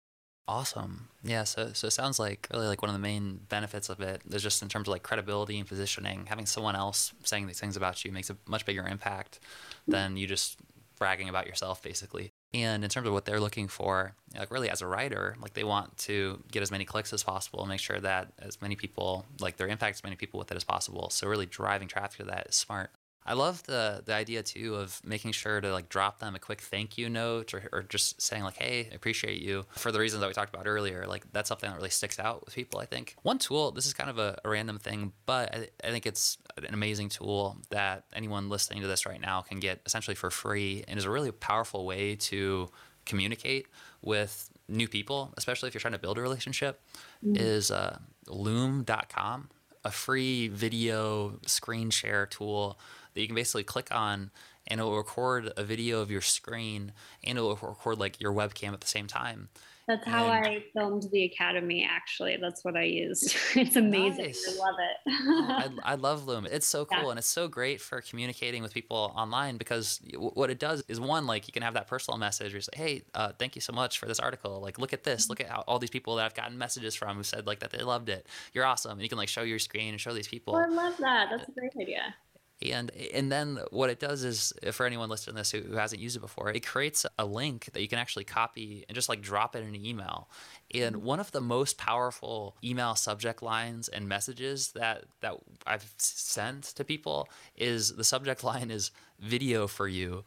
Awesome. 0.50 1.10
Yeah. 1.24 1.44
So, 1.44 1.72
so 1.74 1.88
it 1.88 1.92
sounds 1.92 2.18
like 2.18 2.48
really 2.52 2.68
like 2.68 2.82
one 2.82 2.90
of 2.90 2.96
the 2.96 3.00
main 3.00 3.40
benefits 3.50 3.88
of 3.88 4.02
it 4.02 4.24
is 4.32 4.42
just 4.42 4.64
in 4.64 4.68
terms 4.68 4.88
of 4.88 4.92
like 4.92 5.04
credibility 5.04 5.60
and 5.60 5.68
positioning. 5.68 6.26
Having 6.26 6.48
someone 6.48 6.76
else 6.76 7.14
saying 7.24 7.46
these 7.46 7.60
things 7.60 7.78
about 7.78 8.04
you 8.04 8.12
makes 8.12 8.30
a 8.30 8.38
much 8.48 8.66
bigger 8.66 8.86
impact 8.86 9.40
mm-hmm. 9.42 9.92
than 9.92 10.18
you 10.18 10.26
just 10.26 10.58
bragging 11.00 11.30
about 11.30 11.48
yourself 11.48 11.82
basically. 11.82 12.32
And 12.54 12.84
in 12.84 12.90
terms 12.90 13.08
of 13.08 13.14
what 13.14 13.26
they're 13.26 13.40
looking 13.40 13.68
for, 13.68 14.16
like 14.38 14.52
really 14.52 14.70
as 14.70 14.82
a 14.82 14.88
writer, 14.88 15.36
like 15.42 15.54
they 15.54 15.64
want 15.64 15.98
to 16.00 16.44
get 16.52 16.62
as 16.62 16.72
many 16.72 16.86
clicks 16.86 17.14
as 17.14 17.24
possible 17.24 17.62
and 17.62 17.70
make 17.70 17.80
sure 17.80 18.00
that 18.00 18.34
as 18.40 18.62
many 18.62 18.76
people, 18.76 19.26
like 19.40 19.58
their 19.58 19.68
impact 19.68 19.98
as 19.98 20.04
many 20.04 20.16
people 20.16 20.40
with 20.40 20.52
it 20.52 20.58
as 20.58 20.64
possible. 20.64 21.10
So 21.10 21.28
really 21.28 21.46
driving 21.46 21.88
traffic 21.88 22.18
to 22.20 22.26
that 22.26 22.48
is 22.48 22.56
smart. 22.56 22.92
I 23.26 23.34
love 23.34 23.64
the 23.64 24.02
the 24.06 24.14
idea 24.14 24.42
too 24.44 24.76
of 24.76 25.00
making 25.06 25.34
sure 25.34 25.62
to 25.62 25.72
like 25.72 25.90
drop 25.90 26.20
them 26.20 26.36
a 26.36 26.40
quick 26.40 26.62
thank 26.62 26.98
you 26.98 27.10
note 27.10 27.54
or, 27.54 27.70
or 27.72 27.84
just 27.84 28.22
saying 28.22 28.44
like, 28.44 28.58
hey, 28.58 28.90
I 28.92 28.96
appreciate 28.96 29.42
you 29.42 29.66
for 29.72 29.92
the 29.92 30.00
reasons 30.00 30.22
that 30.22 30.28
we 30.28 30.34
talked 30.34 30.54
about 30.54 30.68
earlier. 30.68 31.06
Like 31.08 31.32
that's 31.32 31.50
something 31.50 31.70
that 31.70 31.76
really 31.76 31.90
sticks 31.90 32.20
out 32.20 32.46
with 32.46 32.56
people. 32.56 32.80
I 32.80 32.86
think 32.86 33.16
one 33.22 33.38
tool. 33.38 33.72
This 33.72 33.86
is 33.86 33.94
kind 33.94 34.10
of 34.10 34.18
a, 34.18 34.40
a 34.44 34.50
random 34.50 34.80
thing, 34.80 35.14
but 35.26 35.54
I, 35.54 35.68
I 35.84 35.92
think 35.92 36.06
it's 36.06 36.38
an 36.58 36.74
amazing 36.74 37.10
tool 37.10 37.58
that 37.70 38.06
anyone 38.14 38.50
listening 38.50 38.82
to 38.82 38.88
this 38.88 39.06
right 39.06 39.22
now 39.22 39.42
can 39.42 39.60
get 39.60 39.82
essentially 39.86 40.16
for 40.16 40.32
free 40.32 40.84
and 40.88 40.98
is 40.98 41.06
a 41.06 41.12
really 41.12 41.32
powerful 41.32 41.86
way 41.86 42.16
to 42.16 42.70
communicate 43.06 43.68
with 44.02 44.50
new 44.68 44.88
people, 44.88 45.34
especially 45.38 45.68
if 45.68 45.74
you're 45.74 45.82
trying 45.82 45.94
to 45.94 46.00
build 46.00 46.18
a 46.18 46.22
relationship. 46.22 46.82
Mm-hmm. 47.24 47.36
Is 47.36 47.70
uh, 47.70 48.00
Loom.com 48.28 49.50
a 49.84 49.92
free 49.92 50.48
video 50.48 51.40
screen 51.46 51.90
share 51.90 52.26
tool 52.26 52.80
that 53.14 53.22
you 53.22 53.28
can 53.28 53.36
basically 53.36 53.64
click 53.64 53.88
on 53.92 54.32
and 54.68 54.80
it 54.80 54.84
will 54.84 54.98
record 54.98 55.52
a 55.58 55.64
video 55.64 56.02
of 56.02 56.12
your 56.12 56.22
screen 56.22 56.92
and 57.24 57.38
it 57.38 57.42
will 57.42 57.56
record 57.56 57.98
like 57.98 58.20
your 58.20 58.34
webcam 58.34 58.74
at 58.74 58.82
the 58.82 58.88
same 58.88 59.08
time 59.08 59.50
That's 59.90 60.06
how 60.06 60.32
and, 60.32 60.46
I 60.46 60.64
filmed 60.72 61.08
the 61.12 61.24
Academy, 61.24 61.84
actually. 61.84 62.38
That's 62.40 62.64
what 62.64 62.78
I 62.78 62.84
used. 62.84 63.36
it's 63.56 63.76
amazing. 63.76 64.26
Nice. 64.26 64.48
I 64.48 64.64
love 64.64 64.76
it. 64.78 64.98
I, 65.08 65.70
I, 65.94 65.96
love 65.96 66.28
Loom. 66.28 66.46
It's 66.46 66.68
so 66.68 66.86
cool. 66.86 67.06
Yeah. 67.06 67.10
And 67.10 67.18
it's 67.18 67.28
so 67.28 67.48
great 67.48 67.82
for 67.82 68.00
communicating 68.00 68.62
with 68.62 68.72
people 68.72 69.12
online 69.16 69.58
because 69.58 70.00
what 70.16 70.52
it 70.52 70.60
does 70.60 70.84
is 70.88 71.00
one, 71.00 71.26
like 71.26 71.48
you 71.48 71.54
can 71.54 71.64
have 71.64 71.74
that 71.74 71.88
personal 71.88 72.20
message 72.20 72.52
where 72.52 72.58
you 72.58 72.62
say, 72.62 72.72
hey, 72.76 73.02
uh, 73.16 73.32
thank 73.40 73.56
you 73.56 73.62
so 73.62 73.74
much 73.74 73.98
for 73.98 74.06
this 74.06 74.20
article. 74.20 74.62
Like, 74.62 74.78
look 74.78 74.94
at 74.94 75.06
this. 75.06 75.28
Look 75.28 75.42
at 75.42 75.48
how, 75.48 75.64
all 75.68 75.80
these 75.80 75.90
people 75.90 76.18
that 76.18 76.26
I've 76.26 76.36
gotten 76.36 76.56
messages 76.56 76.94
from 76.94 77.18
who 77.18 77.24
said 77.24 77.48
like 77.48 77.58
that 77.62 77.72
they 77.72 77.82
loved 77.82 78.10
it. 78.10 78.28
You're 78.54 78.66
awesome. 78.66 78.92
And 78.92 79.02
you 79.02 79.10
can 79.10 79.18
like 79.18 79.28
show 79.28 79.42
your 79.42 79.58
screen 79.58 79.90
and 79.90 80.00
show 80.00 80.14
these 80.14 80.28
people. 80.28 80.56
Oh, 80.56 80.60
I 80.60 80.68
love 80.68 80.98
that. 81.00 81.30
That's 81.32 81.50
a 81.50 81.52
great 81.52 81.72
idea 81.82 82.14
and 82.62 82.92
and 83.14 83.32
then 83.32 83.60
what 83.72 83.90
it 83.90 84.00
does 84.00 84.24
is 84.24 84.54
for 84.72 84.86
anyone 84.86 85.10
listening 85.10 85.36
to 85.36 85.40
this 85.40 85.52
who, 85.52 85.62
who 85.62 85.78
hasn't 85.78 86.02
used 86.02 86.18
it 86.18 86.20
before 86.20 86.50
it 86.50 86.66
creates 86.66 87.06
a 87.18 87.26
link 87.26 87.70
that 87.74 87.82
you 87.82 87.88
can 87.88 88.00
actually 88.00 88.26
copy 88.26 88.84
and 88.88 88.96
just 88.96 89.08
like 89.08 89.22
drop 89.22 89.56
it 89.56 89.64
in 89.64 89.70
an 89.70 89.86
email 89.86 90.30
and 90.74 90.96
mm-hmm. 90.96 91.06
one 91.06 91.20
of 91.20 91.32
the 91.32 91.40
most 91.40 91.78
powerful 91.78 92.56
email 92.64 92.96
subject 92.96 93.42
lines 93.42 93.88
and 93.88 94.10
messages 94.10 94.72
that 94.74 95.06
that 95.22 95.36
i've 95.66 95.94
sent 95.98 96.64
to 96.64 96.84
people 96.84 97.30
is 97.56 97.96
the 97.96 98.04
subject 98.04 98.44
line 98.44 98.70
is 98.70 98.92
video 99.20 99.68
for 99.68 99.88
you 99.88 100.24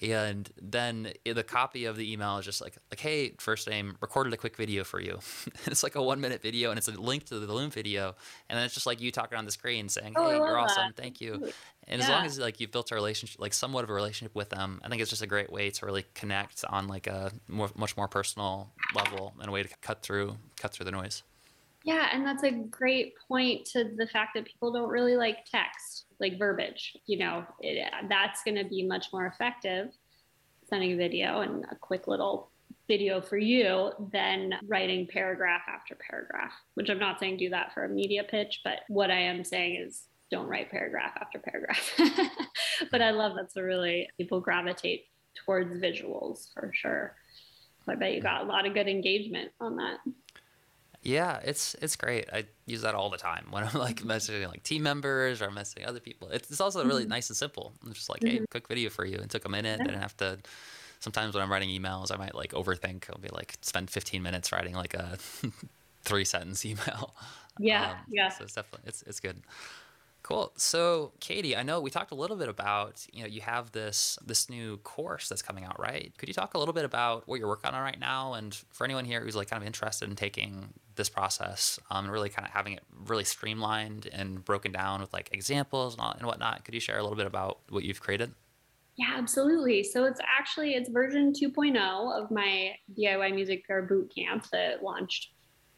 and 0.00 0.48
then 0.60 1.12
the 1.24 1.42
copy 1.42 1.84
of 1.84 1.96
the 1.96 2.12
email 2.12 2.38
is 2.38 2.44
just 2.44 2.60
like 2.60 2.76
like 2.90 3.00
hey 3.00 3.34
first 3.38 3.68
name 3.68 3.96
recorded 4.00 4.32
a 4.32 4.36
quick 4.36 4.56
video 4.56 4.84
for 4.84 5.00
you. 5.00 5.18
It's 5.66 5.82
like 5.82 5.96
a 5.96 6.02
one 6.02 6.20
minute 6.20 6.40
video 6.40 6.70
and 6.70 6.78
it's 6.78 6.88
a 6.88 6.92
link 6.92 7.24
to 7.26 7.38
the 7.38 7.52
loom 7.52 7.70
video 7.70 8.14
and 8.48 8.56
then 8.56 8.64
it's 8.64 8.74
just 8.74 8.86
like 8.86 9.00
you 9.00 9.10
talking 9.10 9.36
on 9.36 9.44
the 9.44 9.50
screen 9.50 9.88
saying 9.88 10.14
oh, 10.16 10.30
hey 10.30 10.36
you're 10.36 10.58
awesome. 10.58 10.88
That. 10.88 10.96
thank 10.96 11.20
you. 11.20 11.34
and 11.86 12.00
yeah. 12.00 12.04
as 12.04 12.08
long 12.08 12.24
as 12.24 12.38
like 12.38 12.60
you've 12.60 12.70
built 12.70 12.90
a 12.90 12.94
relationship 12.94 13.40
like 13.40 13.52
somewhat 13.52 13.84
of 13.84 13.90
a 13.90 13.92
relationship 13.92 14.34
with 14.34 14.50
them 14.50 14.80
i 14.84 14.88
think 14.88 15.02
it's 15.02 15.10
just 15.10 15.22
a 15.22 15.26
great 15.26 15.52
way 15.52 15.70
to 15.70 15.86
really 15.86 16.04
connect 16.14 16.64
on 16.68 16.88
like 16.88 17.06
a 17.06 17.32
more, 17.48 17.68
much 17.76 17.96
more 17.96 18.08
personal 18.08 18.70
level 18.94 19.34
and 19.40 19.48
a 19.48 19.52
way 19.52 19.62
to 19.62 19.68
cut 19.82 20.02
through 20.02 20.36
cut 20.58 20.72
through 20.72 20.84
the 20.84 20.92
noise 20.92 21.22
yeah 21.84 22.08
and 22.12 22.26
that's 22.26 22.42
a 22.42 22.50
great 22.50 23.14
point 23.28 23.64
to 23.64 23.84
the 23.96 24.06
fact 24.06 24.32
that 24.34 24.44
people 24.44 24.72
don't 24.72 24.88
really 24.88 25.16
like 25.16 25.44
text 25.50 26.06
like 26.20 26.38
verbiage. 26.38 26.96
You 27.06 27.18
know, 27.18 27.44
it, 27.60 27.90
that's 28.08 28.42
going 28.42 28.56
to 28.56 28.64
be 28.64 28.86
much 28.86 29.06
more 29.12 29.26
effective 29.26 29.92
sending 30.68 30.92
a 30.92 30.96
video 30.96 31.40
and 31.40 31.64
a 31.70 31.76
quick 31.76 32.06
little 32.06 32.50
video 32.86 33.20
for 33.20 33.38
you 33.38 33.90
than 34.12 34.54
writing 34.66 35.06
paragraph 35.06 35.62
after 35.68 35.96
paragraph, 36.10 36.52
which 36.74 36.90
I'm 36.90 36.98
not 36.98 37.18
saying 37.18 37.38
do 37.38 37.50
that 37.50 37.72
for 37.72 37.84
a 37.84 37.88
media 37.88 38.24
pitch, 38.24 38.60
but 38.64 38.80
what 38.88 39.10
I 39.10 39.18
am 39.18 39.44
saying 39.44 39.76
is 39.76 40.04
don't 40.30 40.46
write 40.46 40.70
paragraph 40.70 41.12
after 41.20 41.38
paragraph. 41.38 42.00
but 42.90 43.00
I 43.00 43.10
love 43.10 43.32
that's 43.34 43.56
a 43.56 43.62
really 43.62 44.08
people 44.18 44.40
gravitate 44.40 45.06
towards 45.44 45.74
visuals 45.76 46.52
for 46.52 46.70
sure. 46.74 47.14
So 47.84 47.92
I 47.92 47.94
bet 47.94 48.12
you 48.12 48.20
got 48.20 48.42
a 48.42 48.46
lot 48.46 48.66
of 48.66 48.74
good 48.74 48.88
engagement 48.88 49.52
on 49.60 49.76
that. 49.76 49.98
Yeah, 51.08 51.40
it's 51.42 51.74
it's 51.80 51.96
great. 51.96 52.28
I 52.30 52.44
use 52.66 52.82
that 52.82 52.94
all 52.94 53.08
the 53.08 53.16
time 53.16 53.46
when 53.50 53.64
I'm 53.64 53.78
like 53.78 54.02
messaging 54.02 54.46
like 54.46 54.62
team 54.62 54.82
members 54.82 55.40
or 55.40 55.46
I'm 55.46 55.54
messaging 55.54 55.88
other 55.88 56.00
people. 56.00 56.28
It's, 56.28 56.50
it's 56.50 56.60
also 56.60 56.84
really 56.84 57.02
mm-hmm. 57.02 57.10
nice 57.10 57.30
and 57.30 57.36
simple. 57.36 57.72
I'm 57.84 57.94
just 57.94 58.10
like, 58.10 58.20
mm-hmm. 58.20 58.38
hey, 58.38 58.46
quick 58.50 58.68
video 58.68 58.90
for 58.90 59.06
you. 59.06 59.16
It 59.16 59.30
took 59.30 59.46
a 59.46 59.48
minute. 59.48 59.78
Yeah. 59.78 59.84
I 59.84 59.86
didn't 59.86 60.02
have 60.02 60.16
to. 60.18 60.38
Sometimes 61.00 61.34
when 61.34 61.42
I'm 61.42 61.50
writing 61.50 61.70
emails, 61.70 62.12
I 62.12 62.16
might 62.16 62.34
like 62.34 62.52
overthink. 62.52 63.04
I'll 63.10 63.20
be 63.20 63.28
like 63.28 63.56
spend 63.62 63.88
15 63.88 64.22
minutes 64.22 64.52
writing 64.52 64.74
like 64.74 64.94
a 64.94 65.16
three 66.02 66.24
sentence 66.24 66.66
email. 66.66 67.14
Yeah, 67.58 67.90
um, 67.90 67.96
yeah. 68.10 68.28
So 68.28 68.44
it's 68.44 68.54
definitely 68.54 68.88
it's 68.88 69.02
it's 69.02 69.20
good. 69.20 69.42
Cool. 70.28 70.52
So, 70.56 71.12
Kaytee, 71.22 71.56
I 71.56 71.62
know 71.62 71.80
we 71.80 71.88
talked 71.88 72.10
a 72.10 72.14
little 72.14 72.36
bit 72.36 72.50
about, 72.50 73.06
you 73.14 73.22
know, 73.22 73.26
you 73.26 73.40
have 73.40 73.72
this 73.72 74.18
this 74.22 74.50
new 74.50 74.76
course 74.76 75.26
that's 75.26 75.40
coming 75.40 75.64
out, 75.64 75.80
right? 75.80 76.12
Could 76.18 76.28
you 76.28 76.34
talk 76.34 76.52
a 76.52 76.58
little 76.58 76.74
bit 76.74 76.84
about 76.84 77.26
what 77.26 77.40
you're 77.40 77.48
working 77.48 77.70
on 77.70 77.82
right 77.82 77.98
now 77.98 78.34
and 78.34 78.54
for 78.70 78.84
anyone 78.84 79.06
here 79.06 79.22
who's 79.22 79.34
like 79.34 79.48
kind 79.48 79.62
of 79.62 79.66
interested 79.66 80.06
in 80.06 80.16
taking 80.16 80.74
this 80.96 81.08
process 81.08 81.80
um, 81.90 82.04
and 82.04 82.12
really 82.12 82.28
kind 82.28 82.46
of 82.46 82.52
having 82.52 82.74
it 82.74 82.82
really 83.06 83.24
streamlined 83.24 84.06
and 84.12 84.44
broken 84.44 84.70
down 84.70 85.00
with 85.00 85.14
like 85.14 85.30
examples 85.32 85.94
and, 85.94 86.02
all, 86.02 86.12
and 86.12 86.26
whatnot, 86.26 86.62
could 86.62 86.74
you 86.74 86.80
share 86.80 86.98
a 86.98 87.02
little 87.02 87.16
bit 87.16 87.26
about 87.26 87.60
what 87.70 87.82
you've 87.84 88.02
created? 88.02 88.34
Yeah, 88.96 89.14
absolutely. 89.16 89.82
So 89.82 90.04
it's 90.04 90.20
actually 90.20 90.74
it's 90.74 90.90
version 90.90 91.32
2.0 91.32 92.22
of 92.22 92.30
my 92.30 92.74
DIY 92.98 93.34
music 93.34 93.66
PR 93.66 93.80
boot 93.80 94.12
camp 94.14 94.46
that 94.52 94.82
launched 94.82 95.30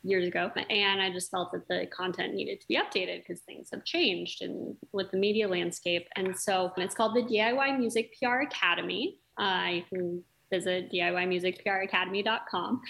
years 0.03 0.27
ago 0.27 0.51
and 0.71 1.03
i 1.03 1.11
just 1.11 1.31
felt 1.31 1.53
that 1.53 1.67
the 1.69 1.87
content 1.95 2.35
needed 2.35 2.61
to 2.61 2.67
be 2.69 2.77
updated 2.77 3.19
because 3.19 3.41
things 3.43 3.69
have 3.73 3.85
changed 3.85 4.43
and 4.43 4.77
with 4.93 5.11
the 5.11 5.17
media 5.17 5.47
landscape. 5.47 6.07
And 6.17 6.37
so 6.39 6.73
it's 6.77 6.95
called 6.95 7.15
the 7.15 7.23
diy 7.23 7.79
music 7.79 8.15
pr 8.21 8.41
academy 8.41 9.19
uh, 9.39 9.69
you 9.73 9.83
can 9.89 10.23
visit 10.51 10.91
diymusicpracademy.com 10.93 12.81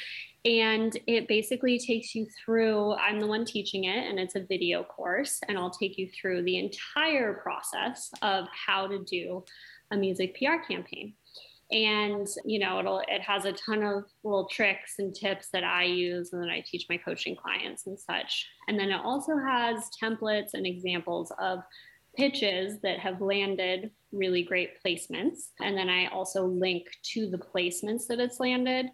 and 0.47 0.97
it 1.07 1.29
basically 1.29 1.79
takes 1.79 2.15
you 2.15 2.27
through 2.43 2.95
i'm 2.95 3.21
the 3.21 3.27
one 3.27 3.45
teaching 3.45 3.85
it 3.85 4.09
and 4.09 4.19
it's 4.19 4.35
a 4.35 4.47
video 4.49 4.83
course 4.83 5.41
and 5.47 5.59
i'll 5.59 5.71
take 5.71 5.99
you 5.99 6.09
through 6.09 6.43
the 6.43 6.59
entire 6.59 7.35
process 7.35 8.11
of 8.23 8.47
how 8.67 8.87
to 8.87 9.05
do 9.05 9.45
a 9.91 9.97
music 9.97 10.35
pr 10.39 10.57
campaign 10.67 11.13
and 11.73 12.27
you 12.45 12.59
know 12.59 12.81
it'll 12.81 13.01
it 13.09 13.21
has 13.21 13.45
a 13.45 13.53
ton 13.53 13.83
of 13.83 14.05
little 14.25 14.47
tricks 14.49 14.95
and 14.99 15.15
tips 15.15 15.49
that 15.53 15.63
i 15.63 15.85
use 15.85 16.33
and 16.33 16.43
that 16.43 16.51
i 16.51 16.63
teach 16.67 16.87
my 16.89 16.97
coaching 16.97 17.37
clients 17.37 17.87
and 17.87 17.99
such. 17.99 18.49
And 18.69 18.79
then 18.79 18.91
it 18.91 19.01
also 19.03 19.37
has 19.37 19.91
templates 20.03 20.51
and 20.55 20.67
examples 20.67 21.33
of 21.39 21.61
pitches 22.17 22.81
that 22.81 22.99
have 22.99 23.21
landed 23.21 23.91
really 24.13 24.43
great 24.43 24.83
placements. 24.85 25.51
And 25.61 25.77
then 25.77 25.89
i 25.89 26.07
also 26.07 26.45
link 26.47 26.87
to 27.15 27.29
the 27.29 27.39
placements 27.39 28.07
that 28.09 28.21
it's 28.21 28.41
landed. 28.41 28.87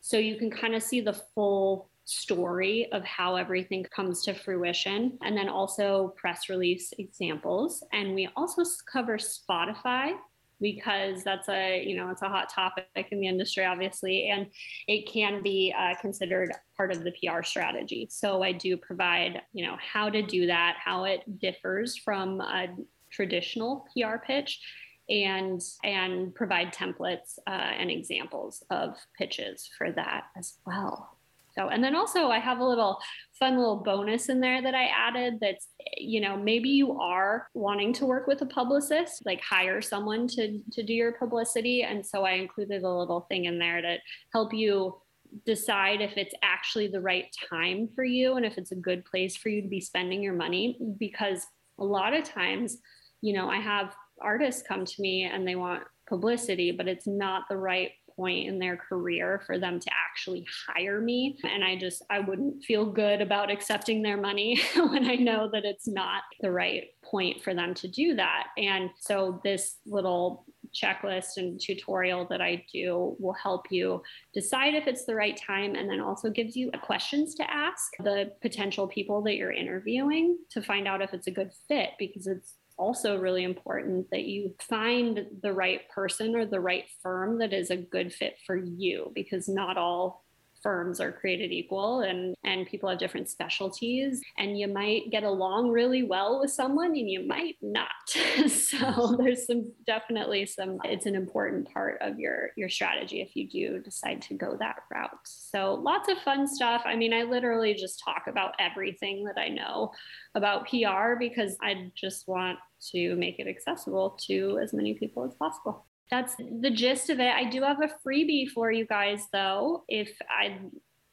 So 0.00 0.18
you 0.18 0.36
can 0.36 0.50
kind 0.50 0.74
of 0.74 0.82
see 0.82 1.00
the 1.00 1.18
full 1.34 1.88
story 2.06 2.90
of 2.92 3.02
how 3.04 3.36
everything 3.36 3.84
comes 3.84 4.22
to 4.22 4.34
fruition 4.34 5.18
and 5.22 5.36
then 5.36 5.48
also 5.48 6.14
press 6.16 6.48
release 6.48 6.92
examples. 6.98 7.82
And 7.92 8.14
we 8.14 8.28
also 8.36 8.62
cover 8.90 9.16
spotify 9.16 10.12
because 10.60 11.24
that's 11.24 11.48
a 11.48 11.84
you 11.84 11.96
know 11.96 12.10
it's 12.10 12.22
a 12.22 12.28
hot 12.28 12.48
topic 12.48 13.08
in 13.10 13.20
the 13.20 13.26
industry 13.26 13.64
obviously 13.64 14.28
and 14.28 14.46
it 14.88 15.10
can 15.10 15.42
be 15.42 15.74
uh, 15.76 15.94
considered 16.00 16.52
part 16.76 16.90
of 16.90 17.04
the 17.04 17.12
pr 17.12 17.42
strategy. 17.42 18.06
So 18.10 18.42
i 18.42 18.52
do 18.52 18.76
provide 18.76 19.42
you 19.52 19.66
know 19.66 19.76
how 19.80 20.10
to 20.10 20.22
do 20.22 20.46
that 20.46 20.76
how 20.82 21.04
it 21.04 21.38
differs 21.38 21.96
from 21.96 22.40
a 22.40 22.68
traditional 23.10 23.86
pr 23.92 24.16
pitch 24.24 24.60
and 25.08 25.60
and 25.82 26.34
provide 26.34 26.72
templates 26.72 27.38
uh, 27.46 27.50
and 27.50 27.90
examples 27.90 28.62
of 28.70 28.96
pitches 29.18 29.68
for 29.76 29.92
that 29.92 30.24
as 30.36 30.54
well 30.66 31.13
so, 31.56 31.68
and 31.68 31.82
then 31.82 31.94
also 31.94 32.28
I 32.28 32.40
have 32.40 32.58
a 32.58 32.64
little 32.64 32.98
fun 33.38 33.56
little 33.56 33.76
bonus 33.76 34.28
in 34.28 34.40
there 34.40 34.60
that 34.60 34.74
I 34.74 34.86
added 34.86 35.34
that's, 35.40 35.68
you 35.96 36.20
know, 36.20 36.36
maybe 36.36 36.68
you 36.68 36.98
are 36.98 37.48
wanting 37.54 37.92
to 37.94 38.06
work 38.06 38.26
with 38.26 38.42
a 38.42 38.46
publicist, 38.46 39.24
like 39.24 39.40
hire 39.40 39.80
someone 39.80 40.26
to, 40.28 40.60
to 40.72 40.82
do 40.82 40.92
your 40.92 41.12
publicity. 41.12 41.82
And 41.82 42.04
so 42.04 42.24
I 42.24 42.32
included 42.32 42.82
a 42.82 42.90
little 42.90 43.26
thing 43.28 43.44
in 43.44 43.58
there 43.58 43.80
to 43.80 43.98
help 44.32 44.52
you 44.52 45.00
decide 45.46 46.00
if 46.00 46.16
it's 46.16 46.34
actually 46.42 46.88
the 46.88 47.00
right 47.00 47.26
time 47.48 47.88
for 47.94 48.04
you 48.04 48.34
and 48.36 48.44
if 48.46 48.58
it's 48.58 48.72
a 48.72 48.76
good 48.76 49.04
place 49.04 49.36
for 49.36 49.48
you 49.48 49.62
to 49.62 49.68
be 49.68 49.80
spending 49.80 50.22
your 50.22 50.34
money. 50.34 50.78
Because 50.98 51.46
a 51.78 51.84
lot 51.84 52.14
of 52.14 52.24
times, 52.24 52.78
you 53.20 53.32
know, 53.32 53.48
I 53.48 53.60
have 53.60 53.94
artists 54.20 54.62
come 54.66 54.84
to 54.84 55.00
me 55.00 55.24
and 55.24 55.46
they 55.46 55.56
want 55.56 55.82
publicity, 56.08 56.72
but 56.72 56.88
it's 56.88 57.06
not 57.06 57.44
the 57.48 57.56
right 57.56 57.90
point 58.16 58.48
in 58.48 58.58
their 58.58 58.76
career 58.76 59.42
for 59.46 59.58
them 59.58 59.80
to 59.80 59.90
actually 59.92 60.46
hire 60.66 61.00
me. 61.00 61.38
And 61.44 61.64
I 61.64 61.76
just, 61.76 62.02
I 62.10 62.20
wouldn't 62.20 62.64
feel 62.64 62.86
good 62.86 63.20
about 63.20 63.50
accepting 63.50 64.02
their 64.02 64.16
money 64.16 64.60
when 64.76 65.08
I 65.08 65.16
know 65.16 65.48
that 65.52 65.64
it's 65.64 65.88
not 65.88 66.22
the 66.40 66.50
right 66.50 66.84
point 67.04 67.42
for 67.42 67.54
them 67.54 67.74
to 67.74 67.88
do 67.88 68.14
that. 68.16 68.48
And 68.56 68.90
so 69.00 69.40
this 69.44 69.76
little 69.86 70.44
checklist 70.74 71.36
and 71.36 71.60
tutorial 71.60 72.26
that 72.28 72.40
I 72.40 72.64
do 72.72 73.16
will 73.18 73.34
help 73.34 73.66
you 73.70 74.02
decide 74.32 74.74
if 74.74 74.86
it's 74.86 75.04
the 75.04 75.14
right 75.14 75.36
time 75.36 75.74
and 75.74 75.88
then 75.88 76.00
also 76.00 76.30
gives 76.30 76.56
you 76.56 76.70
questions 76.82 77.34
to 77.36 77.50
ask 77.50 77.92
the 78.02 78.32
potential 78.42 78.88
people 78.88 79.22
that 79.22 79.36
you're 79.36 79.52
interviewing 79.52 80.38
to 80.50 80.62
find 80.62 80.88
out 80.88 81.02
if 81.02 81.14
it's 81.14 81.28
a 81.28 81.30
good 81.30 81.52
fit 81.68 81.90
because 81.98 82.26
it's 82.26 82.54
also 82.76 83.16
really 83.18 83.44
important 83.44 84.10
that 84.10 84.24
you 84.24 84.54
find 84.60 85.26
the 85.42 85.52
right 85.52 85.88
person 85.90 86.34
or 86.34 86.44
the 86.44 86.60
right 86.60 86.84
firm 87.02 87.38
that 87.38 87.52
is 87.52 87.70
a 87.70 87.76
good 87.76 88.12
fit 88.12 88.36
for 88.46 88.56
you 88.56 89.12
because 89.14 89.48
not 89.48 89.76
all 89.76 90.23
firms 90.64 90.98
are 90.98 91.12
created 91.12 91.52
equal 91.52 92.00
and 92.00 92.34
and 92.42 92.66
people 92.66 92.88
have 92.88 92.98
different 92.98 93.28
specialties 93.28 94.22
and 94.38 94.58
you 94.58 94.66
might 94.66 95.10
get 95.10 95.22
along 95.22 95.70
really 95.70 96.02
well 96.02 96.40
with 96.40 96.50
someone 96.50 96.96
and 96.96 97.08
you 97.08 97.24
might 97.26 97.56
not. 97.62 97.88
So 98.48 99.16
there's 99.18 99.46
some 99.46 99.72
definitely 99.86 100.46
some 100.46 100.78
it's 100.84 101.06
an 101.06 101.14
important 101.14 101.72
part 101.72 101.98
of 102.00 102.18
your 102.18 102.50
your 102.56 102.68
strategy 102.68 103.20
if 103.20 103.36
you 103.36 103.48
do 103.48 103.78
decide 103.78 104.22
to 104.22 104.34
go 104.34 104.56
that 104.58 104.76
route. 104.92 105.10
So 105.24 105.74
lots 105.74 106.08
of 106.08 106.18
fun 106.18 106.48
stuff. 106.48 106.82
I 106.84 106.96
mean 106.96 107.12
i 107.12 107.22
literally 107.22 107.74
just 107.74 108.02
talk 108.04 108.24
about 108.26 108.54
everything 108.58 109.24
that 109.24 109.38
i 109.38 109.48
know 109.48 109.92
about 110.34 110.66
pr 110.68 111.18
because 111.18 111.56
i 111.60 111.90
just 111.94 112.26
want 112.26 112.58
to 112.90 113.14
make 113.16 113.38
it 113.38 113.46
accessible 113.46 114.18
to 114.26 114.58
as 114.62 114.72
many 114.72 114.94
people 114.94 115.24
as 115.24 115.34
possible. 115.34 115.86
That's 116.10 116.34
the 116.36 116.70
gist 116.70 117.10
of 117.10 117.20
it. 117.20 117.34
I 117.34 117.48
do 117.48 117.62
have 117.62 117.82
a 117.82 117.90
freebie 118.06 118.48
for 118.48 118.70
you 118.70 118.86
guys 118.86 119.26
though. 119.32 119.84
If 119.88 120.10
I 120.28 120.58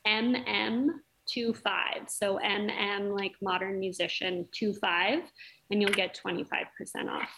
mm 0.08 0.88
two 1.28 1.54
five. 1.54 2.08
So 2.08 2.40
MM 2.44 3.18
like 3.18 3.34
modern 3.42 3.80
musician 3.80 4.48
two 4.52 4.74
five, 4.74 5.24
and 5.70 5.82
you'll 5.82 5.92
get 5.92 6.20
25% 6.26 6.40
off. 7.10 7.30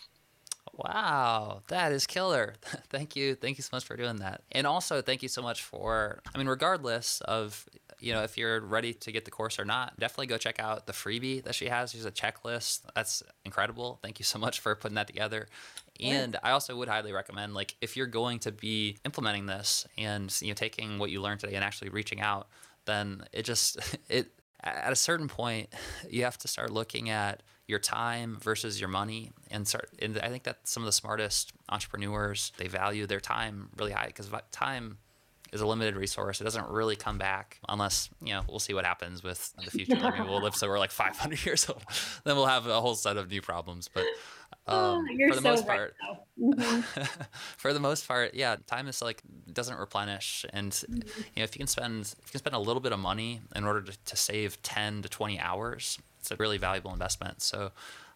Wow, 0.76 1.62
that 1.68 1.92
is 1.92 2.08
killer. 2.08 2.56
thank 2.90 3.16
you. 3.16 3.36
Thank 3.36 3.58
you 3.58 3.64
so 3.64 3.70
much 3.74 3.86
for 3.86 3.96
doing 3.96 4.18
that. 4.18 4.42
And 4.52 4.66
also 4.66 5.02
thank 5.02 5.22
you 5.22 5.30
so 5.30 5.42
much 5.42 5.62
for 5.62 6.22
I 6.34 6.38
mean, 6.38 6.48
regardless 6.48 7.22
of 7.22 7.68
you 8.00 8.12
know, 8.12 8.24
if 8.24 8.38
you're 8.38 8.60
ready 8.60 8.94
to 8.94 9.12
get 9.12 9.24
the 9.24 9.32
course 9.32 9.58
or 9.60 9.66
not, 9.66 9.98
definitely 9.98 10.28
go 10.28 10.38
check 10.38 10.60
out 10.60 10.88
the 10.88 10.94
freebie 10.94 11.44
that 11.44 11.56
she 11.56 11.68
has. 11.68 11.92
She's 11.92 12.06
a 12.06 12.12
checklist. 12.12 12.82
That's 12.96 13.24
incredible. 13.46 14.00
Thank 14.02 14.20
you 14.20 14.26
so 14.26 14.38
much 14.38 14.60
for 14.60 14.76
putting 14.76 14.96
that 14.96 15.08
together. 15.08 15.48
And 16.02 16.36
I 16.44 16.52
also 16.52 16.76
would 16.76 16.90
highly 16.90 17.14
recommend, 17.14 17.54
like, 17.54 17.76
if 17.80 17.96
you're 17.96 18.08
going 18.08 18.40
to 18.40 18.52
be 18.52 18.98
implementing 19.06 19.46
this 19.46 19.88
and 19.98 20.36
you 20.42 20.50
know 20.50 20.54
taking 20.54 21.00
what 21.00 21.12
you 21.12 21.22
learned 21.22 21.40
today 21.40 21.56
and 21.56 21.64
actually 21.64 21.90
reaching 21.90 22.20
out, 22.20 22.48
then 22.86 23.24
it 23.32 23.44
just 23.44 23.78
it 24.10 24.32
at 24.64 24.92
a 24.92 24.96
certain 24.96 25.28
point 25.28 25.70
you 26.10 26.24
have 26.24 26.38
to 26.38 26.48
start 26.48 26.72
looking 26.72 27.10
at 27.10 27.44
your 27.68 27.80
time 27.80 28.38
versus 28.42 28.80
your 28.80 28.90
money 28.90 29.32
and 29.52 29.68
start 29.68 29.90
and 30.00 30.18
i 30.20 30.30
think 30.30 30.44
that 30.44 30.58
some 30.64 30.84
of 30.84 30.86
the 30.86 30.92
smartest 30.92 31.52
entrepreneurs 31.70 32.52
they 32.58 32.68
value 32.68 33.06
their 33.06 33.20
time 33.20 33.70
really 33.78 33.92
high 33.92 34.08
because 34.08 34.30
time 34.52 34.98
is 35.54 35.62
a 35.62 35.68
limited 35.68 35.96
resource. 35.96 36.42
It 36.42 36.46
doesn't 36.46 36.68
really 36.68 36.96
come 36.96 37.20
back 37.20 37.60
unless 37.70 38.10
you 38.22 38.34
know 38.34 38.42
we'll 38.50 38.60
see 38.60 38.74
what 38.74 38.86
happens 38.86 39.24
with 39.24 39.54
the 39.64 39.70
future. 39.70 39.96
Maybe 39.96 40.28
we'll 40.28 40.42
live 40.42 40.56
so 40.56 40.68
we're 40.68 40.80
like 40.80 40.92
500 41.04 41.46
years 41.46 41.70
old. 41.70 41.84
Then 42.24 42.36
we'll 42.36 42.48
have 42.48 42.66
a 42.66 42.82
whole 42.82 42.96
set 42.96 43.18
of 43.18 43.30
new 43.30 43.42
problems. 43.42 43.88
But 43.88 44.06
um, 44.68 44.78
oh, 44.78 45.06
for 45.30 45.36
the 45.36 45.42
so 45.42 45.50
most 45.50 45.68
part, 45.68 45.96
mm-hmm. 46.40 47.02
for 47.58 47.74
the 47.74 47.80
most 47.80 48.08
part, 48.08 48.34
yeah, 48.34 48.56
time 48.68 48.88
is 48.88 49.02
like 49.02 49.22
doesn't 49.52 49.78
replenish, 49.78 50.46
and 50.52 50.72
mm-hmm. 50.72 50.96
you 50.96 51.38
know 51.38 51.44
if 51.44 51.56
you 51.56 51.60
can 51.60 51.68
spend 51.68 52.02
if 52.02 52.28
you 52.28 52.32
can 52.32 52.40
spend 52.40 52.56
a 52.56 52.60
little 52.60 52.82
bit 52.82 52.92
of 52.92 53.00
money 53.00 53.42
in 53.56 53.66
order 53.66 53.82
to, 53.82 53.98
to 54.06 54.16
save 54.16 54.62
ten 54.64 55.02
to 55.02 55.10
twenty 55.10 55.40
hours, 55.40 55.98
it's 56.20 56.32
a 56.32 56.36
really 56.38 56.58
valuable 56.58 56.92
investment. 56.92 57.42
So. 57.42 57.72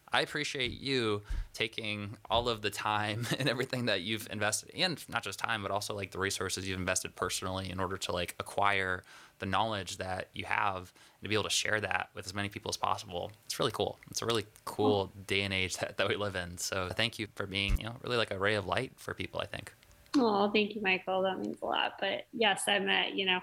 I 0.09 0.21
appreciate 0.21 0.71
you 0.71 1.23
taking 1.53 2.15
all 2.29 2.47
of 2.47 2.61
the 2.61 2.69
time 2.69 3.27
and 3.39 3.49
everything 3.49 3.87
that 3.87 4.03
you've 4.03 4.25
invested, 4.31 4.71
and 4.73 5.03
not 5.09 5.21
just 5.21 5.37
time, 5.37 5.61
but 5.61 5.69
also 5.69 5.93
like 5.93 6.11
the 6.11 6.17
resources 6.17 6.65
you've 6.65 6.79
invested 6.79 7.13
personally 7.13 7.69
in 7.69 7.81
order 7.81 7.97
to 7.97 8.13
like 8.13 8.33
acquire 8.39 9.03
the 9.39 9.45
knowledge 9.45 9.97
that 9.97 10.29
you 10.33 10.45
have 10.45 10.77
and 10.77 11.23
to 11.23 11.29
be 11.29 11.35
able 11.35 11.43
to 11.43 11.49
share 11.49 11.79
that 11.81 12.09
with 12.13 12.25
as 12.25 12.33
many 12.33 12.49
people 12.49 12.69
as 12.69 12.77
possible. 12.77 13.31
It's 13.45 13.59
really 13.59 13.71
cool. 13.71 13.99
It's 14.09 14.21
a 14.21 14.25
really 14.25 14.45
cool 14.65 15.11
day 15.25 15.41
and 15.41 15.53
age 15.53 15.77
that, 15.79 15.97
that 15.97 16.07
we 16.07 16.15
live 16.15 16.35
in. 16.35 16.57
So 16.57 16.89
thank 16.95 17.19
you 17.19 17.27
for 17.35 17.45
being, 17.45 17.77
you 17.77 17.85
know, 17.85 17.95
really 18.03 18.17
like 18.17 18.31
a 18.31 18.39
ray 18.39 18.55
of 18.55 18.65
light 18.65 18.93
for 18.95 19.13
people, 19.13 19.39
I 19.39 19.45
think. 19.45 19.73
Oh, 20.15 20.49
thank 20.51 20.73
you, 20.73 20.81
Michael. 20.81 21.21
That 21.23 21.39
means 21.39 21.57
a 21.61 21.65
lot. 21.65 21.93
But 21.99 22.27
yes, 22.33 22.63
I'm 22.67 22.87
at, 22.89 23.13
you 23.13 23.25
know, 23.25 23.39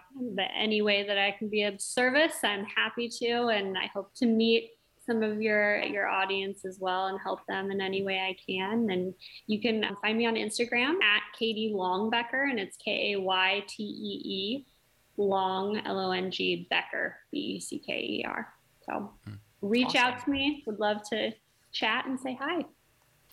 any 0.57 0.83
way 0.83 1.07
that 1.07 1.19
I 1.19 1.33
can 1.33 1.49
be 1.49 1.63
of 1.63 1.81
service, 1.81 2.37
I'm 2.43 2.65
happy 2.65 3.09
to. 3.21 3.49
And 3.49 3.77
I 3.77 3.87
hope 3.87 4.15
to 4.17 4.27
meet 4.27 4.71
some 5.07 5.23
of 5.23 5.41
your 5.41 5.83
your 5.83 6.09
audience 6.09 6.65
as 6.65 6.79
well 6.81 7.09
and 7.09 7.19
help 7.23 7.47
them 7.47 7.71
in 7.71 7.81
any 7.81 8.03
way 8.03 8.21
I 8.21 8.37
can. 8.51 8.91
And 8.91 9.15
you 9.47 9.61
can 9.61 9.85
find 10.01 10.17
me 10.17 10.27
on 10.27 10.35
Instagram 10.35 10.95
at 11.03 11.23
Kaytee 11.39 11.75
Longbecker, 11.75 12.51
and 12.51 12.59
it's 12.59 12.77
K 12.77 13.13
A 13.13 13.21
Y 13.21 13.63
T 13.69 13.83
E 13.83 14.23
E 14.25 14.67
Long, 15.17 15.79
L 15.85 16.01
O 16.01 16.11
N 16.11 16.31
G, 16.31 16.67
Becker, 16.71 17.17
B 17.31 17.39
E 17.39 17.61
C 17.61 17.79
K 17.79 17.93
E 17.93 18.25
R. 18.27 18.53
So 18.87 19.11
hmm. 19.27 19.35
reach 19.63 19.87
awesome. 19.89 20.01
out 20.01 20.25
to 20.25 20.31
me. 20.31 20.63
Would 20.67 20.81
love 20.81 21.09
to 21.11 21.33
chat 21.73 22.07
and 22.07 22.19
say 22.19 22.39
hi. 22.41 22.65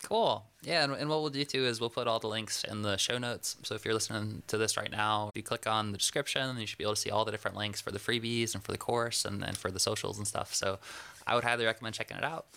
Cool. 0.03 0.43
Yeah, 0.63 0.83
and, 0.83 0.93
and, 0.93 1.09
what 1.09 1.21
we'll 1.21 1.29
do 1.29 1.43
too 1.45 1.65
is 1.65 1.79
we'll 1.79 1.89
put 1.89 2.07
all 2.07 2.19
the 2.19 2.27
links 2.27 2.63
in 2.63 2.81
the 2.81 2.97
show 2.97 3.17
notes. 3.17 3.57
So 3.63 3.75
if 3.75 3.85
you're 3.85 3.93
listening 3.93 4.41
to 4.47 4.57
this 4.57 4.77
right 4.77 4.91
now, 4.91 5.29
if 5.29 5.37
you 5.37 5.43
click 5.43 5.67
on 5.67 5.91
the 5.91 5.97
description, 5.97 6.57
you 6.57 6.65
should 6.65 6.77
be 6.77 6.83
able 6.83 6.95
to 6.95 7.01
see 7.01 7.11
all 7.11 7.25
the 7.25 7.31
different 7.31 7.57
links 7.57 7.81
for 7.81 7.91
the 7.91 7.99
freebies 7.99 8.53
and 8.53 8.63
for 8.63 8.71
the 8.71 8.77
course 8.77 9.25
and, 9.25 9.43
and 9.43 9.57
for 9.57 9.71
the 9.71 9.79
socials 9.79 10.17
and 10.17 10.27
stuff. 10.27 10.53
So 10.53 10.79
I 11.27 11.35
would 11.35 11.43
highly 11.43 11.65
recommend 11.65 11.95
checking 11.95 12.17
it 12.17 12.23
out. 12.23 12.47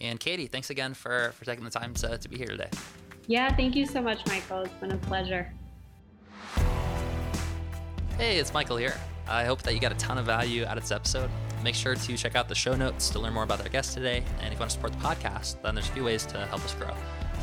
And 0.00 0.20
Kaytee, 0.20 0.50
thanks 0.50 0.70
again 0.70 0.94
for, 0.94 1.32
for 1.32 1.44
taking 1.44 1.64
the 1.64 1.70
time 1.70 1.94
to, 1.94 2.18
to 2.18 2.28
be 2.28 2.36
here 2.36 2.46
today. 2.46 2.70
Yeah, 3.26 3.54
thank 3.54 3.74
you 3.74 3.84
so 3.84 4.00
much, 4.00 4.24
Michael. 4.26 4.62
It's 4.62 4.74
been 4.74 4.92
a 4.92 4.96
pleasure. 4.96 5.52
Hey, 8.18 8.40
it's 8.40 8.52
Michael 8.52 8.78
here. 8.78 8.96
I 9.28 9.44
hope 9.44 9.62
that 9.62 9.74
you 9.74 9.80
got 9.80 9.92
a 9.92 9.94
ton 9.94 10.18
of 10.18 10.26
value 10.26 10.64
out 10.64 10.76
of 10.76 10.82
this 10.82 10.90
episode. 10.90 11.30
Make 11.62 11.76
sure 11.76 11.94
to 11.94 12.16
check 12.16 12.34
out 12.34 12.48
the 12.48 12.54
show 12.54 12.74
notes 12.74 13.10
to 13.10 13.20
learn 13.20 13.32
more 13.32 13.44
about 13.44 13.60
our 13.60 13.68
guest 13.68 13.94
today. 13.94 14.24
And 14.40 14.48
if 14.48 14.54
you 14.54 14.58
want 14.58 14.72
to 14.72 14.74
support 14.74 14.92
the 14.92 14.98
podcast, 14.98 15.62
then 15.62 15.76
there's 15.76 15.88
a 15.88 15.92
few 15.92 16.02
ways 16.02 16.26
to 16.26 16.46
help 16.46 16.64
us 16.64 16.74
grow. 16.74 16.92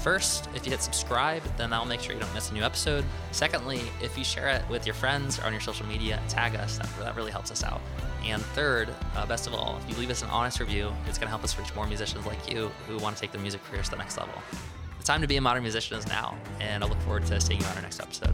First, 0.04 0.50
if 0.54 0.66
you 0.66 0.72
hit 0.72 0.82
subscribe, 0.82 1.44
then 1.56 1.70
that'll 1.70 1.86
make 1.86 2.02
sure 2.02 2.14
you 2.14 2.20
don't 2.20 2.34
miss 2.34 2.52
a 2.52 2.54
new 2.54 2.62
episode. 2.62 3.06
Secondly, 3.32 3.84
if 4.04 4.18
you 4.18 4.26
share 4.26 4.50
it 4.50 4.70
with 4.70 4.86
your 4.86 4.96
friends 4.96 5.40
or 5.40 5.44
on 5.44 5.54
your 5.54 5.62
social 5.62 5.86
media, 5.86 6.22
tag 6.28 6.58
us. 6.58 6.78
That, 6.78 6.90
that 7.00 7.16
really 7.16 7.32
helps 7.32 7.52
us 7.52 7.64
out. 7.64 7.80
And 8.26 8.42
third, 8.48 8.90
uh, 9.16 9.26
best 9.26 9.48
of 9.48 9.54
all, 9.54 9.80
if 9.82 9.90
you 9.90 9.96
leave 9.96 10.10
us 10.10 10.24
an 10.24 10.30
honest 10.30 10.60
review, 10.60 10.92
it's 11.08 11.18
going 11.18 11.28
to 11.28 11.32
help 11.32 11.46
us 11.46 11.58
reach 11.58 11.74
more 11.74 11.88
musicians 11.88 12.26
like 12.26 12.52
you 12.52 12.70
who 12.86 12.98
want 12.98 13.16
to 13.16 13.22
take 13.22 13.32
their 13.32 13.42
music 13.42 13.64
careers 13.72 13.86
to 13.86 13.92
the 13.92 13.98
next 13.98 14.18
level. 14.18 14.34
The 14.98 15.06
time 15.06 15.22
to 15.22 15.28
be 15.28 15.38
a 15.38 15.42
modern 15.42 15.64
musician 15.64 15.98
is 15.98 16.06
now, 16.06 16.38
and 16.60 16.84
I 16.84 16.88
look 16.88 17.00
forward 17.04 17.26
to 17.28 17.40
seeing 17.40 17.62
you 17.62 17.66
on 17.66 17.78
our 17.78 17.82
next 17.82 18.02
episode. 18.02 18.34